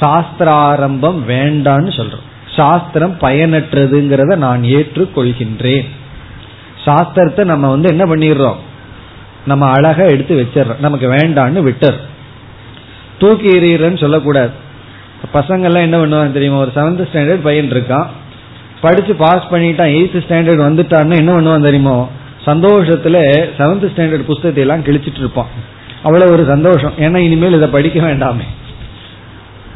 சாஸ்திராரம்பம் 0.00 1.20
வேண்டான்னு 1.28 1.90
சொல்றோம். 1.96 2.26
சாஸ்திரம் 2.56 3.16
பயனற்றதுங்கிறத 3.20 4.36
நான் 4.36 4.62
ஏற்றுக்கொள்கின்றேன். 4.62 5.88
சாஸ்திரத்தை 6.84 7.44
நம்ம 7.44 7.70
வந்து 7.70 7.88
என்ன 7.88 8.04
பண்ணிடுறோம்? 8.04 8.56
நம்ம 9.46 9.66
அழகா 9.66 10.02
எடுத்து 10.02 10.34
வச்சிடறோம். 10.40 10.78
நமக்கு 10.78 11.12
வேண்டான்னு 11.12 11.62
விட்டுறோம். 11.68 12.06
தூக்கி 13.18 13.58
எறிகிறன்னு 13.58 13.98
சொல்லக்கூடாது. 13.98 14.50
பசங்கள்லாம் 15.34 15.80
என்ன 15.80 15.98
பண்ணுவாங்க 15.98 16.32
தெரியுமா? 16.32 16.58
ஒரு 16.58 16.70
செவன்த் 16.74 17.08
ஸ்டாண்டர்ட் 17.12 17.42
பையன் 17.42 17.70
இருக்கான். 17.70 18.06
படிச்சு 18.80 19.14
பாஸ் 19.14 19.46
பண்ணிட்டான் 19.50 19.92
எயித்து 19.96 20.22
ஸ்டாண்டர்ட் 20.28 20.62
வந்துட்டான்னு 20.62 21.16
என்ன 21.16 21.36
பண்ணுவான் 21.36 21.62
தெரியுமோ? 21.62 22.10
சந்தோஷத்துல 22.46 23.46
செவன்த் 23.58 23.90
ஸ்டாண்டர்ட் 23.96 24.24
புஸ்தகத்தை 24.24 24.62
எல்லாம் 24.62 24.82
கிழிச்சிட்டு 24.82 25.18
இருப்பான். 25.18 25.46
அவ்வளவு 26.02 26.32
ஒரு 26.32 26.44
சந்தோஷம். 26.44 26.92
ஏன்னா 26.98 27.16
இனிமேல் 27.16 27.52
இதை 27.52 27.68
படிக்க 27.68 28.00
வேண்டாமே. 28.00 28.46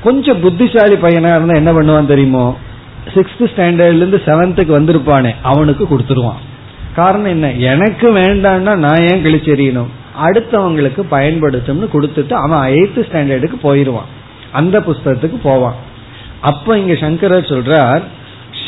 கொஞ்சம் 0.03 0.41
புத்திசாலி 0.41 0.95
பையனா 0.95 1.37
இருந்தா 1.37 1.55
என்ன 1.55 1.73
பண்ணுவான் 1.73 2.07
தெரியுமோ? 2.07 2.59
சிக்ஸ்த் 3.15 3.51
ஸ்டாண்டர்ட்ல 3.57 3.97
இருந்து 3.97 4.23
செவன்த்துக்கு 4.27 4.79
வந்திருப்பானே 4.81 5.35
அவனுக்கு 5.43 5.85
கொடுத்துருவான். 5.85 6.41
காரணம் 6.95 7.25
என்ன? 7.25 7.53
எனக்கு 7.53 8.17
வேண்டாம்னா 8.17 8.77
நான் 8.77 9.09
ஏன் 9.09 9.25
கிழிச்செறியணும்? 9.25 9.87
அடுத்தவங்களுக்கு 10.25 11.03
பயன்படுத்தும்னு 11.11 11.89
கொடுத்துட்டு 11.95 12.35
அவன் 12.45 12.71
எயித்து 12.73 13.01
ஸ்டாண்டர்டுக்கு 13.09 13.59
போயிடுவான் 13.63 14.11
அந்த 14.53 14.81
புஸ்தகத்துக்கு 14.81 15.39
போவான். 15.43 15.79
அப்ப 16.41 16.79
இங்க 16.79 16.95
சங்கரர் 16.95 17.51
சொல்றார் 17.53 18.03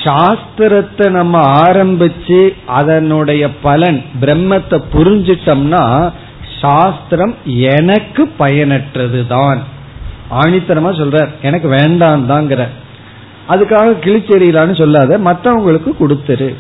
சாஸ்திரத்தை 0.02 1.06
நம்ம 1.10 1.40
ஆரம்பிச்சு 1.66 2.40
அதனுடைய 2.78 3.50
பலன் 3.66 4.02
பிரம்மத்தை 4.22 4.78
புரிஞ்சிட்டோம்னா 4.94 6.12
சாஸ்திரம் 6.60 7.34
எனக்கு 7.44 8.22
பயனற்றது 8.38 9.26
தான் 9.26 9.60
ஆணித்தனமா 10.30 10.90
சொல்றார் 11.00 11.30
எனக்கு 11.42 11.68
வேண்டாம் 11.68 12.28
தாங்கிற 12.30 12.62
அதுக்காக 13.48 13.96
கிழிச்செறியலான்னு 14.04 14.76
சொல்லாத 14.78 15.18
மற்றவங்களுக்கு 15.18 15.90
கொடுத்துரு. 15.98 16.50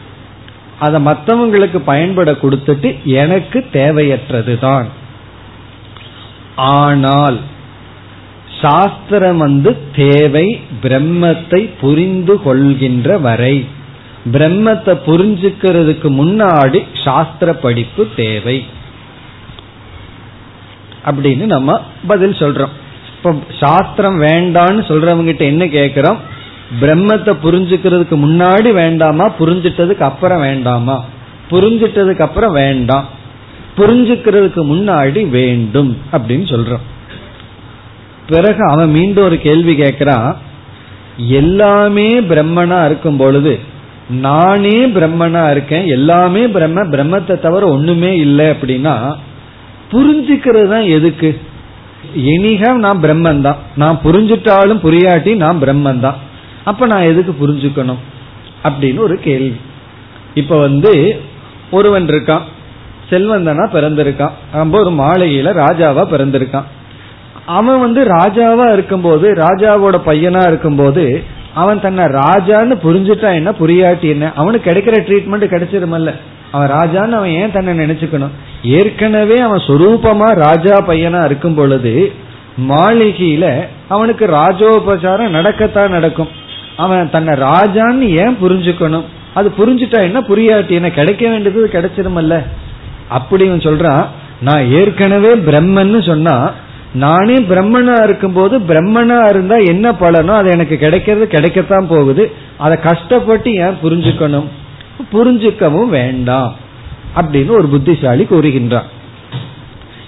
அதை 0.84 0.98
மற்றவங்களுக்கு 1.06 1.78
பயன்பட 1.90 2.32
கொடுத்துட்டு 2.42 2.90
எனக்கு 3.20 3.58
தேவையற்றது 3.72 4.54
தான் 4.58 4.88
ஆனால் 6.74 7.38
சாஸ்திரம் 8.60 9.40
வந்து 9.44 9.70
தேவை 9.96 10.46
பிரம்மத்தை 10.82 11.60
புரிந்து 11.80 12.34
கொள்கின்ற 12.42 13.18
வரை 13.18 13.56
பிரம்மத்தை 14.32 14.92
புரிஞ்சுக்கிறதுக்கு 15.06 16.08
முன்னாடி 16.20 16.80
சாஸ்திர 17.04 17.48
படிப்பு 17.64 18.02
தேவை. 18.16 18.56
அப்படின்னு 21.08 21.44
நம்ம 21.54 21.70
பதில் 22.06 22.40
சொல்றோம். 22.42 22.74
இப்ப 23.16 23.32
சாஸ்திரம் 23.60 24.16
வேண்டான்னு 24.20 24.82
சொல்றவங்கிட்ட 24.90 25.44
என்ன 25.52 25.64
கேட்கிறோம் 25.68 26.20
பிரம்மத்தை 26.80 27.32
புரிஞ்சுக்கிறதுக்கு 27.42 28.16
முன்னாடி 28.26 28.72
வேண்டாமா? 28.72 29.32
புரிஞ்சிட்டதுக்கு 29.38 30.00
அப்புறம் 30.00 30.40
வேண்டாமா? 30.40 31.04
புரிஞ்சிட்டதுக்கு 31.50 32.20
அப்புறம் 32.20 32.52
வேண்டாம். 32.52 33.04
புரிஞ்சுக்கிறதுக்கு 33.76 34.62
முன்னாடி 34.72 35.30
வேண்டும் 35.30 35.98
அப்படின்னு 36.12 36.46
சொல்றோம். 36.50 36.84
பிறகு 38.26 38.70
அவன் 38.70 38.90
மீண்டும் 38.90 39.24
ஒரு 39.24 39.40
கேள்வி 39.40 39.74
கேட்கிறான் 39.74 40.36
எல்லாமே 41.28 42.20
பிரம்மனா 42.20 42.84
இருக்கும் 42.84 43.16
பொழுது 43.16 43.58
நானே 44.08 44.86
பிரம்மனா 44.86 45.50
இருக்கேன் 45.50 45.86
எல்லாமே 45.86 46.46
பிரம்ம 46.46 46.82
பிரம்மத்தை 46.82 47.40
தவிர 47.40 47.66
ஒண்ணுமே 47.66 48.16
இல்லை 48.16 48.46
அப்படின்னா 48.46 49.14
புரிஞ்சுக்கிறது 49.92 50.68
தான் 50.68 50.82
எதுக்கு? 50.82 51.40
எனிக 52.14 52.72
நான் 52.72 53.00
பிரம்மன் 53.00 53.40
தான் 53.40 53.56
நான் 53.76 54.00
புரிஞ்சுட்டாலும் 54.04 54.80
புரியாட்டி 54.84 55.36
நான் 55.36 55.60
பிரம்மன் 55.62 56.00
தான் 56.00 56.16
அப்ப 56.64 56.86
நான் 56.86 57.02
எதுக்கு 57.02 57.48
புரிஞ்சுக்கணும்? 57.48 57.98
அப்படின்னு 58.64 58.98
ஒரு 58.98 59.18
கேள்வி. 59.18 59.56
இப்ப 60.34 60.60
வந்து 60.60 61.20
ஒருவன் 61.70 62.06
இருக்கான். 62.06 62.40
செல்வந்தனா 63.10 63.68
பிறந்திருக்கான். 63.72 64.30
ரொம்ப 64.52 64.78
ஒரு 64.78 64.90
மாளிகையில 64.90 65.52
ராஜாவா 65.52 66.04
பிறந்திருக்கான். 66.04 66.64
அவன் 67.46 67.80
வந்து 67.80 68.04
ராஜாவா 68.04 68.72
இருக்கும்போது 68.72 69.32
ராஜாவோட 69.32 69.94
பையனா 70.06 70.46
இருக்கும்போது 70.46 71.22
அவன் 71.54 71.80
தன்னை 71.80 72.04
ராஜான்னு 72.04 72.78
புரிஞ்சுட்டா 72.84 73.34
என்ன 73.34 73.50
புரியாட்டி 73.50 74.08
என்ன? 74.08 74.32
அவனுக்கு 74.34 74.70
கிடைக்கிற 74.70 75.00
ட்ரீட்மெண்ட் 75.00 75.46
கிடைச்சிருமல்ல. 75.46 76.14
அவன் 76.50 76.70
ராஜான்னு 76.70 77.10
அவன் 77.10 77.30
ஏன் 77.30 77.52
தன்னை 77.52 77.78
நினைச்சுக்கணும்? 77.78 78.30
ஏற்கனவே 78.62 79.38
அவன் 79.38 79.60
சொரூபமா 79.60 80.34
ராஜா 80.34 80.80
பையனா 80.80 81.24
இருக்கும் 81.24 81.54
பொழுது 81.54 82.12
மாளிகையில 82.68 83.66
அவனுக்கு 83.88 84.26
ராஜோபசாரம் 84.26 85.30
நடக்கத்தான் 85.30 85.88
நடக்கும். 85.88 86.42
அவன் 86.76 87.10
தன்னை 87.10 87.34
ராஜான்னு 87.34 88.06
ஏன் 88.22 88.36
புரிஞ்சுக்கணும்? 88.42 89.06
அது 89.34 89.48
புரிஞ்சுட்டா 89.58 90.00
என்ன 90.02 90.20
புரியாட்டி 90.20 90.70
என்ன 90.70 90.90
கிடைக்க 90.90 91.28
வேண்டியது 91.28 91.70
கிடைச்சிருமல்ல 91.72 92.34
அப்படி 93.08 93.46
அவன் 93.48 93.66
சொல்றான் 93.68 94.04
நான் 94.40 94.70
ஏற்கனவே 94.70 95.34
பிரம்மன்னு 95.34 96.06
சொன்னா 96.06 96.50
நானே 96.94 97.36
பிரம்மனா 97.50 97.94
இருக்கும்போது 98.02 98.58
பிரம்மனா 98.58 99.28
இருந்தா 99.30 99.56
என்ன 99.56 99.92
பலனோ 99.92 100.32
அது 100.34 100.50
எனக்கு 100.50 100.76
கிடைக்கிறது 100.76 101.26
கிடைக்கத்தான் 101.30 101.86
போகுது. 101.86 102.24
அதை 102.56 102.76
கஷ்டப்பட்டு 102.80 103.52
ஏன் 103.54 103.80
புரிஞ்சுக்கணும்? 103.82 104.48
புரிஞ்சுக்கவும் 105.12 105.88
வேண்டாம் 105.88 106.54
அப்படின்னு 107.16 107.48
ஒரு 107.48 107.68
புத்திசாலி 107.68 108.26
கூறுகின்றான். 108.30 108.88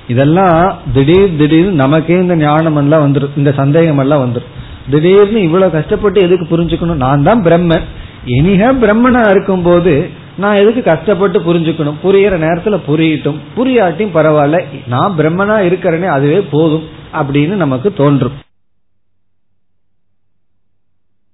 இதெல்லாம் 0.09 0.79
திடீர் 0.95 1.37
திடீர்னு 1.37 1.73
நமக்கே 1.73 2.15
இந்த 2.15 2.37
ஞானம் 2.37 2.77
எல்லாம் 2.77 3.05
வந்துடும் 3.07 3.37
இந்த 3.37 3.53
சந்தேகம் 3.53 3.99
எல்லாம் 3.99 4.25
வந்துடும் 4.25 4.55
திடீர்னு 4.91 5.43
இவ்வளவு 5.43 5.71
கஷ்டப்பட்டு 5.71 6.21
எதுக்கு 6.21 6.47
புரிஞ்சுக்கணும்? 6.53 7.03
நான் 7.05 7.23
தான் 7.23 7.43
பிரம்மன். 7.43 7.85
இனிக 8.25 8.73
பிரம்மனா 8.73 9.31
இருக்கும் 9.31 9.63
போது 9.63 10.11
நான் 10.39 10.61
எதுக்கு 10.61 10.83
கஷ்டப்பட்டு 10.83 11.39
புரிஞ்சுக்கணும்? 11.41 12.01
புரியிற 12.03 12.35
நேரத்துல 12.45 12.79
புரியட்டும். 12.87 13.39
புரியாட்டியும் 13.57 14.17
பரவாயில்ல. 14.17 14.59
நான் 14.87 15.17
பிரம்மனா 15.19 15.57
இருக்கிறேனே 15.69 16.09
அதுவே 16.17 16.41
போதும் 16.41 16.87
அப்படின்னு 17.13 17.55
நமக்கு 17.65 17.93
தோன்றும். 17.93 18.37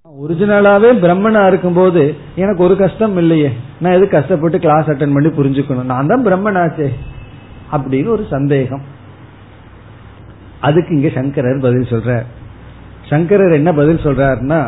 ஒரிஜினலாவே 0.06 0.90
பிரம்மனா 1.04 1.46
இருக்கும்போது 1.46 2.02
எனக்கு 2.36 2.64
ஒரு 2.64 2.76
கஷ்டம் 2.76 3.16
இல்லையே. 3.16 3.50
நான் 3.80 3.92
எது 3.92 4.08
கஷ்டப்பட்டு 4.08 4.58
கிளாஸ் 4.58 4.90
அட்டன் 4.90 5.14
பண்ணி 5.16 5.30
புரிஞ்சுக்கணும்? 5.38 5.90
நான் 5.92 6.06
தான் 6.06 6.26
பிரம்மனாச்சே 6.26 6.88
அப்படின்னு 7.72 8.08
ஒரு 8.08 8.26
சந்தேகம். 8.30 8.84
அதுக்கு 10.60 10.94
இங்க 10.96 11.08
சங்கரர் 11.14 11.64
பதில் 11.66 11.90
சொல்ற 11.92 12.24
சங்கரர் 13.12 13.52
என்ன 13.52 13.70
பதில் 13.72 14.04
சொல்றாருன்னா 14.04 14.60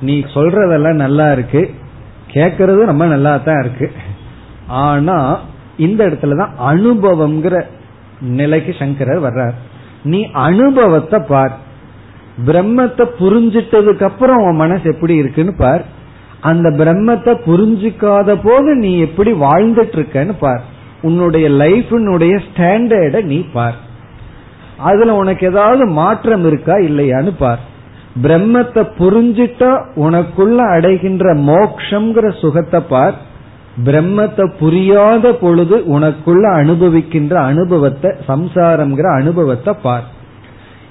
நீ 0.00 0.14
சொல்றதெல்லாம் 0.34 1.02
நல்லா 1.04 1.32
இருக்கு. 1.32 1.62
கேட்கறது 2.32 2.80
ரொம்ப 2.90 3.04
நல்லா 3.06 3.36
தான் 3.36 3.60
இருக்கு. 3.60 3.92
ஆனா 4.66 5.16
இந்த 5.76 6.00
இடத்துலதான் 6.06 6.54
அனுபவம்ங்கிற 6.66 7.56
நிலைக்கு 8.20 8.74
சங்கரர் 8.78 9.22
வர்றார். 9.22 9.56
நீ 10.02 10.20
அனுபவத்தை 10.32 11.18
பார். 11.28 11.54
பிரம்மத்தை 12.46 13.04
புரிஞ்சிட்டதுக்கு 13.20 14.02
அப்புறம் 14.02 14.42
உன் 14.42 14.56
மனசு 14.56 14.84
எப்படி 14.84 15.14
இருக்குன்னு 15.14 15.54
பார். 15.54 15.84
அந்த 16.40 16.68
பிரம்மத்தை 16.70 17.32
புரிஞ்சுக்காத 17.46 18.38
போது 18.44 18.74
நீ 18.74 18.98
எப்படி 18.98 19.32
வாழ்ந்துட்டு 19.32 19.96
இருக்கன்னு 19.98 20.34
பார். 20.40 20.62
உன்னுடைய 21.02 21.46
லைஃபினுடைய 21.62 22.34
ஸ்டாண்டர்ட 22.46 23.22
நீ 23.22 23.38
பார். 23.52 23.86
அதுல 24.78 25.14
உனக்கு 25.14 25.46
ஏதாவது 25.46 25.86
மாற்றம் 25.86 26.44
இருக்கா 26.44 26.74
இல்லையான்னு 26.74 27.32
பார். 27.38 27.58
பிரம்மத்தை 28.22 28.82
புரிஞ்சிட்டா 28.98 29.70
உனக்குள்ள 29.94 30.58
அடைகின்ற 30.66 31.34
மோக்ஷங்கிற 31.34 32.40
சுகத்தை 32.40 32.80
பார். 32.80 33.16
பிரம்மத்தை 33.84 34.52
புரியாத 34.58 35.32
பொழுது 35.32 35.76
உனக்குள்ள 35.86 36.44
அனுபவிக்கின்ற 36.56 37.34
அனுபவத்தை 37.34 38.10
சம்சாரம்ங்கிற 38.26 39.08
அனுபவத்தை 39.20 39.74
பார். 39.82 40.06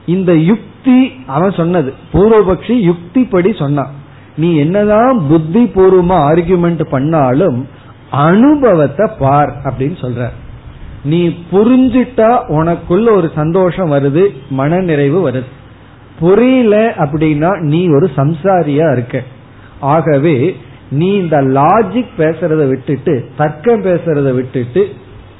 இந்த 0.05 0.33
யுக்தி 0.33 1.11
அவன் 1.25 1.51
சொன்னது 1.51 1.93
பூர்வபக்ஷி 2.13 2.75
யுக்தி 2.79 3.23
படி 3.23 3.53
சொன்னான் 3.53 3.93
நீ 4.35 4.55
என்னதான் 4.55 5.27
புத்தி 5.27 5.63
பூர்வமா 5.75 6.17
ஆர்குமெண்ட் 6.29 6.83
பண்ணாலும் 6.89 7.67
அனுபவத்தை 8.09 9.05
பார் 9.19 9.51
அப்படின்னு 9.63 9.97
சொல்ற 10.01 10.29
நீ 11.03 11.27
புரிஞ்சிட்டா 11.51 12.29
உனக்குள்ள 12.47 13.11
ஒரு 13.15 13.31
சந்தோஷம் 13.35 13.91
வருது 13.91 14.27
மன 14.49 14.79
நிறைவு 14.79 15.29
வருது. 15.29 15.43
புரியல 16.19 16.93
அப்படின்னா 16.97 17.59
நீ 17.59 17.87
ஒரு 17.87 18.11
சம்சாரியா 18.15 18.91
இருக்க. 18.91 19.23
ஆகவே 19.79 20.55
நீ 20.89 21.13
இந்த 21.13 21.41
லாஜிக் 21.41 22.13
பேசுறத 22.17 22.67
விட்டுட்டு 22.67 23.29
தர்க்கம் 23.37 23.83
பேசுறத 23.83 24.33
விட்டுட்டு 24.33 24.87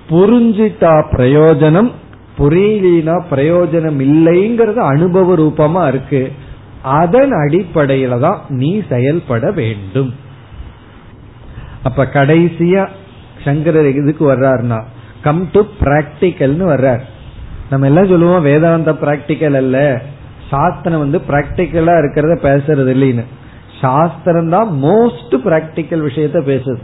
புரிஞ்சிட்டா 0.10 1.04
பிரயோஜனம் 1.12 1.91
புரியலினா 2.38 3.22
பிரயோஜனம் 3.32 4.00
இல்லைங்கிறது 4.00 4.76
அனுபவ 4.76 5.36
ரூபமா 5.36 5.88
இருக்கு. 5.88 6.32
அதன் 6.84 7.32
அடிப்படையில 7.32 8.20
தான் 8.20 8.41
நீ 8.50 8.84
செயல்பட 8.89 9.52
வேண்டும். 9.52 10.13
அப்ப 11.84 12.04
கடைசியா 12.04 12.88
சங்கரர் 13.43 13.86
இதுக்கு 13.86 14.34
வர்றாருன்னா 14.34 14.84
கம் 15.21 15.49
டு 15.51 15.62
பிராக்டிக்கல்னு 15.80 16.65
வர்றார். 16.73 16.99
நம்ம 17.69 17.86
எல்லாம் 17.86 18.08
சொல்லுவோம் 18.08 18.41
வேதாந்த 18.41 18.91
பிராக்டிக்கல் 18.91 19.53
அல்ல. 19.53 20.01
சாஸ்திரம் 20.49 20.99
வந்து 20.99 21.21
பிராக்டிக்கலா 21.30 21.95
இருக்கிறத 22.01 22.36
பேசுறது 22.47 22.91
இல்லைன்னு. 22.95 23.25
சாஸ்திரம் 23.82 24.49
தான் 24.49 24.69
மோஸ்ட் 24.84 25.36
பிராக்டிக்கல் 25.45 26.06
விஷயத்த 26.10 26.39
பேசுது. 26.51 26.77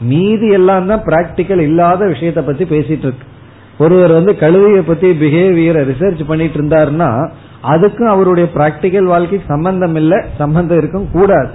மீதி 0.00 0.48
எல்லாம் 0.48 0.86
தான் 0.86 1.02
பிராக்டிக்கல் 1.02 1.58
இல்லாத 1.58 2.06
விஷயத்த 2.06 2.40
பத்தி 2.46 2.64
பேசிட்டு 2.64 3.06
இருக்கு. 3.08 3.26
ஒருவர் 3.78 4.12
வந்து 4.12 4.32
கழுதைய 4.32 4.82
பத்தி 4.86 5.10
பிஹேவியரை 5.10 5.82
ரிசர்ச் 5.90 6.26
பண்ணிட்டு 6.26 6.62
இருந்தாருன்னா 6.62 7.30
அதுக்கும் 7.62 8.12
அவருடைய 8.14 8.48
பிராக்டிக்கல் 8.54 9.04
வாழ்க்கைக்கு 9.04 9.46
சம்பந்தம் 9.48 9.94
இல்ல 9.94 10.26
சம்பந்தம் 10.38 10.78
இருக்கும் 10.78 11.10
கூடாது. 11.12 11.50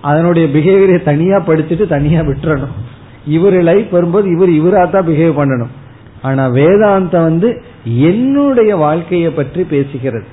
அதனுடைய 0.00 0.58
பிஹேவியரை 0.58 1.02
தனியா 1.02 1.36
படிச்சுட்டு 1.36 1.86
தனியா 1.86 2.20
விட்டுறணும். 2.20 2.76
இவர் 3.24 3.62
லைஃப் 3.62 3.90
வரும்போது 3.90 4.26
இவர் 4.30 4.48
இவரா 4.48 4.90
தான் 4.90 5.06
பிஹேவ் 5.06 5.38
பண்ணணும். 5.40 5.72
ஆனா 6.22 6.46
வேதாந்தம் 6.46 7.22
வந்து 7.22 7.62
என்னுடைய 7.84 8.76
வாழ்க்கையை 8.76 9.30
பற்றி 9.30 9.62
பேசுகிறது. 9.62 10.24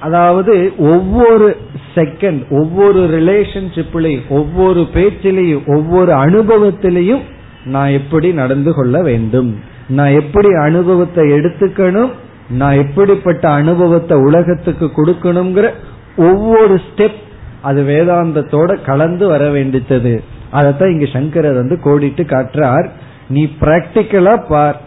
அதாவது 0.00 0.72
ஒவ்வொரு 0.78 1.56
செகண்ட் 1.94 2.40
ஒவ்வொரு 2.50 3.00
ரிலேஷன்ஷிப்லையும் 3.18 4.26
ஒவ்வொரு 4.28 4.80
பேச்சிலையும் 4.80 5.64
ஒவ்வொரு 5.66 6.12
அனுபவத்திலையும் 6.12 7.22
நான் 7.64 7.88
எப்படி 7.88 8.32
நடந்து 8.32 8.74
கொள்ள 8.74 9.02
வேண்டும்? 9.02 9.58
நான் 9.88 10.12
எப்படி 10.12 10.48
அனுபவத்தை 10.54 11.24
எடுத்துக்கணும்? 11.32 12.10
நான் 12.48 12.74
எப்படிப்பட்ட 12.74 13.50
அனுபவத்தை 13.50 14.16
உலகத்துக்கு 14.18 14.86
கொடுக்கணுங்கிற 14.96 15.70
ஒவ்வொரு 16.16 16.80
ஸ்டெப் 16.86 17.20
அது 17.62 17.82
வேதாந்தத்தோட 17.82 18.84
கலந்து 18.84 19.28
வர 19.28 19.44
வேண்டித்தது. 19.50 20.22
அதைத்தான் 20.54 20.90
இங்க 20.90 21.06
சங்கரர் 21.12 21.54
வந்து 21.54 21.78
கோடிட்டு 21.84 22.24
காட்டுறார். 22.24 22.88
நீ 23.28 23.44
பிராக்டிக்கலா 23.60 24.34
பார். 24.48 24.80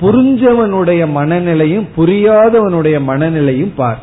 புரிஞ்சவனுடைய 0.00 1.02
மனநிலையும் 1.16 1.88
புரியாதவனுடைய 1.96 2.96
மனநிலையும் 3.08 3.74
பார். 3.76 3.98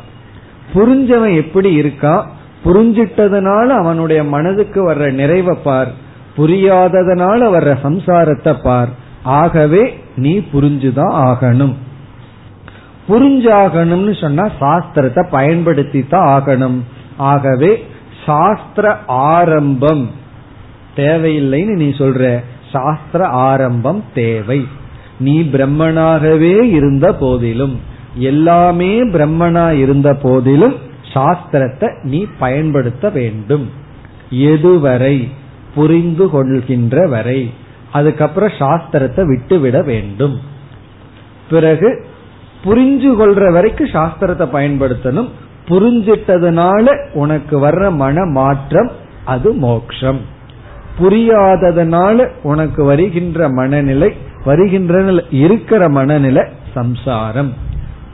புரிஞ்சவன் 0.74 1.36
எப்படி 1.36 1.72
இருக்கா 1.72 2.14
புரிஞ்சிட்டதுனால 2.64 3.66
அவனுடைய 3.66 4.24
மனதுக்கு 4.24 4.80
வர்ற 4.90 5.12
நிறைவை 5.12 5.56
பார். 5.64 5.92
புரியாததுனால 6.36 7.40
வர்ற 7.56 7.72
சம்சாரத்தை 7.82 8.54
பார். 8.62 8.88
ஆகவே 9.22 9.82
நீ 10.16 10.38
புரிஞ்சுதான் 10.52 11.14
ஆகணும். 11.26 11.74
புரிஞ்சாகணும்னு 13.08 14.20
சொன்னா 14.20 14.44
சாஸ்திரத்தை 14.60 15.26
பயன்படுத்தி 15.30 16.06
தான் 16.10 16.28
ஆகணும். 16.34 16.80
ஆகவே 17.16 17.86
சாஸ்திர 18.26 18.96
ஆரம்பம். 19.06 20.10
தேவையில்லைன்னு 20.96 21.76
நீ 21.76 21.88
சொல்ற. 21.88 22.44
சாஸ்திர 22.72 23.26
ஆரம்பம் 23.26 24.04
தேவை. 24.14 24.66
நீ 25.18 25.40
பிரம்மனாகவே 25.40 26.62
இருந்த 26.62 27.14
போதிலும் 27.14 27.80
எல்லாமே 28.14 29.04
பிரம்மனா 29.04 29.72
இருந்த 29.72 30.14
போதிலும் 30.14 30.74
சாஸ்திரத்தை 31.14 32.02
நீ 32.02 32.26
பயன்படுத்த 32.38 33.10
வேண்டும். 33.10 33.70
எதுவரை? 34.30 35.30
புரிந்து 35.74 36.30
கொள்கின்ற 36.30 37.06
வரை. 37.08 37.52
அதுக்கப்புறம் 37.92 38.48
சாஸ்திரத்தை 38.48 39.26
விட்டுவிட 39.26 39.82
வேண்டும். 39.82 40.40
பிறகு 41.50 42.06
புரிஞ்சு 42.64 43.10
கொள்ற 43.14 43.52
வரைக்கும் 43.52 43.86
சாஸ்திரத்தை 43.86 44.48
பயன்படுத்தணும். 44.52 45.28
புரிஞ்சிட்டதுனால 45.68 47.08
உனக்கு 47.12 47.66
வர்ற 47.66 47.94
மன 47.94 48.24
மாற்றம் 48.24 48.90
அது 49.24 49.52
மோக்ஷம். 49.52 50.20
புரியாததுனால 50.98 52.26
உனக்கு 52.42 52.84
வருகின்ற 52.84 53.48
மனநிலை 53.48 54.10
வருகின்ற 54.44 55.22
இருக்கிற 55.30 55.88
மனநிலை 55.88 56.42
சம்சாரம். 56.74 57.52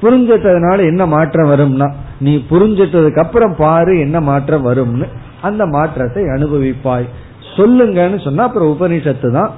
புரிஞ்சிட்டதுனால 0.02 0.78
என்ன 0.86 1.02
மாற்றம் 1.06 1.50
வரும்னா 1.50 1.88
நீ 2.18 2.44
புரிஞ்சிட்டதுக்கு 2.50 3.22
அப்புறம் 3.24 3.54
பாரு 3.58 3.94
என்ன 4.00 4.20
மாற்றம் 4.20 4.66
வரும்னு 4.66 5.06
அந்த 5.40 5.66
மாற்றத்தை 5.66 6.22
அனுபவிப்பாய். 6.24 7.08
சொல்லுங்கன்னு 7.56 8.18
சொன்னா 8.24 8.42
அப்புறம் 8.44 8.72
உபனிஷத்து 8.74 9.30
தான் 9.32 9.52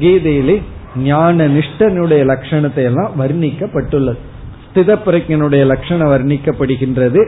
கீதையிலே 0.00 0.56
ஞான 0.96 1.46
நிஷ்டனுடைய 1.48 2.22
லட்சணத்தை 2.32 2.82
எல்லாம் 2.90 3.12
வர்ணிக்கப்பட்டுள்ளது. 3.20 4.20
ஸ்தித 4.66 4.96
பிரஜனுடைய 5.06 5.62
லட்சணம் 5.66 6.12
வர்ணிக்கப்படுகின்றது. 6.12 7.20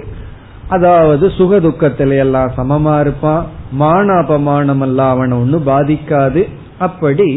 அதாவது 0.68 1.30
சுக 1.30 1.56
துக்கத்தில 1.56 2.16
எல்லாம் 2.16 2.50
சமமா 2.56 3.00
இருப்பான் 3.00 3.44
மான 3.72 4.06
அபமானம் 4.14 4.80
எல்லாம் 4.80 5.10
அவனை 5.10 5.34
ஒண்ணு 5.38 5.58
பாதிக்காது. 5.66 6.42
அப்படி 6.78 7.28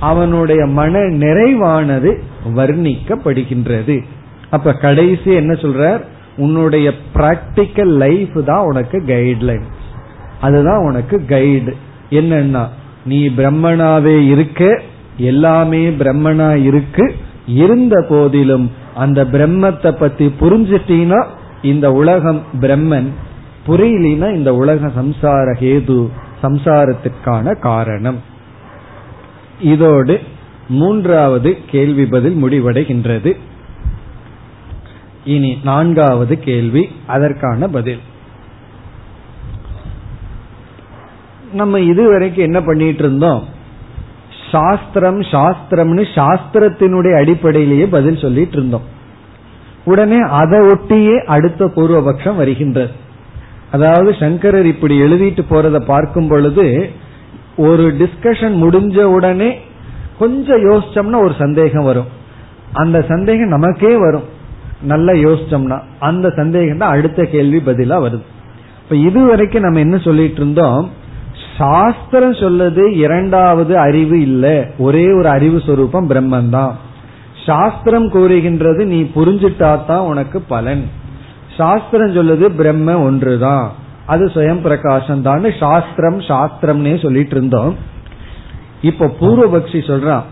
அவனுடைய 0.00 0.66
மன 0.78 0.98
நிறைவானது 0.98 2.10
வர்ணிக்கப்படுகின்றது. 2.54 3.96
அப்ப 4.50 4.72
கடைசி 4.72 5.30
என்ன 5.32 5.52
சொல்றார்? 5.52 6.02
உன்னுடைய 6.36 6.92
பிராக்டிக்கல் 7.14 7.92
லைஃப் 8.04 8.36
தான் 8.44 8.64
உனக்கு 8.64 8.98
கைட்லைன் 9.06 9.66
அதுதான் 10.40 10.84
உனக்கு 10.84 11.24
கைடு 11.24 11.74
என்னன்னா 12.10 12.64
நீ 13.04 13.28
பிரம்மனாவே 13.28 14.16
இருக்க 14.28 14.80
எல்லாமே 15.16 15.88
பிரம்மனா 15.90 16.50
இருக்கு. 16.62 17.14
இருந்த 17.46 18.06
போதிலும் 18.08 18.66
அந்த 18.94 19.20
பிரம்மத்தை 19.24 19.90
பத்தி 19.98 20.26
புரிஞ்சிட்டீனா 20.40 21.20
இந்த 21.62 21.92
உலகம் 21.92 22.42
பிரம்மன் 22.60 23.08
புரியலினா 23.66 24.34
இந்த 24.34 24.54
உலக 24.54 24.86
சம்சார 24.86 25.46
ஹேது 25.60 26.10
சம்சாரத்திற்கான 26.42 27.58
காரணம். 27.58 28.22
இதோடு 29.60 30.20
மூன்றாவது 30.68 31.58
கேள்வி 31.70 32.06
பதில் 32.06 32.44
முடிவடைகின்றது. 32.44 33.36
இனி 35.24 35.60
நான்காவது 35.64 36.38
கேள்வி 36.38 36.88
அதற்கான 37.06 37.68
பதில். 37.68 38.00
நம்ம 41.52 41.80
இதுவரைக்கும் 41.80 42.44
என்ன 42.44 42.60
பண்ணிட்டு 42.60 43.02
இருந்தோம் 43.02 43.44
சாஸ்திரம் 44.50 45.20
சாஸ்திரம்னு 45.20 46.04
சாஸ்திரத்தினுடைய 46.14 47.16
அடிப்படையிலேயே 47.16 47.86
பதில் 47.86 48.16
சொல்லிட்டு 48.16 48.56
இருந்தோம் 48.56 49.00
உடனே 49.84 50.18
அதை 50.18 50.58
ஒட்டியே 50.58 51.24
அடுத்த 51.24 51.64
பூர்வபக்ஷம் 51.66 52.36
வருகின்றது. 52.36 52.90
அதாவது 53.70 54.14
சங்கரர் 54.14 54.66
இப்படி 54.66 55.02
எழுதிட்டு 55.02 55.42
போறத 55.50 55.78
பார்க்கும் 55.78 56.28
பொழுது 56.28 56.90
ஒரு 57.56 57.94
டிஸ்கஷன் 57.98 58.54
முடிஞ்ச 58.64 59.02
உடனே 59.02 59.58
கொஞ்சம் 60.18 60.62
யோசிச்சோம்னா 60.70 61.20
ஒரு 61.22 61.34
சந்தேகம் 61.38 61.84
வரும். 61.84 62.06
அந்த 62.72 63.04
சந்தேகம் 63.08 63.48
நமக்கே 63.48 63.96
வரும். 63.96 64.24
நல்லா 64.82 65.12
யோசிச்சோம்னா 65.12 65.80
அந்த 65.98 66.30
சந்தேகம் 66.30 66.78
தான் 66.78 66.90
அடுத்த 66.90 67.24
கேள்வி 67.24 67.62
பதிலா 67.66 67.96
வருது. 68.04 68.24
இப்ப 68.82 68.96
இதுவரைக்கும் 68.96 69.62
நம்ம 69.62 69.78
என்ன 69.78 69.96
சொல்லிட்டு 69.98 70.34
இருந்தோம்? 70.34 70.90
சாஸ்திரம் 71.58 72.32
சொல்லுது 72.32 72.90
இரண்டாவது 72.96 73.78
அறிவு 73.78 74.20
இல்ல. 74.20 74.66
ஒரே 74.78 75.12
ஒரு 75.12 75.28
அறிவு 75.28 75.60
சொரூபம் 75.60 76.10
பிரம்மன் 76.10 76.48
தான் 76.48 76.76
சாஸ்திரம் 77.46 78.08
கூறுகின்றது 78.16 78.82
நீ 78.92 78.98
புரிஞ்சுட்டா 79.14 79.70
தான் 79.90 80.08
உனக்கு 80.10 80.38
பலன். 80.52 80.82
சாஸ்திரம் 81.56 82.14
சொல்லுது 82.16 82.46
பிரம்ம 82.58 82.94
ஒன்றுதான் 83.06 83.66
அது 84.12 84.24
சுயம் 84.34 84.62
பிரகாசம் 84.66 85.24
தான் 85.28 85.44
சாஸ்திரம் 85.62 86.20
சாஸ்திரம்னே 86.28 86.94
சொல்லிட்டு 87.04 87.34
இருந்தோம் 87.36 87.74
இப்ப 88.90 89.10
பூர்வபக்ஷி 89.20 89.80
சொல்றான் 89.90 90.24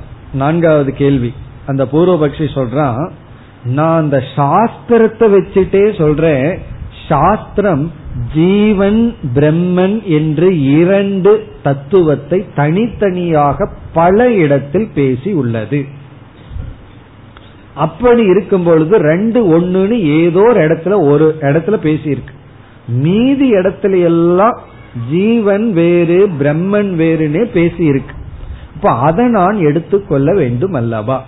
நான்காவது 0.43 0.91
கேள்வி. 1.03 1.31
அந்த 1.71 1.83
பூர்வபக்ஷி 1.93 2.47
சொல்றான் 2.57 3.01
நான் 3.77 4.01
அந்த 4.03 4.19
சாஸ்திரத்தை 4.37 5.27
வச்சுட்டே 5.37 5.85
சொல்றேன் 6.01 6.47
சாஸ்திரம் 7.09 7.85
ஜீவன் 8.35 9.01
பிரம்மன் 9.37 9.97
என்று 10.19 10.49
இரண்டு 10.81 11.33
தத்துவத்தை 11.63 12.39
தனித்தனியாக 12.61 13.69
பல 13.93 14.29
இடத்தில் 14.45 14.89
பேசி 14.95 15.33
உள்ளது. 15.43 15.81
அப்படி 17.75 18.23
இருக்கும் 18.23 18.63
பொழுது 18.63 18.99
ரெண்டு 18.99 19.59
ஒண்ணுன்னு 19.59 20.01
ஏதோ 20.01 20.41
ஒரு 20.41 20.61
இடத்துல 20.69 21.09
ஒரு 21.11 21.39
இடத்துல 21.41 21.77
பேசியிருக்கு. 21.83 22.35
மீதி 22.89 23.51
இடத்துல 23.51 24.03
எல்லாம் 24.03 24.61
ஜீவன் 25.11 25.73
வேறு 25.73 26.29
பிரம்மன் 26.41 26.91
வேறுனே 27.03 27.45
பேசியிருக்கு. 27.55 28.15
இப்ப 28.75 28.91
அதை 28.91 29.27
நான் 29.27 29.59
எடுத்துக்கொள்ள 29.59 30.35
வேண்டும் 30.35 30.73
அல்லவா? 30.73 31.25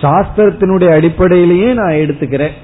சாஸ்திரத்தினுடைய 0.00 0.90
அடிப்படையிலேயே 0.90 1.72
நான் 1.72 1.92
எடுத்துக்கிறேன். 1.92 2.54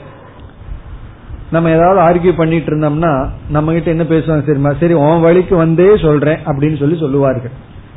நம்ம 1.51 1.71
ஏதாவது 1.71 2.01
ஆர்கியூ 2.01 2.37
பண்ணிட்டு 2.37 2.77
இருந்தோம்னா 2.77 3.29
நம்ம 3.51 3.73
கிட்ட 3.73 3.91
என்ன 3.91 4.03
பேசுவாங்க 4.03 4.43
சரிமா 4.51 4.79
சரி 4.81 4.93
உன் 4.93 5.21
வழிக்கு 5.21 5.57
வந்தே 5.57 5.97
சொல்றேன் 5.97 6.39
அப்படின்னு 6.47 6.77
சொல்லி 6.77 6.99
சொல்லுவார்கள். 6.99 7.51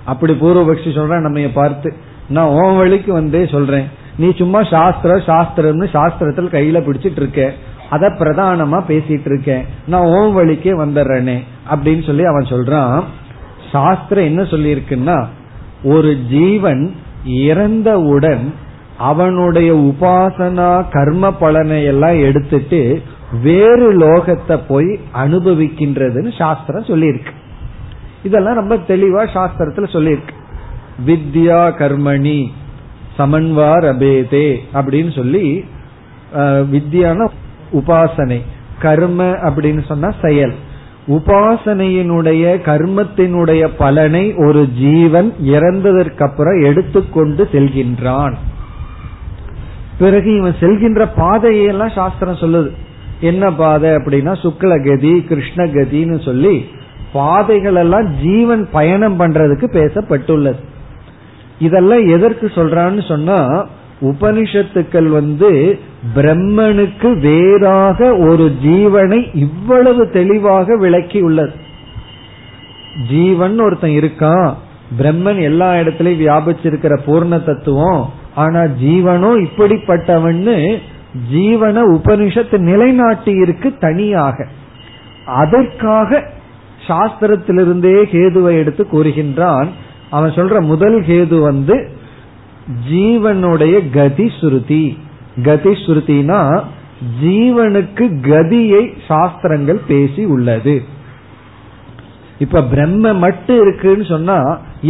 அப்படி 0.06 0.34
பூர்வபக்ஷி 0.34 0.96
சொல்றேன் 0.96 1.22
நம்ம 1.22 1.48
பார்த்து 1.54 1.94
நான் 2.30 2.48
உன் 2.48 2.78
வழிக்கு 2.78 3.14
வந்தே 3.14 3.46
சொல்றேன். 3.46 4.02
நீ 4.18 4.32
சும்மா 4.38 4.64
சாஸ்திர 4.64 5.16
சாஸ்திரம்னு 5.16 5.88
சாஸ்திரத்தில் 5.94 6.54
கையில 6.56 6.80
பிடிச்சிட்டு 6.80 7.16
இருக்க 7.16 7.54
அத 7.90 8.08
பிரதானமா 8.08 8.80
பேசிட்டு 8.88 9.26
இருக்கேன் 9.26 9.66
நான் 9.88 10.02
ஓம் 10.02 10.38
வழிக்கே 10.40 10.74
வந்துடுறேனே 10.82 11.38
அப்படின்னு 11.72 12.06
சொல்லி 12.06 12.24
அவன் 12.24 12.44
சொல்றான். 12.44 13.04
சாஸ்திரம் 13.72 14.24
என்ன 14.24 14.42
சொல்லியிருக்குன்னா 14.42 15.26
ஒரு 15.84 16.18
ஜீவன் 16.30 16.96
இறந்தவுடன் 17.26 18.54
அவனுடைய 18.98 19.76
உபாசனா 19.76 20.86
கர்ம 20.92 21.34
பலனை 21.34 21.84
எல்லாம் 21.84 22.20
எடுத்துட்டு 22.20 23.02
வேறு 23.42 23.98
லோகத்தை 23.98 24.60
போய் 24.68 25.00
அனுபவிக்கின்றதுன்னு 25.14 26.38
சாஸ்திரம் 26.38 26.84
சொல்லியிருக்கு. 26.84 27.34
இதெல்லாம் 28.24 28.56
ரொம்ப 28.56 28.76
தெளிவா 28.76 29.24
சாஸ்திரத்துல 29.34 29.88
சொல்லியிருக்கு. 29.96 30.36
வித்யா 31.08 31.62
கர்மணி. 31.80 32.48
சமன்வார் 33.18 33.86
அபேதே 33.94 34.48
அப்படின்னு 34.74 35.12
சொல்லி 35.20 35.46
வித்தியான 36.74 37.28
உபாசனை 37.80 38.40
கர்ம 38.84 39.26
அப்படின்னு 39.48 39.84
சொன்னா 39.90 40.10
செயல். 40.22 40.54
உபாசனையினுடைய 41.16 42.44
கர்மத்தினுடைய 42.68 43.64
பலனை 43.82 44.24
ஒரு 44.46 44.62
ஜீவன் 44.80 45.30
இறந்ததற்கு 45.56 46.22
அப்புறம் 46.28 46.60
எடுத்துக்கொண்டு 46.70 47.44
செல்கின்றான். 47.54 48.36
பிறகு 50.00 50.30
இவன் 50.38 50.60
செல்கின்ற 50.60 51.02
பாதையெல்லாம் 51.16 51.96
சாஸ்திரம் 51.98 52.42
சொல்லுது. 52.44 52.72
என்ன 53.30 53.44
பாதை 53.62 53.90
அப்படின்னா 53.98 54.34
சுக்லகதி 54.44 55.14
கிருஷ்ணகதின்னு 55.30 56.18
சொல்லி 56.28 56.56
பாதைகள் 57.14 57.78
எல்லாம் 57.82 58.08
ஜீவன் 58.22 58.64
பயணம் 58.72 59.18
பண்றதுக்கு 59.20 59.68
பேசப்பட்டுள்ளது. 59.80 60.62
இதெல்லாம் 61.60 62.08
எதற்கு 62.08 62.52
சொல்றான்னு 62.56 63.08
சொன்னா 63.08 63.68
உபனிஷத்துக்கள் 64.02 65.08
வந்து 65.08 65.80
பிரம்மனுக்கு 66.16 67.20
வேறாக 67.20 68.16
ஒரு 68.16 68.52
ஜீவனை 68.64 69.30
இவ்வளவு 69.34 70.10
தெளிவாக 70.10 70.78
விளக்கி 70.78 71.22
உள்ளது. 71.22 71.52
ஜீவன் 73.10 73.60
ஒருத்தன் 73.60 73.92
இருக்கான் 73.92 74.54
பிரம்மன் 74.98 75.42
எல்லா 75.42 75.74
இடத்திலையும் 75.74 76.24
வியாபிச்சிருக்கிற 76.26 77.00
பூர்ண 77.06 77.44
தத்துவம் 77.44 78.10
ஆனா 78.36 78.60
ஜீவனும் 78.60 79.48
இப்படிப்பட்டவன்னு 79.48 80.78
ஜீவன 81.34 81.82
உபனிஷத்து 81.92 82.58
நிலைநாட்டி 82.58 83.32
இருக்கு 83.32 83.78
தனியாக. 83.78 84.48
அதற்காக 85.26 86.24
சாஸ்திரத்திலிருந்தே 86.88 88.04
கேதுவை 88.04 88.52
எடுத்து 88.52 88.88
கூறுகின்றான் 88.92 89.70
அவன் 90.18 90.36
சொல்ற 90.38 90.58
முதல் 90.72 90.98
கேது 91.10 91.38
வந்து 91.50 91.76
ஜீவனுடைய 92.92 93.76
கதி 93.94 94.28
சுருதி. 94.40 94.84
கதி 95.44 95.72
சுருத்தினா 95.86 96.40
ஜீவனுக்கு 97.22 98.06
கதியை 98.32 98.84
சாஸ்திரங்கள் 99.08 99.80
பேசி 99.88 100.24
உள்ளது. 100.36 100.76
இப்ப 102.40 102.62
பிரம்ம 102.64 103.14
மட்டும் 103.24 103.60
இருக்குன்னு 103.62 104.06
சொன்னா 104.06 104.38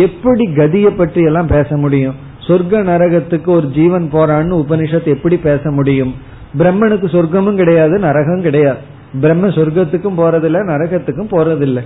எப்படி 0.05 0.45
கதியை 0.59 0.91
பற்றி 0.97 1.21
எல்லாம் 1.23 1.53
பேச 1.55 1.77
முடியும்? 1.77 2.15
சொர்க்க 2.47 2.81
நரகத்துக்கு 2.91 3.49
ஒரு 3.57 3.67
ஜீவன் 3.77 4.05
போறான்னு 4.13 4.53
உபனிஷத்து 4.61 5.09
எப்படி 5.17 5.35
பேச 5.49 5.71
முடியும்? 5.71 6.13
பிரம்மனுக்கு 6.57 7.07
சொர்க்கமும் 7.15 7.59
கிடையாது 7.61 7.95
நரகம் 8.07 8.45
கிடையாது. 8.47 8.81
பிரம்ம 9.21 9.47
சொர்க்கத்துக்கும் 9.57 10.19
போறதில்ல 10.21 10.59
நரகத்துக்கும் 10.71 11.33
போறதில்லை. 11.33 11.83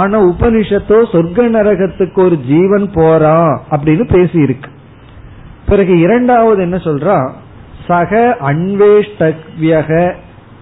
ஆனா 0.00 0.16
உபனிஷத்தோ 0.22 0.98
சொர்க்க 1.12 1.46
நரகத்துக்கு 1.56 2.18
ஒரு 2.24 2.36
ஜீவன் 2.48 2.86
போறான் 2.94 3.52
அப்படின்னு 3.70 4.04
பேசி 4.12 4.38
இருக்கு 4.40 4.70
பிறகு 5.68 5.94
இரண்டாவது 5.98 6.60
என்ன 6.62 6.76
சொல்றா? 6.76 7.16
சக 7.86 8.12
அன்வேஷ்டவியக 8.40 9.90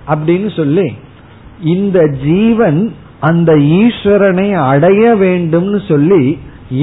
அப்படின்னு 0.09 0.49
சொல்லி 0.57 0.87
இந்த 1.75 1.99
ஜீவன் 2.25 2.81
அந்த 3.21 3.51
ஈஸ்வரனை 3.81 4.49
அடைய 4.65 5.03
வேண்டும்னு 5.15 5.81
சொல்லி 5.89 6.23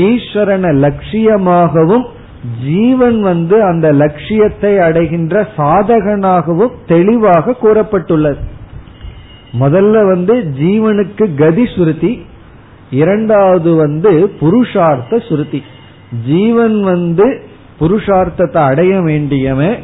ஈஸ்வரனை 0.08 0.72
லட்சியமாகவும் 0.84 2.06
ஜீவன் 2.64 3.20
வந்து 3.22 3.58
அந்த 3.64 3.88
லட்சியத்தை 3.92 4.72
அடைகின்ற 4.80 5.44
சாதகனாகவும் 5.58 6.74
தெளிவாக 6.88 7.56
கூறப்பட்டுள்ளது. 7.62 8.42
முதல்ல 9.60 9.96
வந்து 10.12 10.36
ஜீவனுக்கு 10.62 11.26
கதி 11.36 11.66
சுருதி 11.76 12.12
இரண்டாவது 13.02 13.72
வந்து 13.76 14.12
புருஷார்த்த 14.42 15.20
சுருதி 15.28 15.62
ஜீவன் 16.26 16.78
வந்து 16.84 17.28
புருஷார்த்தத்தை 17.80 18.62
அடைய 18.72 18.94
வேண்டியவன் 19.02 19.76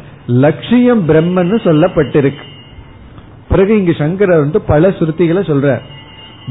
லட்சியம் 0.44 1.02
பிரம்மன்னு 1.08 1.56
சொல்லப்பட்டிருக்கு. 1.66 2.44
பிறகு 3.48 3.72
இங்கு 3.78 3.94
சங்கரர் 3.94 4.44
வந்து 4.44 4.60
பல 4.60 4.88
சுருத்திகளை 4.88 5.42
சொல்ற 5.50 5.68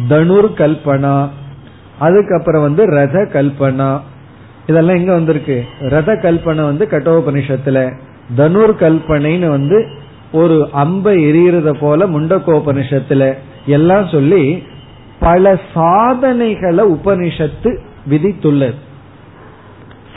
தனுர் 0.09 0.49
கல்பனா 0.61 1.15
அதுக்கப்புறம் 1.99 2.61
வந்து 2.61 2.83
ரத 2.97 3.17
கல்பனா 3.35 3.89
இதெல்லாம் 4.67 4.95
எங்க 4.95 5.11
வந்திருக்கு? 5.13 5.57
ரத 5.93 6.09
கல்பனை 6.23 6.63
வந்து 6.71 6.85
கட்டோபனிஷத்துல 6.91 7.77
தனுர் 8.37 8.73
கல்பனைன்னு 8.83 9.47
வந்து 9.49 9.77
ஒரு 10.31 10.57
அம்பை 10.73 11.13
எரியறத 11.29 11.69
போல 11.79 12.07
முண்டக்கோபனிஷத்துல 12.07 13.23
எல்லாம் 13.65 14.07
சொல்லி 14.07 14.43
பல 15.21 15.43
சாதனைகளை 15.73 16.83
உபனிஷத்து 16.95 17.71
விதித்துள்ளது. 18.11 18.77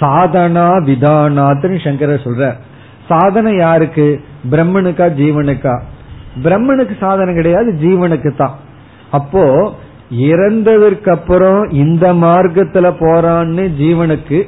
சாதனா 0.01 0.69
விதானாத்னு 0.89 1.79
சங்கரர் 1.87 2.25
சொல்ற 2.27 2.45
சாதனை 3.09 3.53
யாருக்கு? 3.57 4.07
பிரம்மனுக்கா 4.53 5.07
ஜீவனுக்கா? 5.21 5.75
பிரம்மனுக்கு 6.45 6.95
சாதனை 7.01 7.31
கிடையாது 7.35 7.71
ஜீவனுக்கு 7.85 8.31
தான் 8.35 8.57
அப்போ 9.19 9.45
இறந்ததற்கு 10.29 11.11
அப்புறம் 11.11 11.61
இந்த 11.83 12.05
மார்க்கத்துல 12.25 12.87
போறான்னு 13.03 13.65
ஜீவனுக்கு 13.81 14.39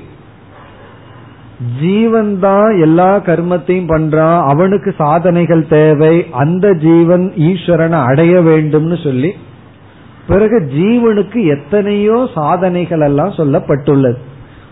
ஜீவன் 1.81 2.33
தான் 2.39 2.71
எல்லா 2.87 3.11
கர்மத்தையும் 3.29 3.91
பண்றான் 3.93 4.39
அவனுக்கு 4.53 4.91
சாதனைகள் 5.03 5.65
தேவை 5.69 6.15
அந்த 6.43 6.73
ஜீவன் 6.87 7.27
ஈஸ்வரனை 7.49 8.01
அடைய 8.11 8.35
வேண்டும்னு 8.51 8.99
சொல்லி 9.03 9.31
பிறகு 10.27 10.71
ஜீவனுக்கு 10.75 11.45
எத்தனையோ 11.47 12.29
சாதனைகள் 12.35 13.01
எல்லாம் 13.01 13.33
சொல்லப்பட்டுள்ளது. 13.33 14.17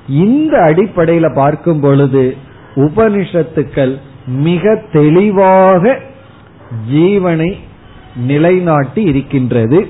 இந்த 0.08 0.58
அடிப்படையில 0.58 1.34
பார்க்கும் 1.34 1.80
பொழுது 1.80 2.36
உபனிஷத்துக்கள் 2.76 3.98
மிக 4.26 4.82
தெளிவாக 4.92 5.98
ஜீவனை 6.92 7.56
நிலைநாட்டி 8.16 9.02
இருக்கின்றது 9.02 9.88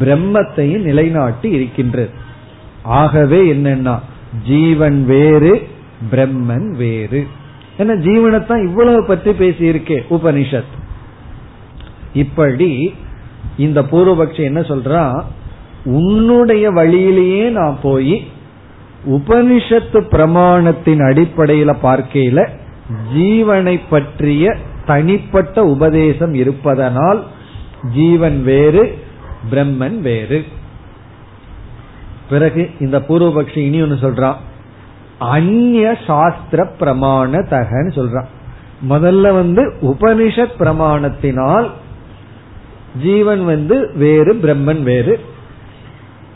பிரம்மத்தையும் 0.00 0.82
நிலைநாட்டி 0.82 1.50
இருக்கின்றது. 1.50 2.10
ஆகவே 2.82 3.52
என்னன்னா 3.52 3.98
ஜீவன் 4.46 5.04
வேறு 5.06 5.68
பிரம்மன் 6.10 6.68
வேறு. 6.76 7.26
ஏன்னா 7.78 7.94
ஜீவனைத்தான் 8.06 8.64
இவ்வளவு 8.64 9.04
பற்றி 9.06 9.30
பேசியிருக்கே 9.30 9.98
உபனிஷத். 10.10 10.72
இப்படி 12.12 12.94
இந்த 13.56 13.82
பூர்வபக்ஷம் 13.82 14.44
என்ன 14.44 14.60
சொல்றான் 14.60 15.22
உன்னுடைய 15.84 16.70
வழியிலேயே 16.70 17.48
நான் 17.48 17.78
போய் 17.82 18.26
உபனிஷத்து 19.06 20.00
பிரமாணத்தின் 20.10 21.02
அடிப்படையில 21.02 21.76
பார்க்கையில 21.82 22.48
ஜீவனை 23.14 23.80
பற்றிய 23.90 24.56
தனிப்பட்ட 24.86 25.64
உபதேசம் 25.64 26.34
இருப்பதனால் 26.34 27.24
ஜீவன் 27.94 28.42
வேறு 28.42 28.98
பிரம்மன் 29.50 30.00
வேறு. 30.00 30.44
பிறகு 32.28 32.70
இந்த 32.78 32.98
பூர்வபக்ஷி 32.98 33.58
இனி 33.58 33.82
ஒன்னு 33.82 33.94
சொல்றான் 33.94 34.34
அந்நிய 35.18 35.98
சாஸ்திர 36.06 36.70
பிரமாண 36.80 37.38
தகன்னு 37.50 37.92
சொல்றான் 37.94 38.26
முதல்ல 38.88 39.34
வந்து 39.34 39.74
உபனிஷத் 39.82 40.58
பிரமாணத்தினால் 40.58 41.70
ஜீவன் 43.00 43.44
வந்து 43.44 43.90
வேறு 43.94 44.34
பிரம்மன் 44.34 44.82
வேறு. 44.82 45.20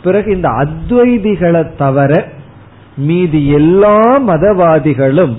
பிறகு 0.03 0.35
இந்த 0.35 0.49
அத்வைதிகளை 0.49 1.77
தவிர 1.77 2.29
மீதி 2.97 3.49
எல்லா 3.49 4.21
மதவாதிகளும் 4.21 5.37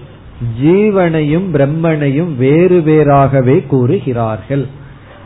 ஜீவனையும் 0.64 1.46
பிரம்மனையும் 1.54 2.36
வேறு 2.36 2.82
வேறாகவே 2.86 3.66
கூறுகிறார்கள். 3.66 4.68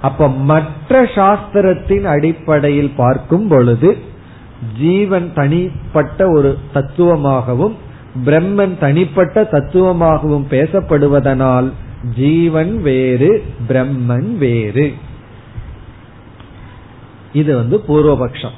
அப்ப 0.01 0.29
மற்ற 0.29 1.03
சாஸ்திரத்தின் 1.03 2.03
அடிப்படையில் 2.03 2.91
பார்க்கும் 2.95 3.47
பொழுது 3.47 3.97
ஜீவன் 4.79 5.31
தனிப்பட்ட 5.33 6.29
ஒரு 6.29 6.57
தத்துவமாகவும் 6.73 7.75
பிரம்மன் 8.25 8.77
தனிப்பட்ட 8.79 9.47
தத்துவமாகவும் 9.51 10.45
பேசப்படுவதனால் 10.49 11.71
ஜீவன் 12.17 12.81
வேறு 12.81 13.43
பிரம்மன் 13.69 14.37
வேறு. 14.37 14.93
இது 17.33 17.55
வந்து 17.55 17.83
பூர்வபக்ஷம். 17.87 18.55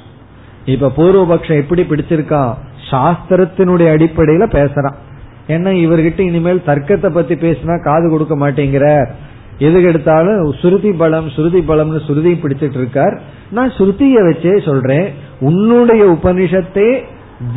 இப்ப 0.65 0.91
பூர்வபக்ஷம் 0.97 1.61
எப்படி 1.63 1.81
பிடிச்சிருக்கான் 1.81 2.53
சாஸ்திரத்தினுடைய 2.91 3.87
அடிப்படையில 3.95 4.45
பேசுறான். 4.57 4.97
ஏன்னா 5.47 5.71
இவர்கிட்ட 5.85 6.19
இனிமேல் 6.19 6.67
தர்க்கத்தை 6.67 7.09
பத்தி 7.09 7.35
பேசினா 7.35 7.83
காது 7.83 8.09
கொடுக்க 8.09 8.35
மாட்டேங்கிறார் 8.35 9.09
எதுக்கு 9.59 9.89
எடுத்தாலும் 9.89 10.51
சுருதி 10.51 10.91
பலம் 10.91 11.29
சுருதி 11.29 11.59
பலம்னு 11.59 11.99
சுருதி 12.05 12.31
பிடிச்சிட்டு 12.33 12.79
இருக்கார். 12.81 13.21
நான் 13.51 13.73
ஸ்ருதிய 13.77 14.21
வச்சே 14.27 14.53
சொல்றேன். 14.65 15.07
உன்னுடைய 15.39 16.03
உபனிஷத்தே 16.05 16.89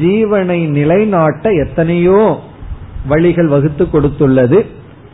ஜீவனை 0.01 0.59
நிலைநாட்ட 0.69 1.51
எத்தனையோ 1.65 2.39
வழிகள் 3.09 3.47
வகுத்து 3.47 3.85
கொடுத்துள்ளது. 3.85 4.59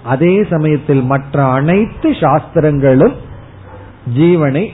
அதே 0.02 0.44
சமயத்தில் 0.50 1.02
மற்ற 1.02 1.44
அனைத்து 1.44 2.10
சாஸ்திரங்களும் 2.12 3.14
ஜீவனை 4.18 4.64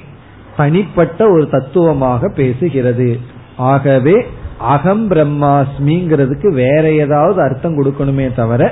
தனிப்பட்ட 0.58 1.20
ஒரு 1.30 1.44
தத்துவமாக 1.50 2.30
பேசுகிறது. 2.36 3.08
ஆகவே 3.70 4.16
அகம் 4.74 5.04
பிரம்மாஸ்மிங்கிறதுக்கு 5.10 6.48
வேற 6.62 6.84
ஏதாவது 6.92 7.38
அர்த்தம் 7.42 7.76
கொடுக்கணுமே 7.78 8.26
தவிர 8.34 8.62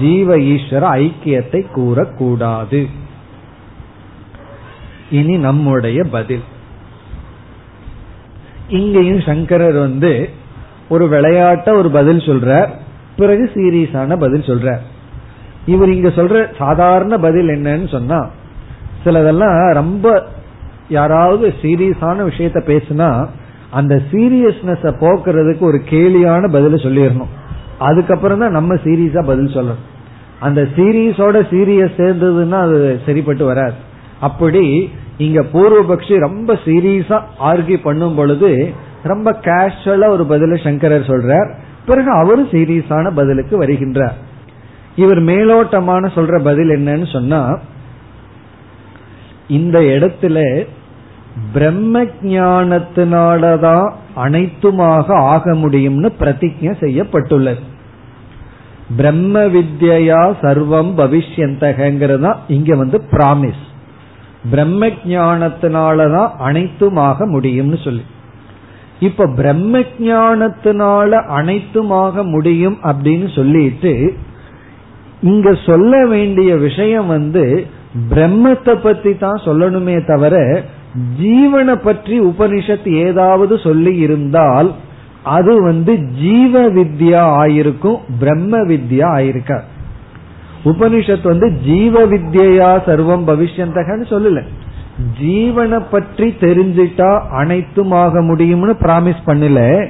ஜீவ 0.00 0.36
ஈஸ்வர 0.52 0.84
ஐக்கியத்தை 1.00 1.60
கூறக்கூடாது. 1.76 2.80
இனி 5.10 5.36
நம்முடைய 5.38 6.00
பதில். 6.16 6.46
இங்கேயும் 8.68 9.20
சங்கரர் 9.20 9.78
வந்து 9.78 10.12
ஒரு 10.88 11.04
விளையாட்ட 11.08 11.68
ஒரு 11.76 11.90
பதில் 11.90 12.26
சொல்றார். 12.28 12.70
பிறகு 13.16 13.44
சீரியஸான 13.54 14.18
பதில் 14.18 14.48
சொல்றார். 14.50 14.82
இவர் 15.66 15.92
இங்க 15.92 16.08
சொல்ற 16.08 16.42
சாதாரண 16.58 17.14
பதில் 17.18 17.48
என்னன்னு 17.48 17.88
சொன்னா 17.90 18.18
சிலதெல்லாம் 19.04 19.56
ரொம்ப 19.72 20.06
யாராவது 20.88 21.54
சீரியஸான 21.62 22.24
விஷயத்த 22.30 22.58
பேசுனா 22.70 23.28
அந்த 23.70 23.94
சீரியஸ்னஸ் 24.12 24.86
போக்குறதுக்கு 25.02 25.64
ஒரு 25.70 25.80
கேலியான 25.90 26.48
பதில 26.52 26.78
சொல்லிடணும் 26.84 27.32
அதுக்கப்புறம் 27.78 28.38
தான் 28.38 28.56
நம்ம 28.58 28.74
சீரியஸா 28.74 29.22
பதில் 29.24 29.54
சொல்லணும். 29.56 29.84
அந்த 30.40 30.60
சீரியஸோட 30.76 31.36
சீரியஸ் 31.50 31.98
சேர்ந்ததுன்னா 32.00 32.58
அது 32.66 33.00
சரிப்பட்டு 33.06 33.44
வராது. 33.44 33.74
அப்படி 34.20 34.90
இங்க 35.18 35.40
பூர்வபக்ஷி 35.52 36.14
ரொம்ப 36.18 36.58
சீரியஸா 36.64 37.18
ஆர்கியூ 37.40 37.78
பண்ணும் 37.82 38.14
பொழுது 38.14 38.72
ரொம்ப 39.02 39.38
கேஷுவலா 39.42 40.08
ஒரு 40.08 40.24
பதில 40.30 40.62
சங்கரர் 40.62 41.10
சொல்றார். 41.10 41.50
பிறகு 41.86 42.10
அவரும் 42.10 42.48
சீரியஸான 42.48 43.10
பதிலுக்கு 43.14 43.54
வருகின்றார். 43.62 44.16
இவர் 44.96 45.20
மேலோட்டமான 45.22 46.10
சொல்ற 46.14 46.42
பதில் 46.42 46.68
என்னன்னு 46.68 47.12
சொன்னா 47.12 47.58
இந்த 49.48 49.78
இடத்துல 49.80 50.66
பிரம்ம 51.52 52.02
ஜானத்தினாலதான் 52.04 53.88
அனைத்துமாக 54.16 55.06
ஆக 55.32 55.54
முடியும்னு 55.54 56.08
பிரதிஜை 56.20 56.72
செய்யப்பட்டுள்ளது. 56.80 57.62
பிரம்ம 58.96 59.40
வித்யா 59.46 60.20
சர்வம் 60.42 60.92
பவிஷ்யந்தகங்கிறது 61.00 62.20
தான் 62.20 62.38
இங்க 62.48 62.76
வந்து 62.76 63.00
பிராமிஸ் 63.10 63.64
பிரம்ம 64.50 64.86
ஜானத்தினாலதான் 64.86 66.30
அனைத்துமாக 66.38 67.26
முடியும்னு 67.34 67.78
சொல்லி. 67.84 68.04
இப்ப 69.00 69.26
பிரம்ம 69.26 69.78
ஜானத்தினால 69.78 71.10
அனைத்துமாக 71.38 72.24
முடியும் 72.24 72.78
அப்படின்னு 72.82 73.34
சொல்லிட்டு 73.34 73.92
இங்க 75.20 75.48
சொல்ல 75.66 75.92
வேண்டிய 76.06 76.50
விஷயம் 76.56 77.06
வந்து 77.06 77.66
பிரம்மத்தை 78.10 78.74
பத்தி 78.82 79.12
தான் 79.16 79.44
சொல்லணுமே 79.44 79.96
தவிர 80.04 80.34
ஜீவனை 81.20 81.74
பற்றி 81.82 82.20
உபனிஷத் 82.20 82.88
ஏதாவது 83.06 83.58
சொல்லி 83.58 83.96
இருந்தால் 83.96 84.74
அது 85.22 85.62
வந்து 85.62 85.92
ஜீவ 85.96 86.60
வித்யா 86.68 87.22
ஆயிருக்கும் 87.40 87.98
பிரம்ம 88.18 88.58
வித்யா 88.58 89.08
ஆயிருக்க 89.18 89.62
உபனிஷத் 90.64 91.22
வந்து 91.22 91.48
ஜீவ 91.64 92.06
வித்யா 92.06 92.70
சர்வம் 92.86 93.24
பவிஷ்யந்தகன்னு 93.28 94.06
சொல்லல. 94.14 94.40
ஜீவனை 95.20 95.82
பற்றி 95.90 96.28
தெரிஞ்சிட்டா 96.40 97.10
அனைத்துமாக 97.40 98.22
முடியும்னு 98.30 98.74
பிராமிஸ் 98.84 99.20
பண்ணல. 99.26 99.88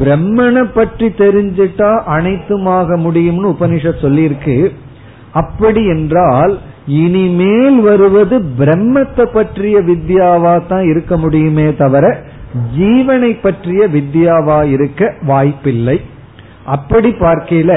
பிரம்மனை 0.00 0.64
பற்றி 0.74 1.06
தெரிஞ்சிட்டா 1.06 1.90
அனைத்துமாக 2.16 2.96
முடியும்னு 3.06 3.52
உபனிஷத் 3.54 4.04
சொல்லியிருக்கு. 4.04 4.72
அப்படி 5.32 5.86
என்றால் 5.86 6.58
இனிமேல் 7.02 7.78
வருவது 7.86 8.36
பிரம்மத்தை 8.58 9.24
பற்றிய 9.36 9.78
வித்யாவா 9.88 10.54
தான் 10.70 10.84
இருக்க 10.92 11.16
முடியுமே 11.16 11.66
தவிர 11.80 12.04
ஜீவனை 12.76 13.30
பற்றிய 13.42 13.80
வித்யாவா 13.96 14.60
இருக்க 14.74 15.10
வாய்ப்பில்லை. 15.30 15.96
அப்படி 16.74 17.10
பார்க்கையில 17.24 17.72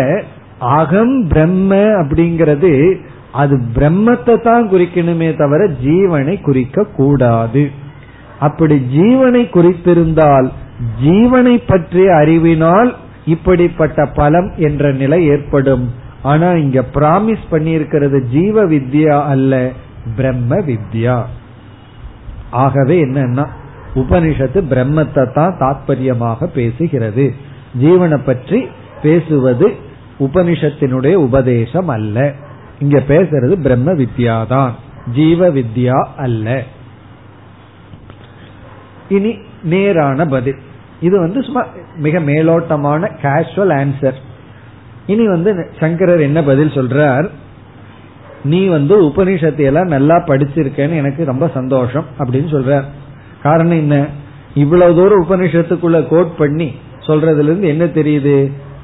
அகம் 0.80 1.16
பிரம்ம 1.32 1.72
அப்படிங்கிறது 2.02 2.72
அது 3.42 3.56
பிரம்மத்தை 3.78 4.36
தான் 4.48 4.66
குறிக்கணுமே 4.72 5.30
தவிர 5.42 5.62
ஜீவனை 5.86 6.36
குறிக்க 6.42 6.88
கூடாது. 7.00 7.64
அப்படி 8.48 8.76
ஜீவனை 8.96 9.44
குறித்திருந்தால் 9.56 10.48
ஜீவனை 11.04 11.56
பற்றிய 11.72 12.08
அறிவினால் 12.22 12.92
இப்படிப்பட்ட 13.36 14.06
பலம் 14.20 14.50
என்ற 14.68 14.92
நிலை 15.02 15.20
ஏற்படும். 15.34 15.86
ஆனா 16.24 16.54
இங்க 16.54 16.80
பிராமிஸ் 16.94 17.46
பண்ணியிருக்கிறது 17.52 18.18
ஜீவ 18.26 18.66
வித்யா 18.66 19.28
அல்ல 19.28 19.72
பிரம்ம 20.16 20.56
வித்யா 20.56 21.26
ஆகவே 22.50 22.96
என்னன்னா 23.06 23.46
உபனிஷத்து 23.96 24.60
பிரம்மத்தை 24.72 25.32
தான் 25.32 25.58
தாத்பரியமாக 25.60 26.48
பேசுகிறது. 26.56 27.26
ஜீவனை 27.82 28.18
பற்றி 28.26 28.68
பேசுவது 29.02 29.68
உபனிஷத்தினுடைய 30.20 31.14
உபதேசம் 31.14 31.88
அல்ல. 31.88 32.34
இங்க 32.80 33.00
பேசுறது 33.00 33.56
பிரம்ம 33.62 33.92
வித்யா 33.94 34.48
தான் 34.48 34.72
ஜீவ 35.12 35.50
வித்யா 35.50 36.00
அல்ல. 36.16 36.64
இனி 39.10 39.32
நேரான 39.64 40.26
பதில். 40.26 40.60
இது 41.00 41.20
வந்து 41.20 41.42
சும்மா 41.42 41.66
மிக 41.98 42.20
மேலோட்டமான 42.20 43.10
கேஷுவல் 43.22 43.74
ஆன்சர் 43.82 44.20
இனி 45.12 45.26
வந்து 45.28 45.52
சங்கரர் 45.80 46.28
என்ன 46.28 46.40
பதில் 46.50 46.76
சொல்றார்? 46.78 47.28
நீ 48.52 48.62
வந்து 48.76 48.94
உபனிஷத்தை 49.10 49.64
எல்லாம் 49.70 49.94
நல்லா 49.96 50.16
படிச்சிருக்கேன்னு 50.30 51.00
எனக்கு 51.02 51.22
ரொம்ப 51.32 51.46
சந்தோஷம் 51.58 52.08
அப்படின்னு 52.20 52.50
சொல்றார். 52.56 52.86
காரணம் 53.44 53.82
என்ன? 53.84 53.98
இவ்வளவு 54.64 54.96
தூரம் 54.96 55.24
உபனிஷத்துக்குள்ள 55.26 56.00
கோட் 56.08 56.34
பண்ணி 56.38 56.70
சொல்றதுல 57.08 57.50
இருந்து 57.50 57.72
என்ன 57.74 57.86
தெரியுது? 58.00 58.38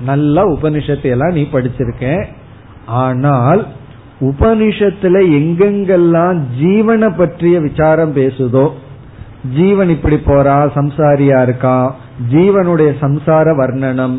நல்லா 0.09 0.41
உபனிஷத்தை 0.55 1.09
எல்லாம் 1.15 1.35
நீ 1.37 1.43
படிச்சிருக்க. 1.53 2.05
ஆனால் 3.03 3.61
உபனிஷத்துல 4.29 5.17
எங்கெங்கெல்லாம் 5.39 6.37
ஜீவனை 6.61 7.09
பற்றிய 7.17 7.55
விசாரம் 7.65 8.13
பேசுதோ 8.15 8.65
ஜீவன் 9.57 9.91
இப்படி 9.95 10.17
போறா 10.27 10.55
சம்சாரியா 10.77 11.39
இருக்கான் 11.45 11.89
ஜீவனுடைய 12.31 12.91
சம்சார 13.03 13.47
வர்ணனம் 13.59 14.15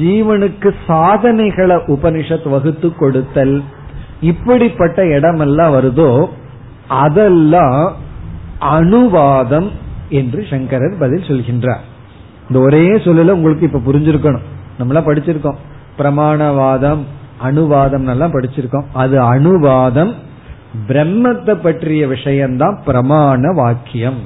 ஜீவனுக்கு 0.00 0.74
சாதனைகளை 0.86 1.76
உபனிஷத் 1.76 2.48
வகுத்து 2.48 2.94
கொடுத்தல். 2.94 3.62
இப்படிப்பட்ட 4.20 5.06
இடமெல்லாம் 5.06 5.72
வருதோ 5.72 6.26
அதெல்லாம் 6.88 7.92
அனுவாதம் 8.60 9.70
என்று 10.08 10.46
சங்கரர் 10.50 10.94
பதில் 10.98 11.22
சொல்கின்றார். 11.22 11.84
இந்த 12.48 12.60
ஒரே 12.60 12.88
சொல்லல 12.88 13.30
உங்களுக்கு 13.30 13.66
இப்ப 13.66 13.92
புரிஞ்சிருக்கணும். 13.92 14.42
நம்மளாம் 14.78 15.08
படிச்சிருக்கோம். 15.08 15.56
பிரமாணவாதம் 15.98 16.98
அணுவாதம் 17.44 18.08
எல்லாம் 18.08 18.32
படிச்சிருக்கோம். 18.32 18.84
அது 18.92 19.20
அணுவாதம் 19.20 20.12
பிரம்மத்தை 20.86 21.54
பற்றிய 21.54 22.06
விஷயம்தான் 22.06 22.80
பிரமாண 22.86 23.54
வாக்கியம். 23.54 24.18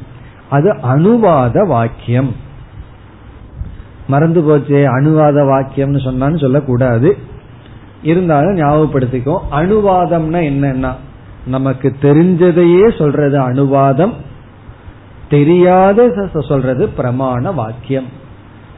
அது 0.51 0.73
அணுவாத 0.73 1.67
வாக்கியம். 1.67 2.35
மறந்து 4.09 4.41
போச்சே 4.41 4.81
அணுவாத 4.97 5.39
வாக்கியம்னு 5.53 6.01
சொன்னான்னு 6.07 6.39
சொல்லக்கூடாது. 6.39 7.17
இருந்தாலும் 8.03 8.57
ஞாபகப்படுத்திக்கோ 8.57 9.37
அணுவாதம்னா 9.51 10.41
என்னன்னா 10.51 10.93
நமக்கு 11.47 11.95
தெரிஞ்சதையே 12.03 12.99
சொல்றது 12.99 13.39
அணுவாதம் 13.49 14.15
தெரியாத 15.31 16.31
சொல்றது 16.49 16.91
பிரமாண 16.99 17.55
வாக்கியம். 17.55 18.09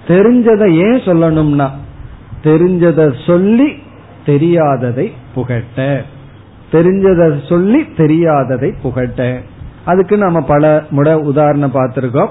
தெரிஞ்சதை 0.09 0.69
ஏன் 0.87 1.01
சொல்லணும்னா 1.09 1.69
தெரிஞ்சதை 2.45 3.07
சொல்லி 3.27 3.69
தெரியாததை 4.27 5.07
புகட்ட. 5.35 6.03
தெரிஞ்சதை 6.73 7.49
சொல்லி 7.49 7.81
தெரியாததை 7.97 8.69
புகட்ட. 8.83 9.41
அதுக்கு 9.85 10.17
நம்ம 10.17 10.41
பல 10.41 10.85
முட 10.97 11.15
உதாரணம் 11.15 11.75
பார்த்திருக்கோம். 11.75 12.31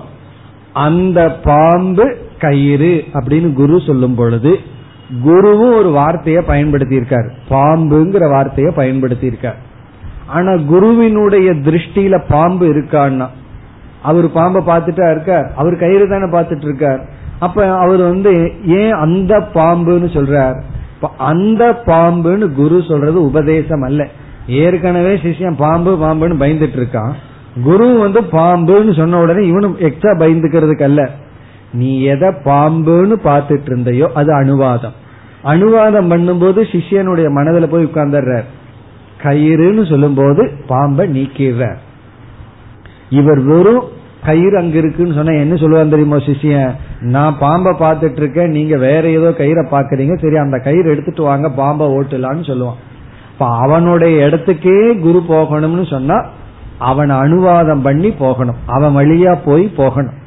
அந்த 0.74 1.32
பாம்பு 1.32 2.18
கயிறு 2.40 3.04
அப்படின்னு 3.14 3.54
குரு 3.54 3.80
சொல்லும் 3.80 4.16
பொழுது 4.16 4.60
குருவும் 5.26 5.76
ஒரு 5.76 5.92
வார்த்தையை 5.92 6.42
பயன்படுத்தி 6.42 6.96
இருக்கார் 6.96 7.32
பாம்புங்கிற 7.50 8.30
வார்த்தையை 8.30 8.74
பயன்படுத்தி 8.76 9.26
இருக்கார் 9.26 9.56
ஆனா 10.28 10.56
குருவினுடைய 10.56 11.52
திருஷ்டியில 11.52 12.24
பாம்பு 12.30 12.74
இருக்கான்னா 12.74 13.28
அவர் 14.02 14.32
பாம்பை 14.32 14.62
பார்த்துட்டா 14.66 15.12
இருக்கார். 15.12 15.52
அவர் 15.56 15.76
கயிறு 15.76 16.08
தானே 16.08 16.24
பார்த்துட்டு 16.24 16.64
இருக்கார் 16.64 17.02
அப்ப 17.40 17.78
அவர் 17.78 18.02
வந்து 18.02 18.52
ஏன் 18.66 18.92
அந்த 18.92 19.50
பாம்புன்னு 19.54 20.10
சொல்றார்? 20.14 20.62
அந்த 21.18 21.82
பாம்புன்னு 21.86 22.54
குரு 22.54 22.84
சொல்றது 22.88 23.24
உபதேசம் 23.24 23.82
அல்ல. 23.82 24.08
ஏற்கனவே 24.48 25.16
சிஷ்யன் 25.16 25.58
பாம்பு 25.58 25.98
பாம்புன்னு 25.98 26.42
பயந்துட்டு 26.42 26.78
இருக்கான் 26.80 27.14
குரு 27.64 27.98
வந்து 27.98 28.22
பாம்புன்னு 28.22 28.98
சொன்ன 28.98 29.20
உடனே 29.20 29.48
இவனும் 29.48 29.78
எக்ஸ்ட்ரா 29.80 30.12
பயந்துக்கிறதுக்கு 30.12 30.84
அல்ல 30.84 31.10
நீ 31.72 32.02
எதை 32.02 32.30
பாம்புன்னு 32.30 33.16
பார்த்துட்டு 33.24 33.66
இருந்தையோ 33.66 34.12
அது 34.14 34.34
அனுவாதம் 34.34 34.98
அனுவாதம் 35.44 36.12
பண்ணும்போது 36.12 36.62
சிஷியனுடைய 36.72 37.30
மனதில் 37.30 37.70
போய் 37.70 37.84
உட்கார்ந்துடுறார். 37.84 38.44
கயிறுன்னு 39.24 39.90
சொல்லும் 39.90 40.14
போது 40.14 40.52
பாம்பை 40.68 41.08
நீக்கிறார் 41.08 41.80
இவர் 43.10 43.40
வெறும் 43.40 43.84
கயிறு 44.26 44.58
அங்க 44.58 44.78
இருக்குன்னு 44.78 45.14
சொன்னா 45.14 45.32
என்ன 45.32 45.56
சொல்லுவான் 45.56 45.90
தெரியுமோ 45.90 46.18
சிஷியன்? 46.18 46.72
நான் 47.00 47.38
பாம்பை 47.40 47.74
பார்த்துட்டு 47.80 48.16
இருக்கேன் 48.16 48.52
நீங்க 48.52 48.78
வேற 48.78 49.10
ஏதோ 49.10 49.30
கயிறை 49.30 49.64
பாக்குறீங்க 49.72 50.16
சரி 50.16 50.36
அந்த 50.36 50.58
கயிறு 50.58 50.90
எடுத்துட்டு 50.90 51.24
வாங்க 51.24 51.50
பாம்பை 51.50 51.88
ஓட்டலான்னு 51.88 52.46
சொல்லுவான். 52.52 52.76
இப்ப 53.34 53.48
அவனுடைய 53.48 54.28
இடத்துக்கே 54.28 55.00
குரு 55.00 55.24
போகணும்னு 55.28 55.90
சொன்னா 55.90 56.26
அவனை 56.80 57.16
அனுவாதம் 57.16 57.82
பண்ணி 57.82 58.12
போகணும். 58.12 58.56
அவன் 58.66 58.96
வழியா 58.96 59.38
போய் 59.46 59.68
போகணும். 59.68 60.18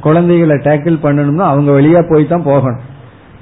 குழந்தைகளை 0.00 0.56
டேக்கிள் 0.56 1.04
பண்ணணும்னா 1.04 1.46
அவங்க 1.46 1.72
வழியா 1.72 2.12
போய் 2.12 2.26
தான் 2.26 2.42
போகணும். 2.42 2.80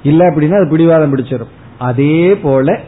இல்ல 0.03 0.29
அப்படின்னா 0.29 0.59
அது 0.59 0.67
பிடிவாதம் 0.69 1.17
பிடிச்சிடும் 1.17 1.53
அதே 1.79 2.35
போல 2.35 2.79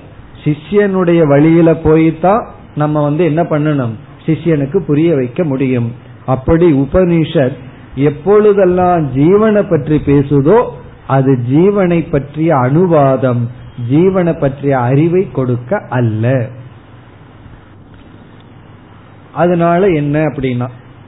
சிஷ்யனுடைய 0.43 1.27
வழியில 1.27 1.71
போய்தான் 1.71 2.45
நம்ம 2.75 3.03
வந்து 3.03 3.23
என்ன 3.23 3.43
பண்ணணும்? 3.43 3.93
சிஷ்யனுக்கு 4.25 4.79
புரிய 4.79 5.15
வைக்க 5.15 5.43
முடியும். 5.43 5.91
அப்படி 6.25 6.71
உபனிஷத் 6.73 7.55
எப்பொழுதெல்லாம் 7.95 9.07
ஜீவனை 9.15 9.69
பற்றி 9.69 10.01
பேசுதோ 10.05 10.63
அது 11.07 11.39
ஜீவனை 11.51 12.07
பற்றிய 12.11 12.55
அனுவாதம் 12.55 13.47
ஜீவனை 13.91 14.39
பற்றிய 14.39 14.77
அறிவை 14.77 15.31
கொடுக்க 15.31 15.85
அல்ல. 15.89 16.47
அதனால 19.37 19.87
என்ன 19.87 20.23
அப்படின்னா 20.23 20.67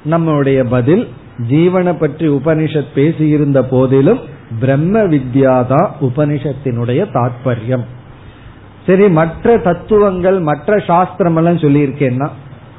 நம்மளுடைய 0.10 0.66
பதில் 0.70 1.08
ஜீவனை 1.50 1.94
பற்றி 2.00 2.28
உபனிஷத் 2.30 2.96
பேசியிருந்த 2.96 3.62
போதிலும் 3.70 4.20
பிரம்ம 4.60 5.00
வித்யாதான் 5.04 5.88
உபனிஷத்தினுடைய 6.02 7.02
தாற்பயம் 7.14 7.86
சரி 8.86 9.10
மற்ற 9.10 9.58
தத்துவங்கள் 9.58 10.40
மற்ற 10.40 10.78
சாஸ்திரம் 10.88 11.36
எல்லாம் 11.36 11.58
சொல்லியிருக்கேன்னா 11.58 12.30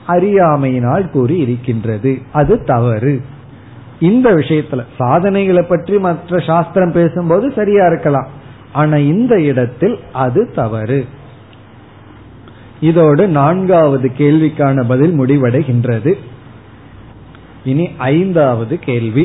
அறியாமையினால் 0.09 1.11
கூறி 1.11 1.37
இருக்கின்றது. 1.37 2.19
அது 2.33 2.65
தவறு. 2.65 3.21
இந்த 4.01 4.35
விஷயத்துல 4.35 4.83
சாதனைகளை 4.99 5.63
பற்றி 5.63 5.99
மற்ற 5.99 6.39
சாஸ்திரம் 6.39 6.93
பேசும்போது 6.93 7.53
சரியா 7.57 7.87
இருக்கலாம். 7.87 8.29
ஆனா 8.73 8.97
இந்த 8.97 9.41
இடத்தில் 9.41 9.99
அது 10.13 10.53
தவறு. 10.55 11.07
இதோடு 12.81 13.29
நான்காவது 13.29 14.09
கேள்விக்கான 14.19 14.85
பதில் 14.87 15.15
முடிவடைகின்றது. 15.21 16.13
இனி 17.65 17.87
ஐந்தாவது 17.99 18.79
கேள்வி. 18.79 19.25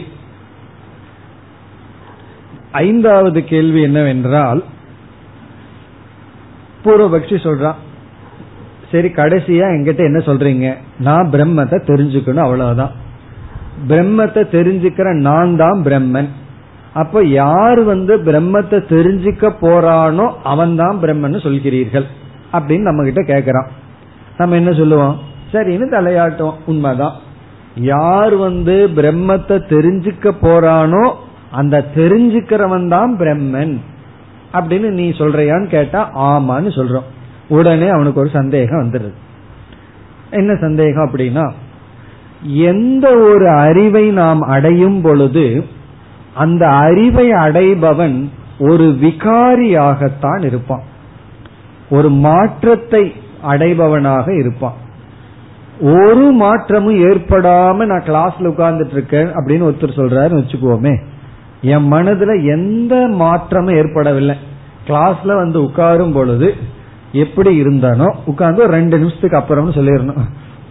ஐந்தாவது 2.71 3.43
கேள்வி 3.43 3.81
என்னவென்றால் 3.81 4.61
பூர்வபக்ஷி 6.85 7.37
சொல்றான் 7.47 7.79
சரி 8.91 9.07
கடைசியா 9.07 9.67
எங்கிட்ட 9.75 10.01
என்ன 10.09 10.19
சொல்றீங்க? 10.25 10.67
நான் 10.97 11.31
பிரம்மத்தை 11.31 11.77
தெரிஞ்சுக்கணும் 11.91 12.45
அவ்வளவுதான். 12.47 12.93
பிரம்மத்தை 13.87 14.41
தெரிஞ்சுக்கிற 14.57 15.07
நான் 15.29 15.55
தான் 15.55 15.79
பிரம்மன். 15.87 16.29
அப்ப 16.93 17.23
யார் 17.23 17.83
வந்து 17.83 18.13
பிரம்மத்தை 18.17 18.77
தெரிஞ்சுக்க 18.93 19.45
போறானோ 19.61 20.27
அவன் 20.43 20.75
தான் 20.75 20.99
பிரம்மன் 21.01 21.45
சொல்கிறீர்கள். 21.47 22.07
அப்படின்னு 22.59 22.81
நம்ம 22.81 23.09
கிட்ட 23.09 23.21
கேக்குறான். 23.21 23.67
நம்ம 24.37 24.55
என்ன 24.55 24.73
சொல்லுவோம்? 24.73 25.19
சரின்னு 25.51 25.89
தலையாட்டும். 25.91 26.53
உண்மைதான். 26.65 27.13
யார் 27.75 28.35
வந்து 28.35 28.89
பிரம்மத்தை 28.95 29.61
தெரிஞ்சுக்க 29.69 30.31
போறானோ 30.41 31.13
அந்த 31.51 31.85
தெரிஞ்சுக்கிறவன் 31.95 32.87
தான் 32.87 33.17
பிரம்மன். 33.17 33.77
அப்படின்னு 34.53 34.89
நீ 34.89 35.09
சொல்றியான்னு 35.09 35.67
கேட்டா 35.67 36.11
ஆமான்னு 36.15 36.67
சொல்றோம். 36.67 37.03
உடனே 37.47 37.87
அவனுக்கு 37.87 38.19
ஒரு 38.19 38.29
சந்தேகம் 38.29 38.83
வந்துடுது. 38.83 39.13
என்ன 40.29 40.55
சந்தேகம் 40.55 41.09
அப்படின்னா 41.09 41.51
எந்த 42.41 43.17
ஒரு 43.17 43.49
அறிவை 43.49 44.09
நாம் 44.09 44.39
அடையும் 44.39 45.01
பொழுது 45.01 45.65
அந்த 46.33 46.67
அறிவை 46.67 47.31
அடைபவன் 47.31 48.29
ஒரு 48.59 48.97
விகாரியாகத்தான் 49.01 50.43
இருப்பான். 50.43 50.81
ஒரு 51.89 52.09
மாற்றத்தை 52.09 53.13
அடைபவனாக 53.47 54.39
இருப்பான். 54.39 54.73
ஒரு 55.81 56.31
மாற்றமும் 56.31 57.01
ஏற்படாம 57.03 57.85
நான் 57.85 58.07
கிளாஸ்ல 58.07 58.51
உட்கார்ந்துட்டு 58.51 58.91
இருக்கேன் 58.91 59.27
அப்படின்னு 59.27 59.67
ஒருத்தர் 59.69 59.99
சொல்றாருன்னு 59.99 60.41
வச்சுக்குவோமே 60.41 60.93
என் 61.61 61.91
மனதுல 61.91 62.43
எந்த 62.45 63.07
மாற்றமும் 63.07 63.75
ஏற்படவில்லை. 63.75 64.35
கிளாஸ்ல 64.87 65.35
வந்து 65.35 65.61
உட்காரும் 65.63 66.13
பொழுது 66.13 66.53
எப்படி 67.11 67.55
இருந்தானோ 67.55 68.15
உட்கார்ந்து 68.25 68.65
ரெண்டு 68.65 68.97
நிமிஷத்துக்கு 68.97 69.37
அப்புறம்னு 69.37 69.77
சொல்லிடணும். 69.77 70.23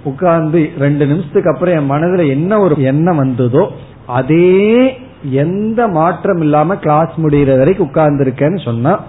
உட்கார்ந்து 0.05 0.71
ரெண்டு 0.79 1.07
நிமிஷத்துக்கு 1.07 1.53
அப்புறம் 1.53 1.75
என் 1.75 1.91
மனதுல 1.91 2.29
என்ன 2.29 2.59
ஒரு 2.59 2.83
எண்ணம் 2.83 3.17
வந்ததோ 3.17 3.71
அதே 4.07 4.97
எந்த 5.31 5.89
மாற்றம் 5.89 6.41
இல்லாம 6.41 6.77
கிளாஸ் 6.77 7.13
முடிகிற 7.17 7.59
வரைக்கும் 7.59 7.87
உட்கார்ந்து 7.87 8.25
இருக்கேன்னு 8.25 8.65
சொன்னா 8.65 9.01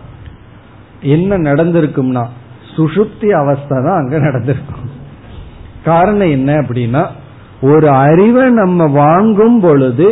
என்ன 1.14 1.38
நடந்திருக்கும்னா 1.38 2.24
சுஷுப்தி 2.76 3.30
அவஸ்தை 3.42 3.78
தான் 3.86 4.00
அங்க 4.02 4.16
நடந்திருக்கும். 4.20 4.90
காரணம் 5.84 6.30
என்ன 6.30 6.52
அப்படின்னா 6.62 7.04
ஒரு 7.62 7.88
அறிவை 7.90 8.46
நம்ம 8.50 8.88
வாங்கும் 9.02 9.60
பொழுது 9.60 10.08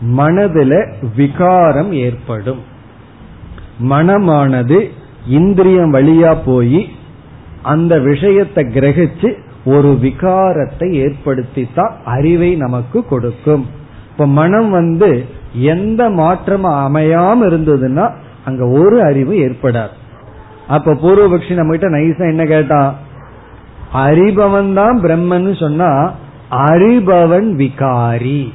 மனதில் 0.00 0.78
விகாரம் 1.16 1.92
ஏற்படும். 2.06 2.62
மனமானது 3.90 4.78
இந்திரியம் 5.28 5.94
வழியா 5.94 6.32
போய் 6.44 6.80
அந்த 7.62 7.94
விஷயத்தை 7.98 8.62
கிரகிச்சு 8.64 9.30
ஒரு 9.64 9.90
விகாரத்தை 10.02 10.88
ஏற்படுத்தித்தான் 11.04 11.94
அறிவை 12.04 12.50
நமக்கு 12.56 12.98
கொடுக்கும். 13.04 13.64
இப்ப 14.10 14.26
மனம் 14.40 14.70
வந்து 14.70 15.10
எந்த 15.72 16.02
மாற்றமும் 16.20 16.80
அமையாம 16.86 17.46
இருந்ததுன்னா 17.50 18.06
அங்க 18.44 18.64
ஒரு 18.80 18.96
அறிவு 19.02 19.34
ஏற்படாது. 19.46 19.94
அப்ப 20.68 20.92
பூர்வபக்ஷி 20.92 21.52
நம்ம 21.52 21.76
கிட்ட 21.76 21.96
நைசா 21.96 22.18
என்ன 22.18 22.44
கேட்டான் 22.44 22.94
அறிபவன் 23.94 24.72
தான் 24.72 25.00
பிரம்மன் 25.00 25.58
சொன்னா 25.58 26.12
அறிபவன் 26.50 27.48
விகாரி. 27.54 28.52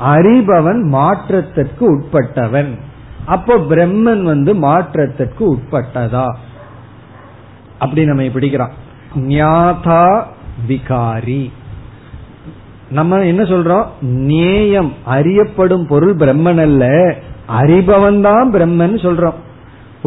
அறிபவன் 0.00 0.82
மாற்றத்திற்கு 0.82 1.96
உட்பட்டவன். 1.96 2.74
அப்போ 3.26 3.56
பிரம்மன் 3.56 4.22
வந்து 4.22 4.54
மாற்றத்திற்கு 4.54 5.54
உட்பட்டதா? 5.54 6.34
அப்படி 7.78 8.04
நம்ம 8.04 8.22
பிடிக்கிறான் 8.22 8.70
ஞாதா 9.14 10.24
விகாரி. 10.68 11.50
நம்ம 12.90 13.20
என்ன 13.20 13.42
சொல்றோம்? 13.42 13.86
நேயம் 14.00 14.92
அறியப்படும் 15.04 15.86
பொருள் 15.86 16.16
பிரம்மன் 16.16 16.60
அல்ல 16.60 17.14
அறிபவன் 17.48 18.20
தான் 18.20 18.52
பிரம்மன் 18.52 19.02
சொல்றோம். 19.02 19.34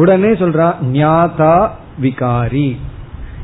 உடனே 0.00 0.28
சொல்றா 0.28 0.68
ஞாதா 0.92 1.54
விகாரி. 2.02 2.68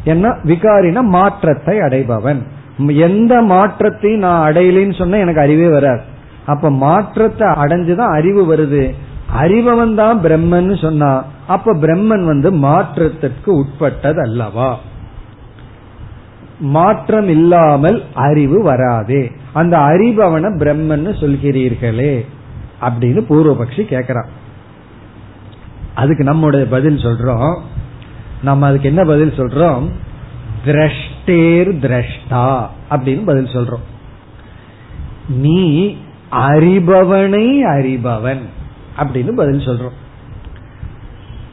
என்ன? 0.05 0.29
விகாரினா 0.45 1.01
மாற்றத்தை 1.01 1.77
அடைபவன். 1.79 2.41
எந்த 2.79 3.33
மாற்றத்தையும் 3.43 4.21
நான் 4.21 4.53
அடையலைன்னு 4.53 4.99
சொன்னா 4.99 5.17
எனக்கு 5.17 5.41
அறிவே 5.41 5.69
வராது. 5.69 6.03
அப்ப 6.47 6.71
மாற்றத்தை 6.71 7.47
அடைஞ்சுதான் 7.49 8.15
அறிவு 8.17 8.43
வருது. 8.55 8.85
அறிபவன் 9.43 9.95
தான் 9.95 10.21
பிரம்மன் 10.23 10.81
சொன்னா 10.81 11.25
அப்ப 11.47 11.75
பிரம்மன் 11.75 12.25
வந்து 12.25 12.53
மாற்றத்திற்கு 12.53 13.51
உட்பட்டது 13.55 14.21
அல்லவா 14.21 14.71
மாற்றம் 16.59 17.29
இல்லாமல் 17.29 17.99
அறிவு 18.15 18.63
வராதே. 18.63 19.23
அந்த 19.53 19.77
அறிபவனை 19.79 20.51
பிரம்மன் 20.63 21.07
சொல்கிறீர்களே 21.21 22.15
அப்படின்னு 22.81 23.21
பூர்வபக்ஷி 23.29 23.83
கேக்குறான் 23.93 24.31
அதுக்கு 25.97 26.25
நம்முடைய 26.25 26.67
பதில் 26.67 26.97
சொல்றோம். 26.97 27.59
நம்ம 28.43 28.67
அதுக்கு 28.67 28.89
என்ன 28.89 29.05
பதில் 29.05 29.33
சொல்றோம்? 29.37 29.91
திரஷ்டேர் 30.67 31.71
திரஷ்டா 31.85 32.67
அப்படின்னு 32.91 33.25
பதில் 33.25 33.55
சொல்றோம். 33.55 33.85
நீ 35.29 35.87
அறிபவனை 36.33 37.47
அறிபவன் 37.77 38.43
அப்படின்னு 38.99 39.33
பதில் 39.33 39.67
சொல்றோம். 39.67 39.97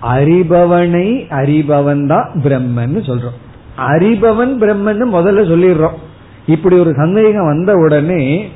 அறிபவனை 0.02 1.08
அறிபவன் 1.30 2.08
தான் 2.08 2.32
பிரம்மன் 2.44 3.00
சொல்றோம். 3.10 3.40
அறிபவன் 3.78 4.56
பிரம்மன் 4.62 5.06
முதல்ல 5.14 5.44
சொல்லிடுறோம். 5.52 5.98
இப்படி 6.46 6.80
ஒரு 6.80 6.94
சந்தேகம் 6.96 7.46
வந்த 7.46 7.74
உடனே 7.74 8.50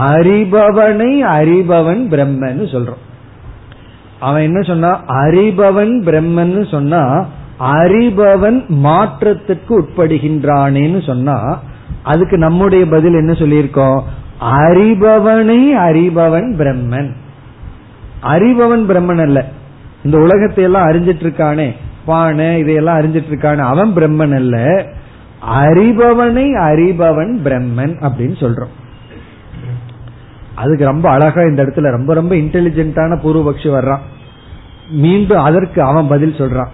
அறிபவனை 0.00 1.20
அறிபவன் 1.38 2.08
பிரம்மன் 2.10 2.60
சொல்றோம். 2.74 3.02
அவன் 4.22 4.42
என்ன 4.42 4.60
சொன்னா 4.62 4.90
அறிபவன் 5.08 5.94
பிரம்மன் 6.02 6.70
சொன்னா 6.70 7.26
அறிபவன் 7.60 8.58
மாற்றத்துக்கு 8.84 9.72
உட்படுகின்றானேன்னு 9.80 11.06
சொன்னா 11.06 11.62
அதுக்கு 12.02 12.38
நம்முடைய 12.38 12.86
பதில் 12.86 13.14
என்ன 13.14 13.32
சொல்லியிருக்கோம்? 13.32 14.00
அறிபவனை 14.40 15.60
அறிபவன் 15.88 16.48
பிரம்மன். 16.58 17.10
அறிபவன் 18.22 18.84
பிரம்மன் 18.88 19.20
அல்ல. 19.20 19.40
இந்த 20.04 20.18
உலகத்தை 20.18 20.64
எல்லாம் 20.64 20.88
அறிஞ்சிட்டு 20.88 21.24
இருக்கானே 21.26 21.68
பானை 22.04 22.58
இதையெல்லாம் 22.58 22.98
அறிஞ்சிட்டு 23.00 23.30
இருக்கானே 23.30 23.62
அவன் 23.72 23.92
பிரம்மன் 23.94 24.34
அல்ல. 24.34 24.56
அறிபவனை 25.64 26.46
அறிபவன் 26.68 27.34
பிரம்மன் 27.44 27.94
அப்படின்னு 28.00 28.36
சொல்றோம். 28.42 28.74
அதுக்கு 30.54 30.84
ரொம்ப 30.84 31.10
அழகா 31.10 31.42
இந்த 31.42 31.62
இடத்துல 31.62 31.90
ரொம்ப 31.90 32.14
ரொம்ப 32.14 32.34
இன்டெலிஜென்டான 32.34 33.18
பூர்வபக்ஷி 33.24 33.66
வர்றான். 33.66 33.98
மீண்டும் 34.90 35.38
அதற்கு 35.38 35.82
அவன் 35.82 36.08
பதில் 36.08 36.34
சொல்றான். 36.38 36.68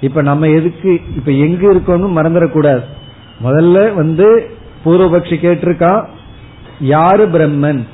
இப்ப 0.00 0.22
நம்ம 0.22 0.48
எதுக்கு 0.48 1.00
இப்ப 1.16 1.32
எங்க 1.32 1.72
இருக்கோம்னு 1.72 2.18
மறந்துடக்கூடாது. 2.18 2.82
முதல்ல 3.44 3.94
வந்து 3.94 4.50
பூர்வபக்ஷி 4.84 5.36
கேட்டிருக்கான் 5.36 6.06
யாரு 6.80 7.28
பிரம்மன்? 7.28 7.86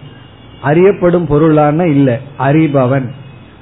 அறியப்படும் 0.62 1.26
பொருளான 1.26 1.86
இல்ல 1.86 2.18
அறிபவன். 2.38 3.08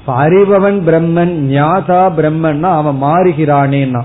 அறிபவன் 0.07 0.81
பிரம்மன் 0.81 1.33
ஞாதா 1.55 2.13
பிரம்மன்னா 2.17 2.61
அவன் 2.61 3.03
மாறுகிறானேன்னா. 3.03 4.03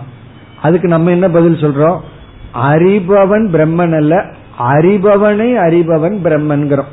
அதுக்கு 0.61 0.87
நம்ம 0.87 1.11
என்ன 1.11 1.29
பதில் 1.29 1.61
சொல்றோம்? 1.63 1.99
அறிபவன் 2.63 3.47
பிரம்மன் 3.53 3.95
அல்ல 3.95 4.25
அறிபவனை 4.59 5.55
அறிபவன் 5.55 6.17
பிரம்மன்கிறோம். 6.23 6.91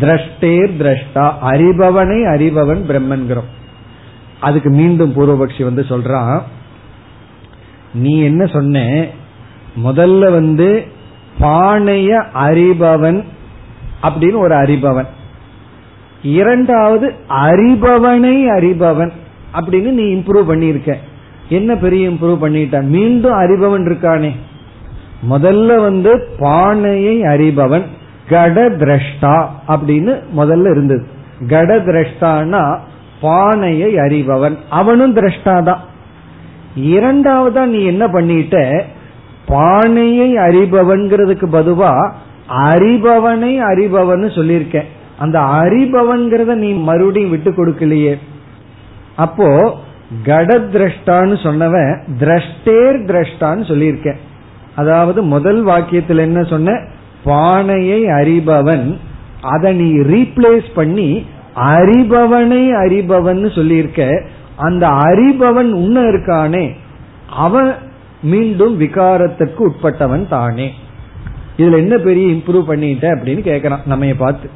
திரஷ்டேர் 0.00 0.70
திரஷ்டா 0.78 1.32
அறிபவனை 1.42 2.24
அறிபவன் 2.24 2.82
பிரம்மன்கிறோம். 2.88 3.50
அதுக்கு 4.40 4.70
மீண்டும் 4.70 5.12
பூர்வபக்ஷி 5.14 5.62
வந்து 5.62 5.82
சொல்றான் 5.88 6.40
நீ 7.94 8.20
என்ன 8.20 8.46
சொன்ன? 8.46 9.06
முதல்ல 9.84 10.32
வந்து 10.32 10.86
பானைய 11.40 12.24
அறிபவன் 12.34 13.24
அப்படின்னு 14.02 14.36
ஒரு 14.36 14.54
அறிபவன். 14.54 15.06
இரண்டாவது 16.22 17.14
அறிபவனை 17.28 18.46
அறிபவன் 18.46 19.12
அப்படின்னு 19.54 19.90
நீ 19.90 20.02
இம்ப்ரூவ் 20.02 20.50
பண்ணியிருக்க. 20.50 20.96
என்ன 21.48 21.76
பெரிய 21.76 22.08
இம்ப்ரூவ் 22.08 22.42
பண்ணிட்ட? 22.42 22.82
மீண்டும் 22.82 23.32
அறிபவன் 23.32 23.90
இருக்கானே. 23.90 24.30
முதல்ல 25.30 25.80
வந்து 25.80 26.28
பானையை 26.38 27.20
அறிபவன் 27.20 27.84
கட 28.28 28.68
திரஷ்டா 28.68 29.46
அப்படின்னு 29.68 30.22
முதல்ல 30.36 30.70
இருந்தது. 30.70 31.06
கட 31.48 31.76
திரஷ்டானா 31.76 32.78
பானையை 33.20 33.94
அறிபவன். 33.94 34.56
அவனும் 34.68 35.16
திரஷ்டா 35.16 35.62
தான் 35.62 35.78
இரண்டாவதா 36.76 37.64
நீ 37.64 37.82
என்ன 37.84 38.06
பண்ணிட்ட? 38.06 38.84
பானையை 39.46 40.36
அறிபவன்கிறதுக்கு 40.36 41.46
பதுவா 41.46 42.14
அறிபவனை 42.48 43.58
அறிபவன் 43.60 44.26
சொல்லியிருக்கேன் 44.38 44.84
அந்த 45.18 45.38
அறிபவன்கிறத 45.40 46.54
நீ 46.54 46.72
மறுபடியும் 46.72 47.30
விட்டு 47.30 47.50
கொடுக்கலையே. 47.50 48.18
அப்போ 49.16 49.78
கட 50.24 50.58
திரஷ்டான்னு 50.58 51.36
சொன்னவன் 51.42 52.00
திரஷ்டேர் 52.18 52.98
திரஷ்டான்னு 53.10 53.64
சொல்லியிருக்கேன் 53.68 54.16
அதாவது 54.74 55.22
முதல் 55.22 55.66
வாக்கியத்தில் 55.66 56.18
என்ன 56.18 56.42
சொன்ன? 56.42 56.80
பானையை 57.24 58.00
அறிபவன் 58.18 58.86
அதை 59.54 59.70
நீ 59.80 59.88
ரீப்ளேஸ் 60.12 60.68
பண்ணி 60.78 61.08
அறிபவனை 61.76 62.62
அறிபவன் 62.82 63.42
சொல்லியிருக்க 63.56 64.02
அந்த 64.66 64.84
அறிபவன் 65.08 65.70
உன்ன 65.82 66.00
இருக்கானே 66.10 66.64
அவன் 67.44 67.70
மீண்டும் 68.32 68.74
விகாரத்திற்கு 68.80 69.60
உட்பட்டவன் 69.68 70.24
தானே. 70.32 70.66
இதுல 71.60 71.78
என்ன 71.84 71.94
பெரிய 72.08 72.26
இம்ப்ரூவ் 72.34 72.68
பண்ணிட்ட 72.70 73.06
அப்படின்னு 73.14 73.42
கேக்குறான் 73.48 73.86
நம்ம 73.92 74.12
பார்த்து. 74.24 74.46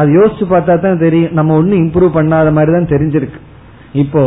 அது 0.00 0.10
யோசிச்சு 0.18 0.44
பார்த்தா 0.52 0.74
தான் 0.84 1.02
தெரியும் 1.04 1.34
நம்ம 1.38 1.54
ஒன்னும் 1.60 1.82
இம்ப்ரூவ் 1.84 2.16
பண்ணாத 2.18 2.50
மாதிரி 2.56 2.72
தான் 2.76 2.92
தெரிஞ்சிருக்கு. 2.92 3.40
இப்போ 4.02 4.22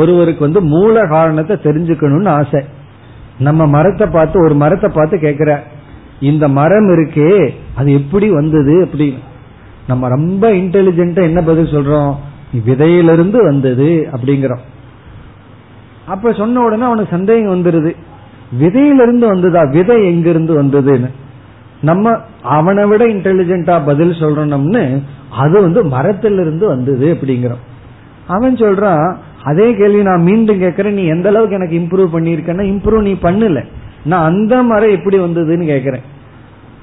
ஒருவருக்கு 0.00 0.42
வந்து 0.46 0.60
மூல 0.74 0.94
காரணத்தை 1.16 1.56
தெரிஞ்சுக்கணும்னு 1.66 2.30
ஆசை. 2.38 2.60
நம்ம 3.46 3.66
மரத்தை 3.76 4.06
பார்த்து 4.16 4.36
ஒரு 4.46 4.54
மரத்தை 4.62 4.88
பார்த்து 4.96 5.16
கேக்குற 5.26 5.52
இந்த 6.20 6.48
மரம் 6.48 6.88
இருக்கே 6.88 7.50
அது 7.74 7.92
எப்படி 7.92 8.30
வந்தது 8.30 8.88
அப்படின்னு 8.92 9.18
நம்ம 9.88 10.08
ரொம்ப 10.08 10.50
இன்டெலிஜென்டா 10.50 11.22
என்ன 11.22 11.42
பதில் 11.42 11.72
சொல்றோம்? 11.72 12.14
விதையிலிருந்து 12.64 13.42
வந்தது 13.42 14.08
அப்படிங்கிறோம். 14.12 14.58
அப்ப 16.06 16.32
சொன்ன 16.32 16.60
உடனே 16.60 16.82
அவனுக்கு 16.82 17.10
சந்தேகம் 17.10 17.62
வந்துருது. 17.62 17.96
விதையிலிருந்து 18.58 19.26
வந்ததா? 19.26 19.62
விதை 19.62 20.04
எங்கிருந்து 20.04 20.62
வந்ததுன்னு. 20.62 21.10
நம்ம 21.82 22.18
அவனை 22.42 22.84
விட 22.84 23.06
இன்டெலிஜென்டா 23.06 23.84
பதில் 23.84 24.10
சொல்றோம்னு 24.10 25.02
அது 25.30 25.60
வந்து 25.60 25.84
மரத்திலிருந்து 25.84 26.66
வந்தது 26.66 27.14
அப்படிங்கிறோம். 27.14 27.62
அவன் 28.26 28.54
சொல்றான் 28.54 29.16
அதே 29.42 29.74
கேள்வி 29.74 30.02
நான் 30.02 30.22
மீண்டும் 30.22 30.60
கேட்கறேன் 30.60 30.92
நீ 30.92 31.04
எந்த 31.04 31.28
அளவுக்கு 31.28 31.54
எனக்கு 31.54 31.78
இம்ப்ரூவ் 31.78 32.14
பண்ணிருக்கேன்னா 32.14 32.62
இம்ப்ரூவ் 32.62 33.00
நீ 33.00 33.12
பண்ணல. 33.12 33.64
நான் 34.04 34.30
அந்த 34.30 34.62
மரம் 34.62 34.90
எப்படி 34.90 35.18
வந்ததுன்னு 35.18 35.66
கேக்குறேன். 35.72 36.04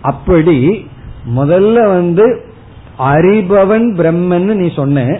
அப்படி 0.01 0.87
முதல்ல 1.35 1.87
வந்து 1.87 2.25
அறிபவன் 2.99 3.87
பிரம்மன் 3.95 4.53
நீ 4.53 4.73
சொன்ன 4.75 5.17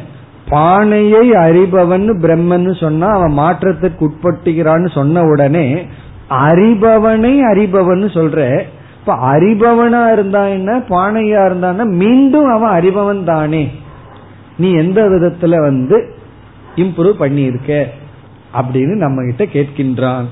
பானையை 0.49 1.31
அறிபவன் 1.31 2.07
பிரம்மன் 2.21 2.79
சொன்னா 2.79 3.07
அவன் 3.07 3.37
மாற்றத்துக்கு 3.37 4.07
உட்பட்டுகிறான்னு 4.07 4.91
சொன்ன 4.91 5.21
உடனே 5.21 5.85
அறிபவனை 6.29 7.33
அறிபவன் 7.51 8.03
சொல்ற. 8.17 8.63
இப்ப 8.99 9.13
அறிபவனா 9.15 10.11
இருந்தா 10.11 10.45
என்ன 10.45 10.77
பானையா 10.77 11.39
இருந்தான்னா 11.49 11.85
மீண்டும் 11.85 12.45
அவன் 12.45 12.73
அறிபவன் 12.79 13.23
தானே. 13.23 13.71
நீ 14.57 14.71
எந்த 14.71 15.01
விதத்துல 15.01 15.55
வந்து 15.57 16.15
இம்ப்ரூவ் 16.75 17.13
பண்ணியிருக்க 17.19 17.85
அப்படின்னு 18.53 18.95
நம்ம 18.95 19.23
கிட்ட 19.25 19.59
கேட்கின்றான். 19.59 20.25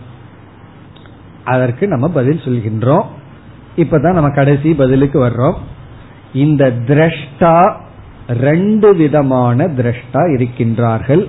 அதற்கு 1.45 1.87
நம்ம 1.87 2.09
பதில் 2.09 2.41
சொல்கின்றோம். 2.45 3.05
இப்பதான் 3.77 4.13
நம்ம 4.13 4.29
கடைசி 4.29 4.73
பதிலுக்கு 4.73 5.25
வர்றோம். 5.25 5.55
இந்த 6.33 6.73
திரஷ்டா 6.87 7.73
ரெண்டு 8.27 8.95
விதமான 8.95 9.67
திரஷ்டா 9.67 10.13
இருக்கின்றார்கள். 10.13 11.27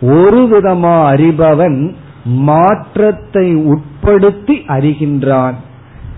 ஒரு 0.00 0.48
விதமா 0.52 1.16
அறிபவன் 1.16 1.94
மாற்றத்தை 2.24 3.56
உட்படுத்தி 3.56 4.62
அறிகின்றான். 4.68 5.54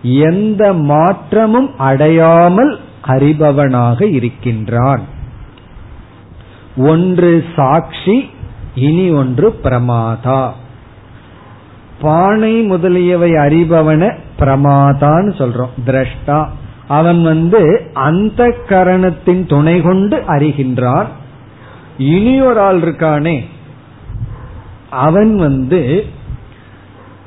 எந்த 0.03 0.73
மாற்றமும் 0.73 1.79
அடையாமல் 1.79 2.79
அறிபவனாக 3.07 4.03
இருக்கின்றான். 4.03 5.13
ஒன்று 6.77 7.45
சாட்சி 7.57 8.31
இனி 8.75 9.11
ஒன்று 9.11 9.61
பிரமாதா. 9.63 10.51
பானை 12.01 12.63
முதலியவை 12.63 13.31
அறிபவன 13.31 14.19
பிரமாதான்னு 14.39 15.33
சொல்றோம் 15.39 15.71
திரஷ்டா. 15.87 16.49
அவன் 16.89 17.23
வந்து 17.23 17.91
அந்த 17.95 18.55
கரணத்தின் 18.69 19.47
துணை 19.47 19.81
கொண்டு 19.81 20.17
அறிகின்றான். 20.17 21.07
இனி 21.99 22.41
ஒரு 22.41 22.61
ஆள் 22.61 22.81
இருக்கானே. 22.81 23.45
அவன் 24.91 25.37
வந்து 25.37 26.07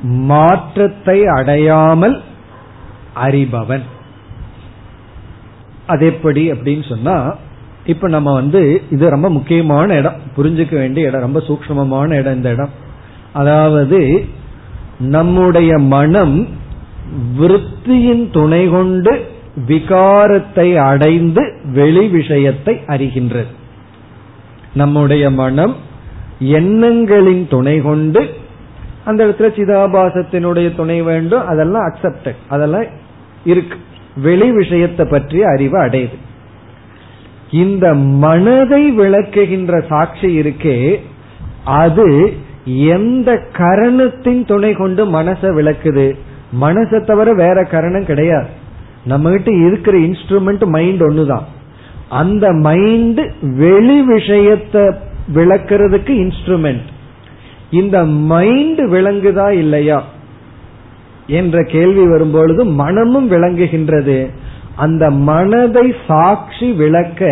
மாற்றத்தை 0.01 1.25
அடையாமல் 1.25 2.21
அறிபவன். 3.15 3.83
அது 5.87 6.05
எப்படி 6.05 6.51
அப்படின்னு 6.51 6.89
சொன்னா 6.89 7.35
இப்ப 7.87 8.07
நம்ம 8.07 8.33
வந்து 8.33 8.61
இது 8.91 9.09
ரொம்ப 9.09 9.29
முக்கியமான 9.29 9.95
இடம். 9.95 10.19
புரிஞ்சுக்க 10.37 10.73
வேண்டிய 10.73 11.07
இடம் 11.07 11.25
ரொம்ப 11.27 11.41
சூக்மமான 11.47 12.09
இடம் 12.19 12.35
இந்த 12.35 12.49
இடம். 12.49 12.73
அதாவது 13.33 13.99
நம்முடைய 14.99 15.71
மனம் 15.77 16.37
விருத்தியின் 17.39 18.25
துணை 18.31 18.63
கொண்டு 18.69 19.13
விகாரத்தை 19.67 20.67
அடைந்து 20.75 21.43
வெளி 21.73 22.07
விஷயத்தை 22.07 22.73
அறிகின்றது. 22.87 23.51
நம்முடைய 24.73 25.29
மனம் 25.41 25.75
எண்ணங்களின் 26.39 27.47
துணை 27.49 27.75
கொண்டு 27.81 28.21
அந்த 29.05 29.19
இடத்துல 29.25 29.49
சிதாபாசத்தினுடைய 29.57 30.75
துணை 30.75 31.01
வேண்டும் 31.01 31.47
அதெல்லாம் 31.47 31.85
அக்செப்டட் 31.89 32.39
அதெல்லாம் 32.47 32.87
இருக்கு. 33.43 33.77
வெளி 34.15 34.51
விஷயத்தை 34.51 35.05
பற்றிய 35.09 35.43
அறிவு 35.47 35.77
அடையுது. 35.85 36.17
இந்த 37.51 37.93
மனதை 37.93 38.99
விளக்குகின்ற 38.99 39.85
சாட்சி 39.87 40.39
இருக்கே 40.39 40.95
அது 41.65 42.33
எந்த 42.65 43.39
கரணத்தின் 43.53 44.45
துணை 44.45 44.73
கொண்டு 44.73 45.05
மனசை 45.05 45.49
விளக்குது? 45.55 46.15
மனசை 46.61 47.05
தவிர 47.05 47.33
வேற 47.33 47.63
கரணம் 47.63 48.05
கிடையாது. 48.05 48.47
நம்ம 49.05 49.29
கிட்ட 49.29 49.51
இருக்கிற 49.51 49.97
இன்ஸ்ட்ருமெண்ட் 49.97 50.65
மைண்ட் 50.65 51.01
ஒண்ணுதான். 51.01 51.43
அந்த 52.09 52.51
மைண்ட் 52.51 53.21
வெளி 53.41 54.01
விஷயத்தை 54.01 54.81
விளக்குறதுக்கு 55.35 56.31
இன்ஸ்ட்ருமெண்ட் 56.31 56.81
இந்த 57.71 58.05
மைண்ட் 58.05 58.79
விளங்குதா 58.79 59.51
இல்லையா? 59.51 60.05
என்ற 61.27 61.63
கேள்வி 61.63 62.07
வரும்பொழுது 62.07 62.65
மனமும் 62.65 63.31
விளங்குகின்றது. 63.31 64.29
அந்த 64.77 65.05
மனதை 65.29 65.85
சாட்சி 66.07 66.67
விளக்க 66.81 67.29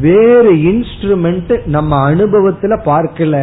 வேறு 0.00 0.52
இன்ஸ்ட்ருமெண்ட் 0.70 1.52
நம்ம 1.66 1.98
அனுபவத்துல 2.10 2.74
பார்க்கல. 2.84 3.36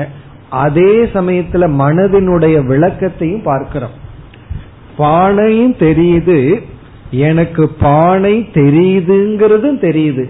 அதே 0.63 0.91
சமயத்துல 1.13 1.67
மனதினுடைய 1.81 2.55
விளக்கத்தையும் 2.71 3.43
பார்க்கிறோம். 3.43 3.95
பானையும் 4.97 5.75
தெரியுது 5.79 6.37
எனக்கு 7.25 7.63
பானை 7.79 8.35
தெரியுதுங்கிறதும் 8.53 9.79
தெரியுது. 9.87 10.23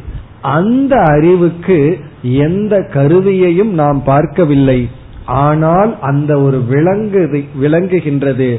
அந்த 0.56 0.94
அறிவுக்கு 1.16 1.80
எந்த 2.22 2.74
கருவியையும் 2.94 3.74
நாம் 3.74 4.00
பார்க்கவில்லை. 4.04 4.80
ஆனால் 5.26 5.92
அந்த 6.02 6.32
ஒரு 6.40 6.60
விளங்கு 6.64 7.22
விளங்குகின்றது. 7.62 8.50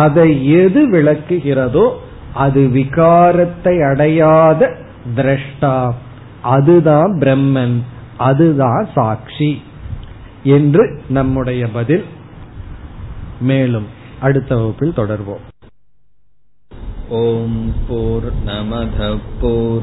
அதை 0.00 0.30
எது 0.62 0.80
விளக்குகிறதோ 0.90 1.86
அது 2.34 2.60
விகாரத்தை 2.60 3.90
அடையாத 3.90 4.76
திரஷ்டா. 5.16 5.94
அதுதான் 6.42 7.18
பிரம்மன். 7.18 7.82
அதுதான் 8.18 8.88
சாட்சி 8.94 9.62
என்று 10.42 11.02
நம்முடைய 11.08 11.68
பதில். 11.68 12.04
மேலும் 13.40 13.86
அடுத்த 14.20 14.56
வகுப்பில் 14.56 14.92
தொடர்வோம். 14.96 15.48
ஓம் 17.08 17.72
போர் 17.88 18.32
நமத 18.46 19.18
போர் 19.40 19.82